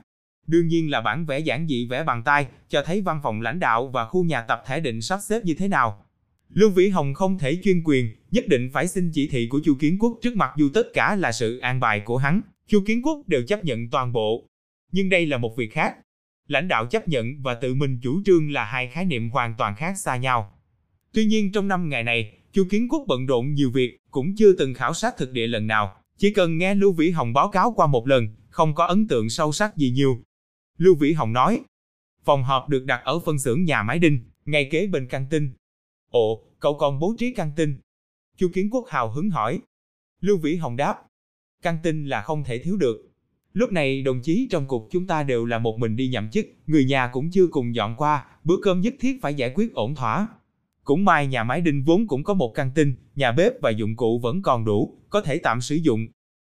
Đương 0.47 0.69
nhiên 0.69 0.91
là 0.91 1.01
bản 1.01 1.27
vẽ 1.27 1.39
giản 1.39 1.67
dị 1.69 1.87
vẽ 1.87 2.05
bằng 2.05 2.23
tay, 2.23 2.47
cho 2.69 2.83
thấy 2.83 3.01
văn 3.01 3.21
phòng 3.23 3.41
lãnh 3.41 3.61
đạo 3.61 3.89
và 3.89 4.05
khu 4.07 4.25
nhà 4.25 4.43
tập 4.43 4.63
thể 4.67 4.81
định 4.81 5.03
sắp 5.03 5.19
xếp 5.23 5.45
như 5.45 5.55
thế 5.55 5.69
nào. 5.69 6.05
Lưu 6.49 6.71
Vĩ 6.71 6.89
Hồng 6.89 7.15
không 7.15 7.39
thể 7.39 7.59
chuyên 7.65 7.83
quyền, 7.85 8.11
nhất 8.31 8.45
định 8.49 8.71
phải 8.73 8.89
xin 8.89 9.11
chỉ 9.15 9.29
thị 9.29 9.47
của 9.51 9.61
Chu 9.65 9.75
Kiến 9.75 9.99
Quốc 9.99 10.19
trước 10.23 10.37
mặt 10.37 10.51
dù 10.57 10.71
tất 10.75 10.87
cả 10.95 11.17
là 11.17 11.33
sự 11.33 11.59
an 11.59 11.81
bài 11.81 12.01
của 12.01 12.17
hắn, 12.17 12.41
Chu 12.67 12.83
Kiến 12.87 13.03
Quốc 13.03 13.29
đều 13.29 13.43
chấp 13.43 13.65
nhận 13.65 13.91
toàn 13.91 14.13
bộ. 14.13 14.47
Nhưng 14.93 15.09
đây 15.09 15.27
là 15.27 15.39
một 15.39 15.57
việc 15.57 15.73
khác, 15.73 15.95
lãnh 16.49 16.69
đạo 16.69 16.87
chấp 16.87 17.09
nhận 17.09 17.43
và 17.43 17.55
tự 17.55 17.75
mình 17.75 18.01
chủ 18.03 18.23
trương 18.25 18.53
là 18.53 18.65
hai 18.65 18.89
khái 18.89 19.05
niệm 19.05 19.31
hoàn 19.31 19.55
toàn 19.59 19.75
khác 19.77 19.95
xa 19.99 20.17
nhau. 20.17 20.59
Tuy 21.13 21.25
nhiên 21.25 21.53
trong 21.53 21.69
năm 21.69 21.89
ngày 21.89 22.03
này, 22.03 22.33
Chu 22.53 22.65
Kiến 22.71 22.89
Quốc 22.89 23.05
bận 23.09 23.27
rộn 23.27 23.55
nhiều 23.55 23.71
việc, 23.71 23.99
cũng 24.11 24.37
chưa 24.37 24.53
từng 24.53 24.75
khảo 24.75 24.95
sát 24.95 25.15
thực 25.19 25.33
địa 25.33 25.47
lần 25.47 25.67
nào, 25.67 25.97
chỉ 26.19 26.33
cần 26.33 26.59
nghe 26.59 26.75
Lưu 26.75 26.93
Vĩ 26.93 27.11
Hồng 27.11 27.33
báo 27.33 27.49
cáo 27.49 27.73
qua 27.77 27.87
một 27.87 28.09
lần, 28.09 28.29
không 28.49 28.75
có 28.75 28.87
ấn 28.87 29.09
tượng 29.09 29.31
sâu 29.31 29.53
sắc 29.53 29.77
gì 29.77 29.91
nhiều. 29.91 30.23
Lưu 30.79 30.95
Vĩ 30.95 31.13
Hồng 31.13 31.33
nói, 31.33 31.61
phòng 32.25 32.45
họp 32.45 32.69
được 32.69 32.85
đặt 32.85 33.01
ở 33.05 33.19
phân 33.19 33.39
xưởng 33.39 33.65
nhà 33.65 33.83
máy 33.83 33.99
đinh, 33.99 34.25
ngay 34.45 34.69
kế 34.71 34.87
bên 34.87 35.09
căng 35.09 35.27
tin. 35.31 35.53
Ồ, 36.11 36.45
cậu 36.61 36.79
còn 36.79 36.99
bố 36.99 37.15
trí 37.19 37.35
căng 37.35 37.53
tin? 37.57 37.81
Chu 38.37 38.49
Kiến 38.55 38.71
Quốc 38.71 38.89
hào 38.89 39.11
hứng 39.11 39.31
hỏi. 39.31 39.61
Lưu 40.21 40.39
Vĩ 40.39 40.57
Hồng 40.57 40.77
đáp, 40.77 41.03
căng 41.63 41.79
tin 41.83 42.07
là 42.07 42.23
không 42.23 42.45
thể 42.45 42.59
thiếu 42.59 42.77
được, 42.77 43.13
Lúc 43.53 43.73
này 43.73 44.03
đồng 44.03 44.21
chí 44.21 44.49
trong 44.51 44.67
cục 44.67 44.89
chúng 44.91 45.07
ta 45.07 45.23
đều 45.23 45.45
là 45.45 45.59
một 45.59 45.79
mình 45.79 45.97
đi 45.97 46.09
nhậm 46.09 46.31
chức, 46.31 46.47
người 46.67 46.85
nhà 46.85 47.11
cũng 47.13 47.31
chưa 47.31 47.47
cùng 47.47 47.75
dọn 47.75 47.95
qua, 47.97 48.27
bữa 48.45 48.57
cơm 48.63 48.81
nhất 48.81 48.95
thiết 49.01 49.19
phải 49.23 49.35
giải 49.35 49.53
quyết 49.55 49.75
ổn 49.75 49.95
thỏa. 49.95 50.29
Cũng 50.85 51.05
may 51.05 51.27
nhà 51.27 51.45
máy 51.45 51.61
đinh 51.61 51.85
vốn 51.85 52.07
cũng 52.07 52.25
có 52.25 52.35
một 52.35 52.55
căng 52.55 52.71
tin, 52.75 52.95
nhà 53.15 53.33
bếp 53.33 53.53
và 53.63 53.71
dụng 53.71 53.97
cụ 53.97 54.19
vẫn 54.19 54.43
còn 54.43 54.65
đủ, 54.65 54.99
có 55.11 55.21
thể 55.21 55.39
tạm 55.39 55.61
sử 55.61 55.75
dụng. 55.75 56.07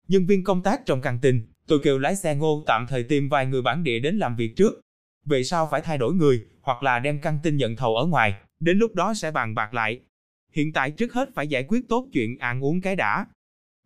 Nhân 0.08 0.26
viên 0.26 0.44
công 0.44 0.64
tác 0.64 0.86
trong 0.86 1.02
căng 1.02 1.20
tin, 1.20 1.42
tôi 1.68 1.80
kêu 1.84 2.00
lái 2.00 2.16
xe 2.16 2.36
ngô 2.36 2.64
tạm 2.66 2.86
thời 2.90 3.04
tìm 3.04 3.30
vài 3.30 3.46
người 3.46 3.62
bản 3.62 3.84
địa 3.84 4.00
đến 4.00 4.18
làm 4.18 4.36
việc 4.36 4.56
trước. 4.56 4.82
Vậy 5.26 5.44
sao 5.44 5.68
phải 5.72 5.82
thay 5.82 5.98
đổi 5.98 6.14
người, 6.14 6.46
hoặc 6.62 6.84
là 6.84 7.00
đem 7.00 7.22
căng 7.22 7.40
tin 7.44 7.58
nhận 7.58 7.76
thầu 7.76 7.96
ở 7.96 8.06
ngoài, 8.06 8.34
đến 8.60 8.78
lúc 8.78 8.96
đó 8.96 9.14
sẽ 9.14 9.32
bàn 9.32 9.56
bạc 9.56 9.74
lại. 9.74 10.00
Hiện 10.52 10.74
tại 10.74 10.92
trước 10.92 11.14
hết 11.14 11.30
phải 11.36 11.48
giải 11.48 11.66
quyết 11.68 11.82
tốt 11.90 12.08
chuyện 12.14 12.38
ăn 12.38 12.64
uống 12.64 12.82
cái 12.82 12.96
đã. 12.96 13.26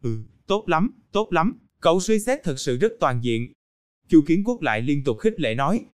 Ừ, 0.02 0.24
tốt 0.48 0.64
lắm, 0.68 0.92
tốt 1.12 1.28
lắm, 1.34 1.60
Cậu 1.82 2.00
suy 2.00 2.20
xét 2.20 2.44
thật 2.44 2.60
sự 2.60 2.78
rất 2.78 2.94
toàn 3.00 3.24
diện. 3.24 3.52
Chu 4.08 4.22
Kiến 4.28 4.44
Quốc 4.46 4.62
lại 4.62 4.82
liên 4.82 5.04
tục 5.04 5.18
khích 5.20 5.40
lệ 5.40 5.56
nói. 5.56 5.86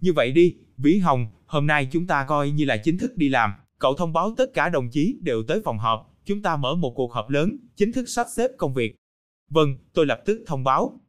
Như 0.00 0.12
vậy 0.12 0.32
đi, 0.32 0.56
Vĩ 0.76 0.98
Hồng, 0.98 1.26
hôm 1.46 1.66
nay 1.66 1.88
chúng 1.92 2.06
ta 2.06 2.24
coi 2.28 2.50
như 2.50 2.64
là 2.64 2.76
chính 2.76 2.98
thức 2.98 3.16
đi 3.16 3.28
làm. 3.28 3.52
Cậu 3.78 3.94
thông 3.94 4.12
báo 4.12 4.34
tất 4.36 4.54
cả 4.54 4.68
đồng 4.68 4.90
chí 4.90 5.18
đều 5.22 5.42
tới 5.48 5.60
phòng 5.64 5.78
họp, 5.78 6.14
chúng 6.24 6.42
ta 6.42 6.56
mở 6.56 6.74
một 6.74 6.92
cuộc 6.96 7.12
họp 7.12 7.30
lớn, 7.30 7.56
chính 7.76 7.92
thức 7.92 8.08
sắp 8.08 8.26
xếp 8.36 8.50
công 8.58 8.74
việc. 8.74 8.94
Vâng, 9.50 9.76
tôi 9.92 10.06
lập 10.06 10.22
tức 10.26 10.44
thông 10.46 10.64
báo. 10.64 11.00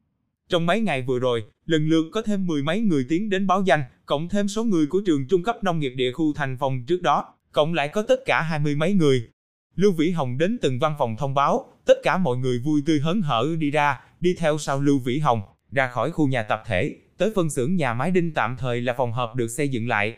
Trong 0.50 0.66
mấy 0.66 0.82
ngày 0.82 1.02
vừa 1.02 1.20
rồi, 1.20 1.44
lần 1.66 1.90
lượt 1.90 2.06
có 2.12 2.22
thêm 2.22 2.48
mười 2.48 2.64
mấy 2.64 2.82
người 2.82 3.06
tiến 3.10 3.30
đến 3.30 3.48
báo 3.48 3.62
danh, 3.62 3.84
cộng 4.06 4.30
thêm 4.30 4.48
số 4.48 4.64
người 4.64 4.86
của 4.86 5.02
trường 5.06 5.28
trung 5.28 5.44
cấp 5.44 5.64
nông 5.64 5.80
nghiệp 5.80 5.94
địa 5.96 6.12
khu 6.12 6.34
thành 6.34 6.58
phòng 6.58 6.86
trước 6.88 7.02
đó, 7.02 7.34
cộng 7.52 7.74
lại 7.74 7.88
có 7.88 8.02
tất 8.02 8.20
cả 8.26 8.42
hai 8.42 8.60
mươi 8.60 8.76
mấy 8.76 8.94
người. 8.94 9.30
Lưu 9.76 9.92
Vĩ 9.92 10.12
Hồng 10.12 10.38
đến 10.38 10.58
từng 10.62 10.80
văn 10.80 10.96
phòng 11.00 11.16
thông 11.20 11.34
báo, 11.34 11.66
tất 11.86 11.98
cả 12.04 12.18
mọi 12.18 12.38
người 12.38 12.60
vui 12.60 12.82
tươi 12.86 13.00
hớn 13.00 13.22
hở 13.22 13.48
đi 13.60 13.72
ra, 13.72 14.00
đi 14.20 14.36
theo 14.40 14.58
sau 14.58 14.82
Lưu 14.82 15.00
Vĩ 15.00 15.20
Hồng, 15.20 15.42
ra 15.72 15.88
khỏi 15.88 16.12
khu 16.12 16.28
nhà 16.28 16.44
tập 16.44 16.64
thể, 16.66 16.96
tới 17.18 17.32
phân 17.36 17.50
xưởng 17.50 17.76
nhà 17.76 17.94
máy 17.94 18.12
đinh 18.12 18.34
tạm 18.34 18.56
thời 18.60 18.82
là 18.82 18.94
phòng 18.98 19.14
họp 19.14 19.36
được 19.36 19.48
xây 19.48 19.70
dựng 19.70 19.88
lại. 19.88 20.16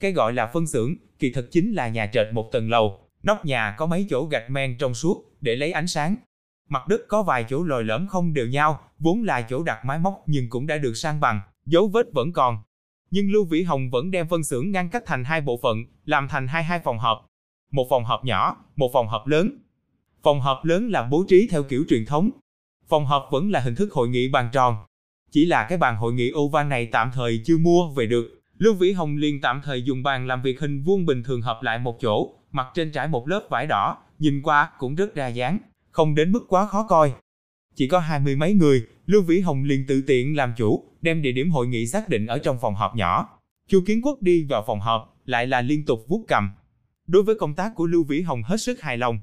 Cái 0.00 0.12
gọi 0.12 0.32
là 0.32 0.46
phân 0.46 0.66
xưởng, 0.66 0.94
kỳ 1.18 1.32
thực 1.32 1.50
chính 1.50 1.72
là 1.72 1.88
nhà 1.88 2.10
trệt 2.12 2.26
một 2.32 2.48
tầng 2.52 2.70
lầu, 2.70 3.00
nóc 3.22 3.44
nhà 3.44 3.74
có 3.78 3.86
mấy 3.86 4.06
chỗ 4.10 4.26
gạch 4.26 4.50
men 4.50 4.76
trong 4.78 4.94
suốt, 4.94 5.24
để 5.40 5.56
lấy 5.56 5.72
ánh 5.72 5.86
sáng. 5.86 6.16
Mặt 6.68 6.88
đất 6.88 7.00
có 7.08 7.22
vài 7.22 7.44
chỗ 7.48 7.64
lồi 7.64 7.84
lõm 7.84 8.08
không 8.08 8.34
đều 8.34 8.46
nhau, 8.46 8.80
vốn 9.04 9.22
là 9.22 9.42
chỗ 9.42 9.62
đặt 9.62 9.84
máy 9.84 9.98
móc 9.98 10.22
nhưng 10.26 10.50
cũng 10.50 10.66
đã 10.66 10.78
được 10.78 10.94
sang 10.94 11.20
bằng, 11.20 11.40
dấu 11.66 11.88
vết 11.88 12.06
vẫn 12.12 12.32
còn. 12.32 12.58
Nhưng 13.10 13.32
Lưu 13.32 13.44
Vĩ 13.44 13.62
Hồng 13.62 13.90
vẫn 13.90 14.10
đem 14.10 14.28
phân 14.28 14.44
xưởng 14.44 14.70
ngăn 14.70 14.88
cách 14.88 15.02
thành 15.06 15.24
hai 15.24 15.40
bộ 15.40 15.58
phận, 15.62 15.76
làm 16.04 16.28
thành 16.28 16.48
hai 16.48 16.64
hai 16.64 16.80
phòng 16.84 16.98
họp. 16.98 17.26
Một 17.70 17.86
phòng 17.90 18.04
họp 18.04 18.24
nhỏ, 18.24 18.56
một 18.76 18.90
phòng 18.92 19.08
họp 19.08 19.26
lớn. 19.26 19.58
Phòng 20.22 20.40
họp 20.40 20.64
lớn 20.64 20.88
là 20.88 21.02
bố 21.02 21.24
trí 21.28 21.48
theo 21.50 21.62
kiểu 21.62 21.84
truyền 21.88 22.06
thống, 22.06 22.30
Phòng 22.88 23.06
họp 23.06 23.28
vẫn 23.30 23.50
là 23.50 23.60
hình 23.60 23.74
thức 23.74 23.92
hội 23.92 24.08
nghị 24.08 24.28
bàn 24.28 24.48
tròn. 24.52 24.76
Chỉ 25.30 25.46
là 25.46 25.66
cái 25.68 25.78
bàn 25.78 25.96
hội 25.96 26.12
nghị 26.12 26.32
oval 26.34 26.66
này 26.66 26.88
tạm 26.92 27.10
thời 27.14 27.40
chưa 27.44 27.58
mua 27.58 27.88
về 27.88 28.06
được. 28.06 28.40
Lưu 28.58 28.74
Vĩ 28.74 28.92
Hồng 28.92 29.16
liền 29.16 29.40
tạm 29.40 29.60
thời 29.64 29.82
dùng 29.82 30.02
bàn 30.02 30.26
làm 30.26 30.42
việc 30.42 30.60
hình 30.60 30.82
vuông 30.82 31.06
bình 31.06 31.22
thường 31.22 31.42
hợp 31.42 31.58
lại 31.62 31.78
một 31.78 31.96
chỗ, 32.00 32.34
mặt 32.52 32.66
trên 32.74 32.92
trải 32.92 33.08
một 33.08 33.28
lớp 33.28 33.46
vải 33.50 33.66
đỏ, 33.66 33.96
nhìn 34.18 34.42
qua 34.42 34.70
cũng 34.78 34.94
rất 34.94 35.14
đa 35.14 35.28
dáng, 35.28 35.58
không 35.90 36.14
đến 36.14 36.32
mức 36.32 36.44
quá 36.48 36.66
khó 36.66 36.86
coi. 36.88 37.12
Chỉ 37.74 37.88
có 37.88 37.98
hai 37.98 38.20
mươi 38.20 38.36
mấy 38.36 38.54
người, 38.54 38.86
Lưu 39.06 39.22
Vĩ 39.22 39.40
Hồng 39.40 39.64
liền 39.64 39.86
tự 39.86 40.02
tiện 40.06 40.36
làm 40.36 40.52
chủ, 40.56 40.84
đem 41.02 41.22
địa 41.22 41.32
điểm 41.32 41.50
hội 41.50 41.66
nghị 41.66 41.86
xác 41.86 42.08
định 42.08 42.26
ở 42.26 42.38
trong 42.38 42.58
phòng 42.60 42.74
họp 42.74 42.96
nhỏ. 42.96 43.38
Chu 43.68 43.80
Kiến 43.86 44.02
Quốc 44.02 44.22
đi 44.22 44.44
vào 44.44 44.64
phòng 44.66 44.80
họp, 44.80 45.16
lại 45.24 45.46
là 45.46 45.60
liên 45.60 45.84
tục 45.84 46.04
vuốt 46.08 46.24
cầm. 46.28 46.50
Đối 47.06 47.22
với 47.22 47.34
công 47.34 47.54
tác 47.54 47.74
của 47.74 47.86
Lưu 47.86 48.04
Vĩ 48.04 48.20
Hồng 48.20 48.42
hết 48.42 48.56
sức 48.56 48.80
hài 48.80 48.98
lòng. 48.98 49.18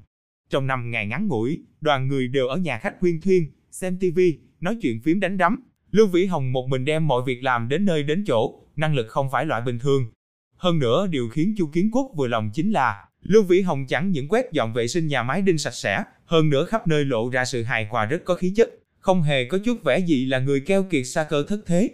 Trong 0.50 0.68
năm 0.68 0.92
ngày 0.92 1.08
ngắn 1.08 1.28
ngủi, 1.28 1.64
đoàn 1.82 2.08
người 2.08 2.28
đều 2.28 2.48
ở 2.48 2.58
nhà 2.58 2.78
khách 2.78 3.00
Quyên 3.00 3.22
Thuyên, 3.22 3.52
xem 3.72 4.00
TV, 4.00 4.20
nói 4.60 4.78
chuyện 4.82 5.02
phím 5.02 5.20
đánh 5.20 5.38
đấm. 5.38 5.64
Lưu 5.92 6.08
Vĩ 6.08 6.26
Hồng 6.26 6.52
một 6.52 6.68
mình 6.68 6.86
đem 6.86 7.08
mọi 7.08 7.22
việc 7.26 7.44
làm 7.44 7.70
đến 7.70 7.86
nơi 7.86 8.04
đến 8.04 8.24
chỗ, 8.28 8.60
năng 8.76 8.96
lực 8.96 9.08
không 9.08 9.32
phải 9.32 9.46
loại 9.46 9.62
bình 9.62 9.80
thường. 9.80 10.12
Hơn 10.58 10.80
nữa 10.80 11.08
điều 11.08 11.30
khiến 11.30 11.56
Chu 11.58 11.68
Kiến 11.68 11.90
Quốc 11.92 12.12
vừa 12.16 12.28
lòng 12.28 12.50
chính 12.54 12.72
là 12.72 13.06
Lưu 13.22 13.44
Vĩ 13.44 13.62
Hồng 13.62 13.86
chẳng 13.88 14.12
những 14.12 14.28
quét 14.28 14.46
dọn 14.52 14.74
vệ 14.74 14.88
sinh 14.88 15.08
nhà 15.08 15.24
máy 15.24 15.42
đinh 15.42 15.58
sạch 15.58 15.74
sẽ, 15.74 16.04
hơn 16.32 16.50
nữa 16.50 16.65
khắp 16.65 16.88
nơi 16.88 17.06
lộ 17.06 17.30
ra 17.30 17.46
sự 17.46 17.63
hài 17.63 17.86
hòa 17.86 18.06
rất 18.06 18.22
có 18.26 18.36
khí 18.36 18.54
chất, 18.56 18.70
không 19.00 19.22
hề 19.22 19.46
có 19.46 19.58
chút 19.65 19.84
vẻ 19.84 20.00
gì 20.00 20.26
là 20.26 20.39
người 20.39 20.60
keo 20.60 20.84
kiệt 20.84 21.08
xa 21.08 21.24
cơ 21.24 21.44
thất 21.48 21.60
thế. 21.65 21.89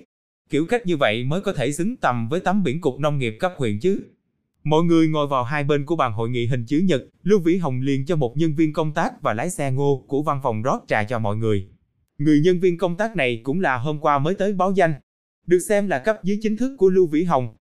Kiểu 0.49 0.65
cách 0.65 0.85
như 0.85 0.97
vậy 0.97 1.23
mới 1.23 1.41
có 1.41 1.53
thể 1.53 1.71
xứng 1.71 1.95
tầm 1.95 2.29
với 2.29 2.39
tấm 2.39 2.63
biển 2.63 2.81
cục 2.81 2.99
nông 2.99 3.19
nghiệp 3.19 3.37
cấp 3.39 3.53
huyện 3.57 3.79
chứ. 3.79 3.99
Mọi 4.63 4.83
người 4.83 5.07
ngồi 5.07 5.27
vào 5.27 5.43
hai 5.43 5.63
bên 5.63 5.85
của 5.85 5.95
bàn 5.95 6.13
hội 6.13 6.29
nghị 6.29 6.45
hình 6.45 6.65
chữ 6.65 6.79
nhật, 6.79 7.03
Lưu 7.23 7.39
Vĩ 7.39 7.57
Hồng 7.57 7.81
liền 7.81 8.05
cho 8.05 8.15
một 8.15 8.37
nhân 8.37 8.55
viên 8.55 8.73
công 8.73 8.93
tác 8.93 9.21
và 9.21 9.33
lái 9.33 9.49
xe 9.49 9.71
ngô 9.71 10.05
của 10.07 10.23
văn 10.23 10.39
phòng 10.43 10.61
rót 10.61 10.79
trà 10.87 11.03
cho 11.03 11.19
mọi 11.19 11.35
người. 11.35 11.67
Người 12.17 12.41
nhân 12.43 12.59
viên 12.59 12.77
công 12.77 12.97
tác 12.97 13.15
này 13.15 13.41
cũng 13.43 13.61
là 13.61 13.77
hôm 13.77 13.99
qua 13.99 14.19
mới 14.19 14.35
tới 14.35 14.53
báo 14.53 14.71
danh, 14.71 14.93
được 15.47 15.59
xem 15.59 15.87
là 15.87 15.99
cấp 15.99 16.17
dưới 16.23 16.39
chính 16.41 16.57
thức 16.57 16.75
của 16.77 16.89
Lưu 16.89 17.07
Vĩ 17.07 17.23
Hồng. 17.23 17.55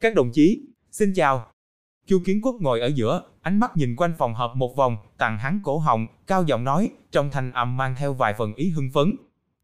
Các 0.00 0.14
đồng 0.14 0.30
chí, 0.32 0.62
xin 0.90 1.12
chào. 1.14 1.46
Chu 2.06 2.18
Kiến 2.24 2.40
Quốc 2.42 2.56
ngồi 2.60 2.80
ở 2.80 2.86
giữa, 2.86 3.22
ánh 3.42 3.60
mắt 3.60 3.76
nhìn 3.76 3.96
quanh 3.96 4.12
phòng 4.18 4.34
họp 4.34 4.56
một 4.56 4.76
vòng, 4.76 4.96
tặng 5.18 5.38
hắn 5.38 5.60
cổ 5.64 5.78
họng, 5.78 6.06
cao 6.26 6.44
giọng 6.44 6.64
nói, 6.64 6.90
trong 7.12 7.30
thanh 7.30 7.52
âm 7.52 7.76
mang 7.76 7.94
theo 7.98 8.14
vài 8.14 8.34
phần 8.38 8.54
ý 8.54 8.68
hưng 8.68 8.90
phấn. 8.94 9.12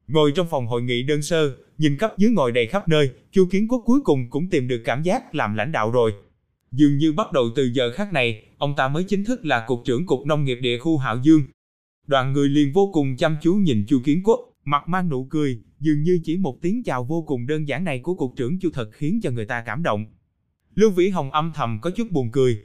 Ngồi 0.09 0.33
trong 0.37 0.46
phòng 0.50 0.66
hội 0.66 0.83
nghị 0.83 1.02
đơn 1.02 1.22
sơ, 1.22 1.57
nhìn 1.78 1.96
cấp 1.98 2.14
dưới 2.18 2.31
ngồi 2.31 2.52
đầy 2.52 2.66
khắp 2.66 2.88
nơi, 2.88 3.11
Chu 3.31 3.46
Kiến 3.50 3.68
Quốc 3.68 3.83
cuối 3.87 4.00
cùng 4.05 4.31
cũng 4.31 4.50
tìm 4.50 4.68
được 4.68 4.83
cảm 4.85 5.02
giác 5.02 5.35
làm 5.35 5.55
lãnh 5.55 5.72
đạo 5.72 5.90
rồi. 5.90 6.12
Dường 6.72 6.98
như 6.98 7.12
bắt 7.12 7.33
đầu 7.33 7.44
từ 7.57 7.70
giờ 7.74 7.92
khắc 7.94 8.12
này, 8.12 8.42
ông 8.59 8.74
ta 8.76 8.88
mới 8.88 9.05
chính 9.05 9.24
thức 9.24 9.44
là 9.44 9.64
cục 9.66 9.83
trưởng 9.85 10.07
cục 10.07 10.26
nông 10.26 10.44
nghiệp 10.44 10.59
địa 10.62 10.78
khu 10.78 10.98
Hạo 10.98 11.18
Dương. 11.22 11.42
Đoàn 12.07 12.33
người 12.33 12.48
liền 12.48 12.72
vô 12.72 12.90
cùng 12.92 13.16
chăm 13.16 13.37
chú 13.42 13.55
nhìn 13.55 13.85
Chu 13.88 14.00
Kiến 14.05 14.22
Quốc, 14.24 14.40
mặt 14.64 14.88
mang 14.88 15.09
nụ 15.09 15.26
cười, 15.31 15.59
dường 15.81 16.02
như 16.02 16.20
chỉ 16.24 16.37
một 16.37 16.59
tiếng 16.62 16.83
chào 16.85 17.05
vô 17.05 17.24
cùng 17.26 17.46
đơn 17.46 17.68
giản 17.68 17.85
này 17.85 17.98
của 17.98 18.14
cục 18.14 18.33
trưởng 18.37 18.59
Chu 18.59 18.70
thật 18.72 18.90
khiến 18.92 19.20
cho 19.22 19.31
người 19.31 19.44
ta 19.44 19.62
cảm 19.66 19.83
động. 19.83 20.07
Lưu 20.74 20.90
Vĩ 20.90 21.08
Hồng 21.08 21.30
âm 21.30 21.52
thầm 21.54 21.78
có 21.82 21.90
chút 21.90 22.11
buồn 22.11 22.30
cười. 22.32 22.58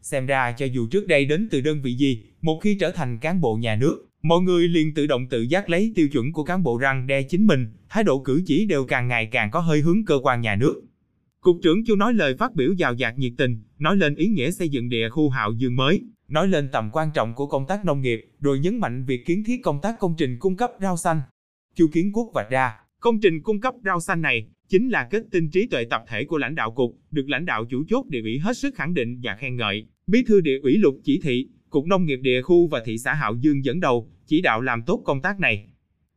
Xem 0.00 0.26
ra 0.26 0.52
cho 0.52 0.66
dù 0.66 0.86
trước 0.86 1.06
đây 1.06 1.24
đến 1.24 1.48
từ 1.50 1.60
đơn 1.60 1.82
vị 1.82 1.94
gì, 1.94 2.24
một 2.40 2.60
khi 2.62 2.76
trở 2.80 2.90
thành 2.90 3.18
cán 3.18 3.40
bộ 3.40 3.56
nhà 3.56 3.76
nước, 3.76 4.06
mọi 4.22 4.40
người 4.40 4.68
liền 4.68 4.94
tự 4.94 5.06
động 5.06 5.28
tự 5.28 5.42
giác 5.42 5.70
lấy 5.70 5.92
tiêu 5.94 6.08
chuẩn 6.08 6.32
của 6.32 6.44
cán 6.44 6.62
bộ 6.62 6.78
răng 6.78 7.06
đe 7.06 7.22
chính 7.22 7.46
mình, 7.46 7.66
thái 7.88 8.04
độ 8.04 8.18
cử 8.18 8.42
chỉ 8.46 8.66
đều 8.66 8.84
càng 8.84 9.08
ngày 9.08 9.26
càng 9.26 9.50
có 9.50 9.60
hơi 9.60 9.80
hướng 9.80 10.04
cơ 10.04 10.18
quan 10.22 10.40
nhà 10.40 10.56
nước. 10.56 10.82
Cục 11.40 11.56
trưởng 11.62 11.84
Chu 11.84 11.96
nói 11.96 12.14
lời 12.14 12.36
phát 12.38 12.54
biểu 12.54 12.72
giàu 12.72 12.94
dạt 12.94 13.18
nhiệt 13.18 13.32
tình, 13.38 13.62
nói 13.78 13.96
lên 13.96 14.14
ý 14.14 14.26
nghĩa 14.26 14.50
xây 14.50 14.68
dựng 14.68 14.88
địa 14.88 15.08
khu 15.08 15.28
Hạo 15.28 15.52
Dương 15.52 15.76
mới, 15.76 16.02
nói 16.28 16.48
lên 16.48 16.68
tầm 16.72 16.90
quan 16.92 17.08
trọng 17.14 17.34
của 17.34 17.46
công 17.46 17.66
tác 17.66 17.84
nông 17.84 18.00
nghiệp, 18.00 18.24
rồi 18.40 18.58
nhấn 18.58 18.80
mạnh 18.80 19.04
việc 19.04 19.26
kiến 19.26 19.44
thiết 19.46 19.62
công 19.62 19.80
tác 19.80 19.98
công 19.98 20.14
trình 20.18 20.38
cung 20.38 20.56
cấp 20.56 20.70
rau 20.80 20.96
xanh. 20.96 21.20
Chu 21.74 21.86
Kiến 21.92 22.12
Quốc 22.12 22.30
vạch 22.34 22.50
ra, 22.50 22.74
công 23.02 23.20
trình 23.20 23.42
cung 23.42 23.60
cấp 23.60 23.74
rau 23.84 24.00
xanh 24.00 24.22
này 24.22 24.46
chính 24.68 24.88
là 24.88 25.08
kết 25.10 25.22
tinh 25.30 25.50
trí 25.50 25.66
tuệ 25.66 25.84
tập 25.84 26.02
thể 26.08 26.24
của 26.24 26.38
lãnh 26.38 26.54
đạo 26.54 26.70
cục, 26.70 26.96
được 27.10 27.28
lãnh 27.28 27.46
đạo 27.46 27.64
chủ 27.70 27.84
chốt 27.88 28.06
địa 28.08 28.22
ủy 28.22 28.38
hết 28.38 28.56
sức 28.56 28.74
khẳng 28.74 28.94
định 28.94 29.20
và 29.22 29.36
khen 29.36 29.56
ngợi. 29.56 29.86
Bí 30.06 30.24
thư 30.26 30.40
địa 30.40 30.58
ủy 30.62 30.76
Lục 30.76 30.94
chỉ 31.04 31.20
thị, 31.22 31.48
cục 31.70 31.86
nông 31.86 32.06
nghiệp 32.06 32.16
địa 32.16 32.42
khu 32.42 32.66
và 32.66 32.82
thị 32.84 32.98
xã 32.98 33.14
Hạo 33.14 33.34
Dương 33.40 33.64
dẫn 33.64 33.80
đầu, 33.80 34.10
chỉ 34.26 34.40
đạo 34.40 34.60
làm 34.60 34.82
tốt 34.82 35.02
công 35.04 35.22
tác 35.22 35.40
này. 35.40 35.66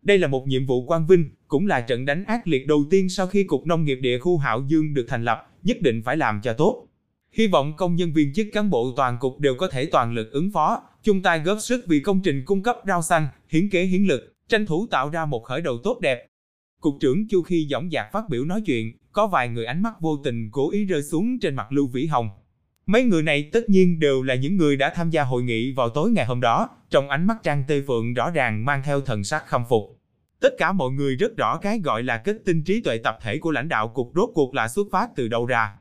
Đây 0.02 0.18
là 0.18 0.28
một 0.28 0.48
nhiệm 0.48 0.66
vụ 0.66 0.86
quan 0.86 1.08
vinh, 1.08 1.30
cũng 1.48 1.68
là 1.68 1.82
trận 1.82 2.06
đánh 2.06 2.26
ác 2.26 2.48
liệt 2.48 2.68
đầu 2.68 2.86
tiên 2.90 3.10
sau 3.10 3.28
khi 3.28 3.44
cục 3.44 3.66
nông 3.66 3.86
nghiệp 3.86 3.96
địa 3.96 4.20
khu 4.20 4.38
Hạo 4.38 4.66
Dương 4.68 4.94
được 4.94 5.06
thành 5.08 5.24
lập, 5.24 5.48
nhất 5.64 5.78
định 5.82 6.02
phải 6.06 6.18
làm 6.18 6.40
cho 6.44 6.54
tốt. 6.54 6.88
Hy 7.32 7.48
vọng 7.48 7.74
công 7.78 7.96
nhân 7.96 8.14
viên 8.14 8.34
chức 8.34 8.48
cán 8.54 8.70
bộ 8.70 8.94
toàn 8.96 9.18
cục 9.20 9.40
đều 9.40 9.56
có 9.56 9.68
thể 9.68 9.86
toàn 9.86 10.14
lực 10.14 10.32
ứng 10.32 10.52
phó, 10.52 10.84
chung 11.04 11.22
tay 11.22 11.40
góp 11.40 11.58
sức 11.62 11.86
vì 11.88 12.00
công 12.00 12.22
trình 12.24 12.46
cung 12.46 12.64
cấp 12.64 12.78
rau 12.88 13.02
xanh, 13.02 13.28
hiến 13.50 13.70
kế 13.70 13.84
hiến 13.84 14.04
lực, 14.04 14.34
tranh 14.50 14.66
thủ 14.66 14.88
tạo 14.92 15.10
ra 15.10 15.26
một 15.26 15.44
khởi 15.44 15.62
đầu 15.62 15.78
tốt 15.84 16.00
đẹp. 16.02 16.28
Cục 16.86 16.98
trưởng 17.00 17.28
Chu 17.28 17.42
khi 17.42 17.68
dõng 17.70 17.90
dạc 17.92 18.12
phát 18.12 18.30
biểu 18.30 18.46
nói 18.46 18.62
chuyện, 18.66 18.98
có 19.12 19.28
vài 19.28 19.50
người 19.50 19.66
ánh 19.66 19.82
mắt 19.82 20.02
vô 20.02 20.18
tình 20.24 20.50
cố 20.52 20.72
ý 20.72 20.86
rơi 20.86 21.04
xuống 21.04 21.40
trên 21.40 21.56
mặt 21.56 21.72
Lưu 21.72 21.88
Vĩ 21.88 22.06
Hồng. 22.06 22.30
Mấy 22.86 23.04
người 23.04 23.24
này 23.24 23.50
tất 23.54 23.70
nhiên 23.70 24.00
đều 24.00 24.24
là 24.24 24.36
những 24.36 24.58
người 24.58 24.78
đã 24.78 24.94
tham 24.96 25.10
gia 25.10 25.24
hội 25.24 25.44
nghị 25.44 25.72
vào 25.72 25.90
tối 25.90 26.12
ngày 26.12 26.26
hôm 26.26 26.42
đó, 26.42 26.70
trong 26.90 27.10
ánh 27.10 27.28
mắt 27.28 27.38
Trang 27.44 27.64
Tê 27.68 27.82
Phượng 27.88 28.14
rõ 28.14 28.30
ràng 28.32 28.66
mang 28.66 28.82
theo 28.86 29.02
thần 29.02 29.24
sắc 29.24 29.48
khâm 29.48 29.64
phục. 29.70 30.00
Tất 30.40 30.50
cả 30.58 30.72
mọi 30.72 30.92
người 30.92 31.16
rất 31.16 31.38
rõ 31.38 31.58
cái 31.58 31.80
gọi 31.80 32.04
là 32.04 32.18
kết 32.18 32.38
tinh 32.46 32.64
trí 32.64 32.82
tuệ 32.82 32.98
tập 32.98 33.18
thể 33.22 33.38
của 33.38 33.52
lãnh 33.52 33.70
đạo 33.70 33.88
cục 33.88 34.12
rốt 34.16 34.30
cuộc 34.34 34.54
là 34.54 34.68
xuất 34.68 34.88
phát 34.92 35.10
từ 35.16 35.28
đâu 35.28 35.46
ra. 35.46 35.76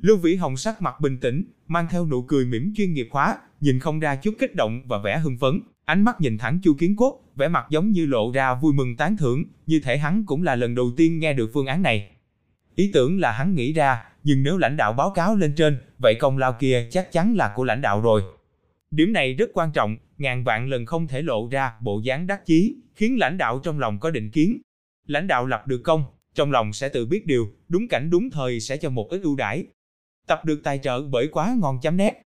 Lưu 0.00 0.16
Vĩ 0.16 0.34
Hồng 0.36 0.56
sắc 0.56 0.82
mặt 0.82 1.00
bình 1.00 1.20
tĩnh, 1.20 1.44
mang 1.66 1.86
theo 1.90 2.06
nụ 2.06 2.22
cười 2.22 2.44
mỉm 2.44 2.72
chuyên 2.76 2.92
nghiệp 2.92 3.08
hóa, 3.10 3.38
nhìn 3.60 3.80
không 3.80 4.00
ra 4.00 4.16
chút 4.16 4.34
kích 4.38 4.54
động 4.54 4.82
và 4.86 4.98
vẻ 4.98 5.18
hưng 5.18 5.38
phấn, 5.38 5.60
ánh 5.86 6.02
mắt 6.02 6.20
nhìn 6.20 6.38
thẳng 6.38 6.58
Chu 6.62 6.74
Kiến 6.78 6.94
Quốc, 6.96 7.20
vẻ 7.36 7.48
mặt 7.48 7.66
giống 7.70 7.90
như 7.90 8.06
lộ 8.06 8.32
ra 8.32 8.54
vui 8.54 8.72
mừng 8.72 8.96
tán 8.96 9.16
thưởng, 9.16 9.44
như 9.66 9.80
thể 9.84 9.98
hắn 9.98 10.24
cũng 10.26 10.42
là 10.42 10.54
lần 10.54 10.74
đầu 10.74 10.90
tiên 10.96 11.18
nghe 11.18 11.32
được 11.32 11.50
phương 11.54 11.66
án 11.66 11.82
này. 11.82 12.10
Ý 12.74 12.90
tưởng 12.94 13.20
là 13.20 13.32
hắn 13.32 13.54
nghĩ 13.54 13.72
ra, 13.72 14.04
nhưng 14.24 14.42
nếu 14.42 14.58
lãnh 14.58 14.76
đạo 14.76 14.92
báo 14.92 15.10
cáo 15.10 15.36
lên 15.36 15.54
trên, 15.56 15.78
vậy 15.98 16.14
công 16.20 16.38
lao 16.38 16.56
kia 16.60 16.88
chắc 16.90 17.12
chắn 17.12 17.34
là 17.34 17.52
của 17.56 17.64
lãnh 17.64 17.80
đạo 17.80 18.00
rồi. 18.00 18.22
Điểm 18.90 19.12
này 19.12 19.34
rất 19.34 19.50
quan 19.54 19.72
trọng, 19.72 19.96
ngàn 20.18 20.44
vạn 20.44 20.68
lần 20.68 20.86
không 20.86 21.06
thể 21.06 21.22
lộ 21.22 21.48
ra 21.48 21.72
bộ 21.80 22.00
dáng 22.04 22.26
đắc 22.26 22.46
chí, 22.46 22.76
khiến 22.94 23.18
lãnh 23.18 23.38
đạo 23.38 23.58
trong 23.58 23.78
lòng 23.78 23.98
có 23.98 24.10
định 24.10 24.30
kiến. 24.30 24.60
Lãnh 25.06 25.26
đạo 25.26 25.46
lập 25.46 25.66
được 25.66 25.80
công, 25.84 26.04
trong 26.34 26.52
lòng 26.52 26.72
sẽ 26.72 26.88
tự 26.88 27.06
biết 27.06 27.26
điều, 27.26 27.46
đúng 27.68 27.88
cảnh 27.88 28.10
đúng 28.10 28.30
thời 28.30 28.60
sẽ 28.60 28.76
cho 28.76 28.90
một 28.90 29.08
ít 29.10 29.20
ưu 29.22 29.36
đãi. 29.36 29.66
Tập 30.26 30.44
được 30.44 30.60
tài 30.64 30.78
trợ 30.78 31.02
bởi 31.02 31.28
quá 31.28 31.56
ngon 31.60 31.78
chấm 31.82 31.96
nét. 31.96 32.22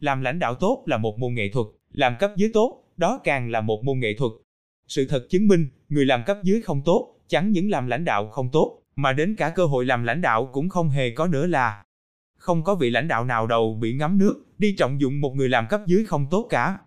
Làm 0.00 0.22
lãnh 0.22 0.38
đạo 0.38 0.54
tốt 0.54 0.82
là 0.86 0.96
một 0.98 1.18
môn 1.18 1.34
nghệ 1.34 1.48
thuật, 1.52 1.66
làm 1.92 2.14
cấp 2.18 2.30
dưới 2.36 2.50
tốt, 2.54 2.84
đó 2.98 3.20
càng 3.24 3.50
là 3.50 3.60
một 3.60 3.84
môn 3.84 3.98
nghệ 3.98 4.14
thuật. 4.18 4.32
Sự 4.88 5.06
thật 5.06 5.26
chứng 5.30 5.48
minh, 5.48 5.66
người 5.88 6.04
làm 6.04 6.22
cấp 6.26 6.36
dưới 6.42 6.62
không 6.62 6.82
tốt, 6.84 7.14
chẳng 7.28 7.52
những 7.52 7.70
làm 7.70 7.86
lãnh 7.86 8.04
đạo 8.04 8.28
không 8.28 8.48
tốt, 8.52 8.82
mà 8.96 9.12
đến 9.12 9.36
cả 9.36 9.48
cơ 9.50 9.64
hội 9.64 9.86
làm 9.86 10.04
lãnh 10.04 10.20
đạo 10.20 10.50
cũng 10.52 10.68
không 10.68 10.90
hề 10.90 11.10
có 11.10 11.26
nữa 11.26 11.46
là. 11.46 11.84
Không 12.38 12.64
có 12.64 12.74
vị 12.74 12.90
lãnh 12.90 13.08
đạo 13.08 13.24
nào 13.24 13.46
đầu 13.46 13.78
bị 13.80 13.92
ngắm 13.92 14.18
nước, 14.18 14.44
đi 14.58 14.74
trọng 14.78 15.00
dụng 15.00 15.20
một 15.20 15.34
người 15.36 15.48
làm 15.48 15.66
cấp 15.70 15.80
dưới 15.86 16.04
không 16.04 16.26
tốt 16.30 16.46
cả. 16.50 16.78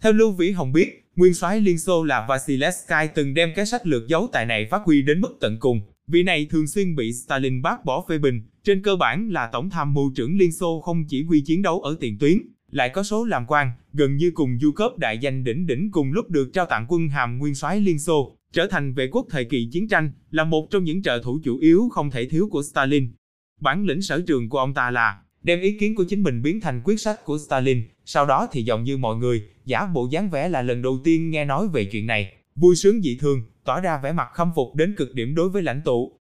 Theo 0.00 0.12
Lưu 0.12 0.32
Vĩ 0.32 0.50
Hồng 0.50 0.72
biết, 0.72 1.04
nguyên 1.16 1.34
soái 1.34 1.60
Liên 1.60 1.78
Xô 1.78 2.04
là 2.04 2.26
Vasilevsky 2.28 3.08
từng 3.14 3.34
đem 3.34 3.52
cái 3.56 3.66
sách 3.66 3.86
lược 3.86 4.08
giấu 4.08 4.28
tài 4.32 4.46
này 4.46 4.66
phát 4.70 4.82
huy 4.84 5.02
đến 5.02 5.20
mức 5.20 5.36
tận 5.40 5.56
cùng. 5.60 5.80
Vị 6.06 6.22
này 6.22 6.46
thường 6.50 6.66
xuyên 6.66 6.96
bị 6.96 7.12
Stalin 7.12 7.62
bác 7.62 7.84
bỏ 7.84 8.04
phê 8.08 8.18
bình, 8.18 8.42
trên 8.64 8.82
cơ 8.82 8.96
bản 8.96 9.28
là 9.28 9.46
tổng 9.52 9.70
tham 9.70 9.94
mưu 9.94 10.12
trưởng 10.16 10.38
Liên 10.38 10.52
Xô 10.52 10.80
không 10.80 11.04
chỉ 11.08 11.24
huy 11.24 11.42
chiến 11.46 11.62
đấu 11.62 11.80
ở 11.80 11.96
tiền 12.00 12.18
tuyến, 12.20 12.38
lại 12.74 12.88
có 12.88 13.02
số 13.02 13.24
làm 13.24 13.44
quan, 13.48 13.70
gần 13.92 14.16
như 14.16 14.30
cùng 14.34 14.58
du 14.60 14.72
cấp 14.72 14.98
đại 14.98 15.18
danh 15.18 15.44
đỉnh 15.44 15.66
đỉnh 15.66 15.90
cùng 15.90 16.12
lúc 16.12 16.30
được 16.30 16.50
trao 16.52 16.66
tặng 16.66 16.86
quân 16.88 17.08
hàm 17.08 17.38
nguyên 17.38 17.54
soái 17.54 17.80
Liên 17.80 17.98
Xô, 17.98 18.36
trở 18.52 18.66
thành 18.70 18.94
vệ 18.94 19.08
quốc 19.12 19.26
thời 19.30 19.44
kỳ 19.44 19.68
chiến 19.72 19.88
tranh, 19.88 20.12
là 20.30 20.44
một 20.44 20.70
trong 20.70 20.84
những 20.84 21.02
trợ 21.02 21.20
thủ 21.24 21.40
chủ 21.44 21.58
yếu 21.58 21.88
không 21.92 22.10
thể 22.10 22.28
thiếu 22.28 22.48
của 22.50 22.62
Stalin. 22.62 23.12
Bản 23.60 23.84
lĩnh 23.84 24.02
sở 24.02 24.20
trường 24.26 24.48
của 24.48 24.58
ông 24.58 24.74
ta 24.74 24.90
là 24.90 25.22
đem 25.42 25.60
ý 25.60 25.78
kiến 25.78 25.94
của 25.94 26.04
chính 26.08 26.22
mình 26.22 26.42
biến 26.42 26.60
thành 26.60 26.80
quyết 26.84 27.00
sách 27.00 27.24
của 27.24 27.38
Stalin, 27.38 27.82
sau 28.04 28.26
đó 28.26 28.48
thì 28.52 28.62
giọng 28.62 28.84
như 28.84 28.96
mọi 28.96 29.16
người, 29.16 29.42
giả 29.64 29.86
bộ 29.86 30.08
dáng 30.10 30.30
vẻ 30.30 30.48
là 30.48 30.62
lần 30.62 30.82
đầu 30.82 31.00
tiên 31.04 31.30
nghe 31.30 31.44
nói 31.44 31.68
về 31.68 31.84
chuyện 31.84 32.06
này, 32.06 32.32
vui 32.54 32.76
sướng 32.76 33.02
dị 33.02 33.18
thường, 33.20 33.42
tỏ 33.64 33.80
ra 33.80 34.00
vẻ 34.02 34.12
mặt 34.12 34.28
khâm 34.34 34.50
phục 34.54 34.74
đến 34.74 34.94
cực 34.96 35.14
điểm 35.14 35.34
đối 35.34 35.48
với 35.48 35.62
lãnh 35.62 35.82
tụ. 35.84 36.18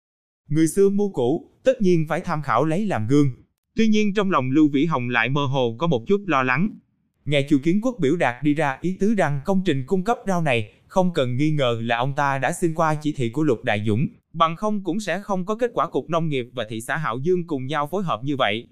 Người 0.48 0.68
xưa 0.68 0.88
mưu 0.88 1.12
cũ, 1.12 1.50
tất 1.64 1.82
nhiên 1.82 2.06
phải 2.08 2.20
tham 2.20 2.42
khảo 2.42 2.64
lấy 2.64 2.86
làm 2.86 3.06
gương. 3.06 3.30
Tuy 3.76 3.88
nhiên 3.88 4.14
trong 4.14 4.30
lòng 4.30 4.50
Lưu 4.50 4.68
Vĩ 4.68 4.84
Hồng 4.84 5.08
lại 5.08 5.28
mơ 5.28 5.44
hồ 5.44 5.76
có 5.78 5.86
một 5.86 6.06
chút 6.06 6.22
lo 6.26 6.42
lắng. 6.42 6.70
Nghe 7.24 7.46
Chu 7.48 7.58
Kiến 7.62 7.80
Quốc 7.82 7.96
biểu 8.00 8.16
đạt 8.16 8.42
đi 8.42 8.54
ra 8.54 8.78
ý 8.80 8.96
tứ 9.00 9.14
rằng 9.14 9.40
công 9.44 9.62
trình 9.64 9.84
cung 9.86 10.04
cấp 10.04 10.18
rau 10.26 10.42
này 10.42 10.72
không 10.86 11.12
cần 11.12 11.36
nghi 11.36 11.50
ngờ 11.50 11.78
là 11.82 11.96
ông 11.96 12.14
ta 12.14 12.38
đã 12.38 12.52
xin 12.52 12.74
qua 12.74 12.94
chỉ 12.94 13.12
thị 13.12 13.30
của 13.30 13.42
Lục 13.42 13.64
Đại 13.64 13.84
Dũng, 13.86 14.06
bằng 14.32 14.56
không 14.56 14.84
cũng 14.84 15.00
sẽ 15.00 15.20
không 15.20 15.46
có 15.46 15.54
kết 15.54 15.70
quả 15.74 15.90
Cục 15.90 16.10
Nông 16.10 16.28
nghiệp 16.28 16.48
và 16.52 16.66
thị 16.68 16.80
xã 16.80 16.96
Hạo 16.96 17.18
Dương 17.18 17.46
cùng 17.46 17.66
nhau 17.66 17.86
phối 17.86 18.02
hợp 18.02 18.20
như 18.24 18.36
vậy. 18.36 18.66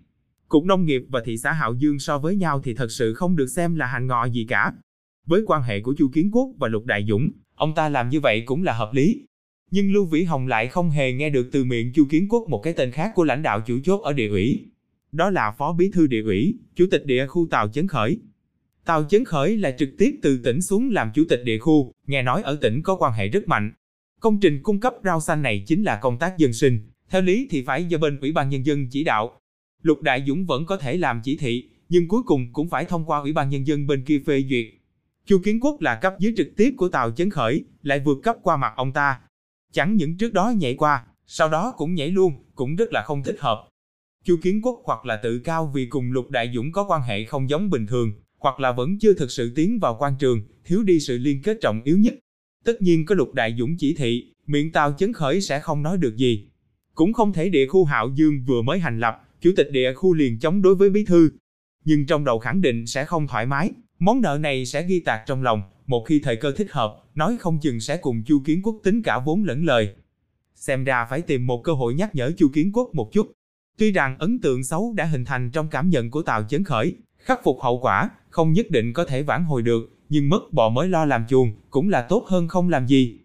Cục 0.49 0.65
Nông 0.65 0.85
nghiệp 0.85 1.03
và 1.09 1.23
thị 1.25 1.37
xã 1.39 1.53
Hạo 1.53 1.75
Dương 1.75 1.99
so 1.99 2.19
với 2.19 2.37
nhau 2.37 2.61
thì 2.65 2.75
thật 2.75 2.91
sự 2.91 3.15
không 3.15 3.37
được 3.37 3.47
xem 3.47 3.75
là 3.75 3.87
hành 3.87 4.07
ngọ 4.07 4.25
gì 4.25 4.47
cả. 4.49 4.73
Với 5.27 5.43
quan 5.47 5.63
hệ 5.63 5.81
của 5.81 5.95
Chu 5.99 6.09
Kiến 6.13 6.31
Quốc 6.33 6.49
và 6.59 6.69
Lục 6.69 6.85
Đại 6.85 7.05
Dũng, 7.09 7.31
ông 7.55 7.75
ta 7.75 7.89
làm 7.89 8.09
như 8.09 8.21
vậy 8.21 8.43
cũng 8.47 8.63
là 8.63 8.73
hợp 8.73 8.91
lý. 8.93 9.27
Nhưng 9.71 9.93
Lưu 9.93 10.05
Vĩ 10.05 10.25
Hồng 10.25 10.47
lại 10.47 10.69
không 10.69 10.91
hề 10.91 11.13
nghe 11.13 11.31
được 11.31 11.49
từ 11.53 11.65
miệng 11.65 11.93
Chu 11.93 12.07
Kiến 12.11 12.29
Quốc 12.29 12.49
một 12.49 12.61
cái 12.63 12.73
tên 12.73 12.91
khác 12.91 13.13
của 13.15 13.25
lãnh 13.25 13.43
đạo 13.43 13.61
chủ 13.61 13.79
chốt 13.85 13.99
ở 13.99 14.13
địa 14.13 14.29
ủy. 14.29 14.67
Đó 15.13 15.31
là 15.31 15.51
Phó 15.51 15.73
Bí 15.73 15.91
thư 15.91 16.07
địa 16.07 16.23
ủy, 16.23 16.59
Chủ 16.77 16.87
tịch 16.91 17.07
địa 17.07 17.27
khu 17.27 17.47
Tàu 17.51 17.69
Chấn 17.69 17.89
Khởi. 17.89 18.19
Tàu 18.85 19.05
Chấn 19.05 19.25
Khởi 19.25 19.57
là 19.57 19.71
trực 19.71 19.89
tiếp 19.99 20.19
từ 20.23 20.41
tỉnh 20.45 20.63
xuống 20.63 20.91
làm 20.91 21.11
chủ 21.15 21.25
tịch 21.29 21.41
địa 21.45 21.59
khu, 21.59 21.93
nghe 22.07 22.23
nói 22.23 22.43
ở 22.43 22.59
tỉnh 22.61 22.83
có 22.83 22.97
quan 22.97 23.13
hệ 23.13 23.29
rất 23.29 23.49
mạnh. 23.49 23.73
Công 24.21 24.41
trình 24.41 24.63
cung 24.63 24.81
cấp 24.81 24.95
rau 25.05 25.21
xanh 25.21 25.43
này 25.43 25.65
chính 25.67 25.83
là 25.83 25.99
công 26.03 26.19
tác 26.19 26.39
dân 26.39 26.53
sinh, 26.53 26.81
theo 27.11 27.23
lý 27.23 27.47
thì 27.51 27.63
phải 27.63 27.85
do 27.85 27.99
bên 27.99 28.21
Ủy 28.21 28.33
ban 28.33 28.49
Nhân 28.49 28.67
dân 28.67 28.89
chỉ 28.91 29.05
đạo. 29.05 29.41
Lục 29.83 30.03
Đại 30.03 30.25
Dũng 30.27 30.47
vẫn 30.47 30.67
có 30.67 30.77
thể 30.77 30.97
làm 30.97 31.21
chỉ 31.25 31.37
thị, 31.37 31.71
nhưng 31.89 32.09
cuối 32.09 32.23
cùng 32.27 32.53
cũng 32.53 32.69
phải 32.69 32.85
thông 32.85 33.05
qua 33.05 33.19
Ủy 33.19 33.33
ban 33.33 33.51
Nhân 33.51 33.67
dân 33.67 33.87
bên 33.87 34.05
kia 34.05 34.23
phê 34.27 34.45
duyệt. 34.51 34.67
Chu 35.27 35.39
Kiến 35.45 35.61
Quốc 35.61 35.81
là 35.81 35.95
cấp 35.95 36.15
dưới 36.19 36.35
trực 36.37 36.49
tiếp 36.57 36.75
của 36.77 36.89
tàu 36.89 37.11
Chấn 37.11 37.31
Khởi, 37.31 37.65
lại 37.83 38.01
vượt 38.05 38.19
cấp 38.23 38.37
qua 38.43 38.57
mặt 38.57 38.73
ông 38.77 38.93
ta. 38.93 39.21
Chẳng 39.73 39.95
những 39.95 40.19
trước 40.19 40.33
đó 40.33 40.53
nhảy 40.57 40.75
qua, 40.75 41.05
sau 41.27 41.49
đó 41.49 41.75
cũng 41.77 41.95
nhảy 41.95 42.09
luôn, 42.09 42.33
cũng 42.55 42.77
rất 42.77 42.93
là 42.93 43.03
không 43.03 43.23
thích 43.23 43.37
hợp. 43.41 43.70
Chu 44.25 44.37
Kiến 44.43 44.61
Quốc 44.63 44.83
hoặc 44.85 45.05
là 45.05 45.17
tự 45.17 45.39
cao 45.39 45.71
vì 45.75 45.87
cùng 45.87 46.13
Lục 46.13 46.31
Đại 46.31 46.51
Dũng 46.55 46.73
có 46.73 46.85
quan 46.89 47.03
hệ 47.03 47.25
không 47.25 47.51
giống 47.51 47.71
bình 47.71 47.87
thường, 47.87 48.13
hoặc 48.39 48.61
là 48.61 48.73
vẫn 48.73 48.99
chưa 48.99 49.13
thực 49.13 49.31
sự 49.31 49.53
tiến 49.57 49.79
vào 49.79 49.97
quan 50.01 50.15
trường, 50.19 50.43
thiếu 50.65 50.83
đi 50.83 51.01
sự 51.01 51.19
liên 51.19 51.43
kết 51.43 51.59
trọng 51.61 51.83
yếu 51.85 51.99
nhất. 51.99 52.15
Tất 52.65 52.83
nhiên 52.83 53.07
có 53.07 53.15
Lục 53.15 53.35
Đại 53.35 53.57
Dũng 53.59 53.77
chỉ 53.79 53.95
thị, 53.95 54.33
miệng 54.47 54.73
Tào 54.73 54.93
Chấn 54.93 55.13
Khởi 55.13 55.41
sẽ 55.41 55.61
không 55.61 55.83
nói 55.83 55.97
được 55.97 56.17
gì. 56.17 56.49
Cũng 56.95 57.13
không 57.13 57.33
thể 57.33 57.49
địa 57.49 57.67
khu 57.67 57.85
Hạo 57.85 58.11
Dương 58.15 58.45
vừa 58.47 58.63
mới 58.63 58.79
hành 58.79 59.01
lập, 59.01 59.29
chủ 59.41 59.51
tịch 59.57 59.69
địa 59.71 59.93
khu 59.95 60.15
liền 60.15 60.39
chống 60.39 60.63
đối 60.63 60.75
với 60.75 60.91
bí 60.91 61.05
thư. 61.05 61.31
Nhưng 61.85 62.07
trong 62.07 62.25
đầu 62.25 62.39
khẳng 62.39 62.61
định 62.61 62.87
sẽ 62.87 63.05
không 63.05 63.27
thoải 63.27 63.47
mái, 63.47 63.71
món 63.99 64.21
nợ 64.21 64.39
này 64.41 64.67
sẽ 64.67 64.87
ghi 64.87 65.01
tạc 65.01 65.21
trong 65.27 65.43
lòng, 65.43 65.63
một 65.87 66.05
khi 66.09 66.21
thời 66.25 66.37
cơ 66.37 66.53
thích 66.53 66.71
hợp, 66.71 66.97
nói 67.15 67.37
không 67.41 67.59
chừng 67.61 67.81
sẽ 67.81 67.97
cùng 67.97 68.23
Chu 68.27 68.43
Kiến 68.45 68.63
Quốc 68.63 68.77
tính 68.83 69.03
cả 69.03 69.19
vốn 69.19 69.45
lẫn 69.45 69.65
lời. 69.65 69.95
Xem 70.55 70.85
ra 70.85 71.07
phải 71.11 71.23
tìm 71.23 71.47
một 71.47 71.65
cơ 71.65 71.73
hội 71.73 71.95
nhắc 71.95 72.15
nhở 72.15 72.33
Chu 72.37 72.49
Kiến 72.53 72.71
Quốc 72.73 72.95
một 72.95 73.13
chút. 73.13 73.33
Tuy 73.81 73.93
rằng 73.93 74.17
ấn 74.19 74.39
tượng 74.39 74.65
xấu 74.65 74.93
đã 74.97 75.05
hình 75.05 75.25
thành 75.25 75.51
trong 75.51 75.69
cảm 75.69 75.91
nhận 75.91 76.11
của 76.11 76.23
Tào 76.23 76.43
Chấn 76.43 76.65
Khởi, 76.65 76.95
khắc 77.19 77.41
phục 77.45 77.61
hậu 77.61 77.81
quả, 77.81 78.11
không 78.31 78.53
nhất 78.53 78.67
định 78.71 78.93
có 78.93 79.05
thể 79.05 79.23
vãn 79.23 79.45
hồi 79.45 79.63
được, 79.63 79.83
nhưng 80.09 80.29
mất 80.29 80.53
bò 80.53 80.69
mới 80.69 80.89
lo 80.89 81.05
làm 81.05 81.27
chuồng, 81.29 81.53
cũng 81.71 81.89
là 81.89 82.03
tốt 82.03 82.25
hơn 82.27 82.49
không 82.49 82.69
làm 82.69 82.87
gì. 82.87 83.20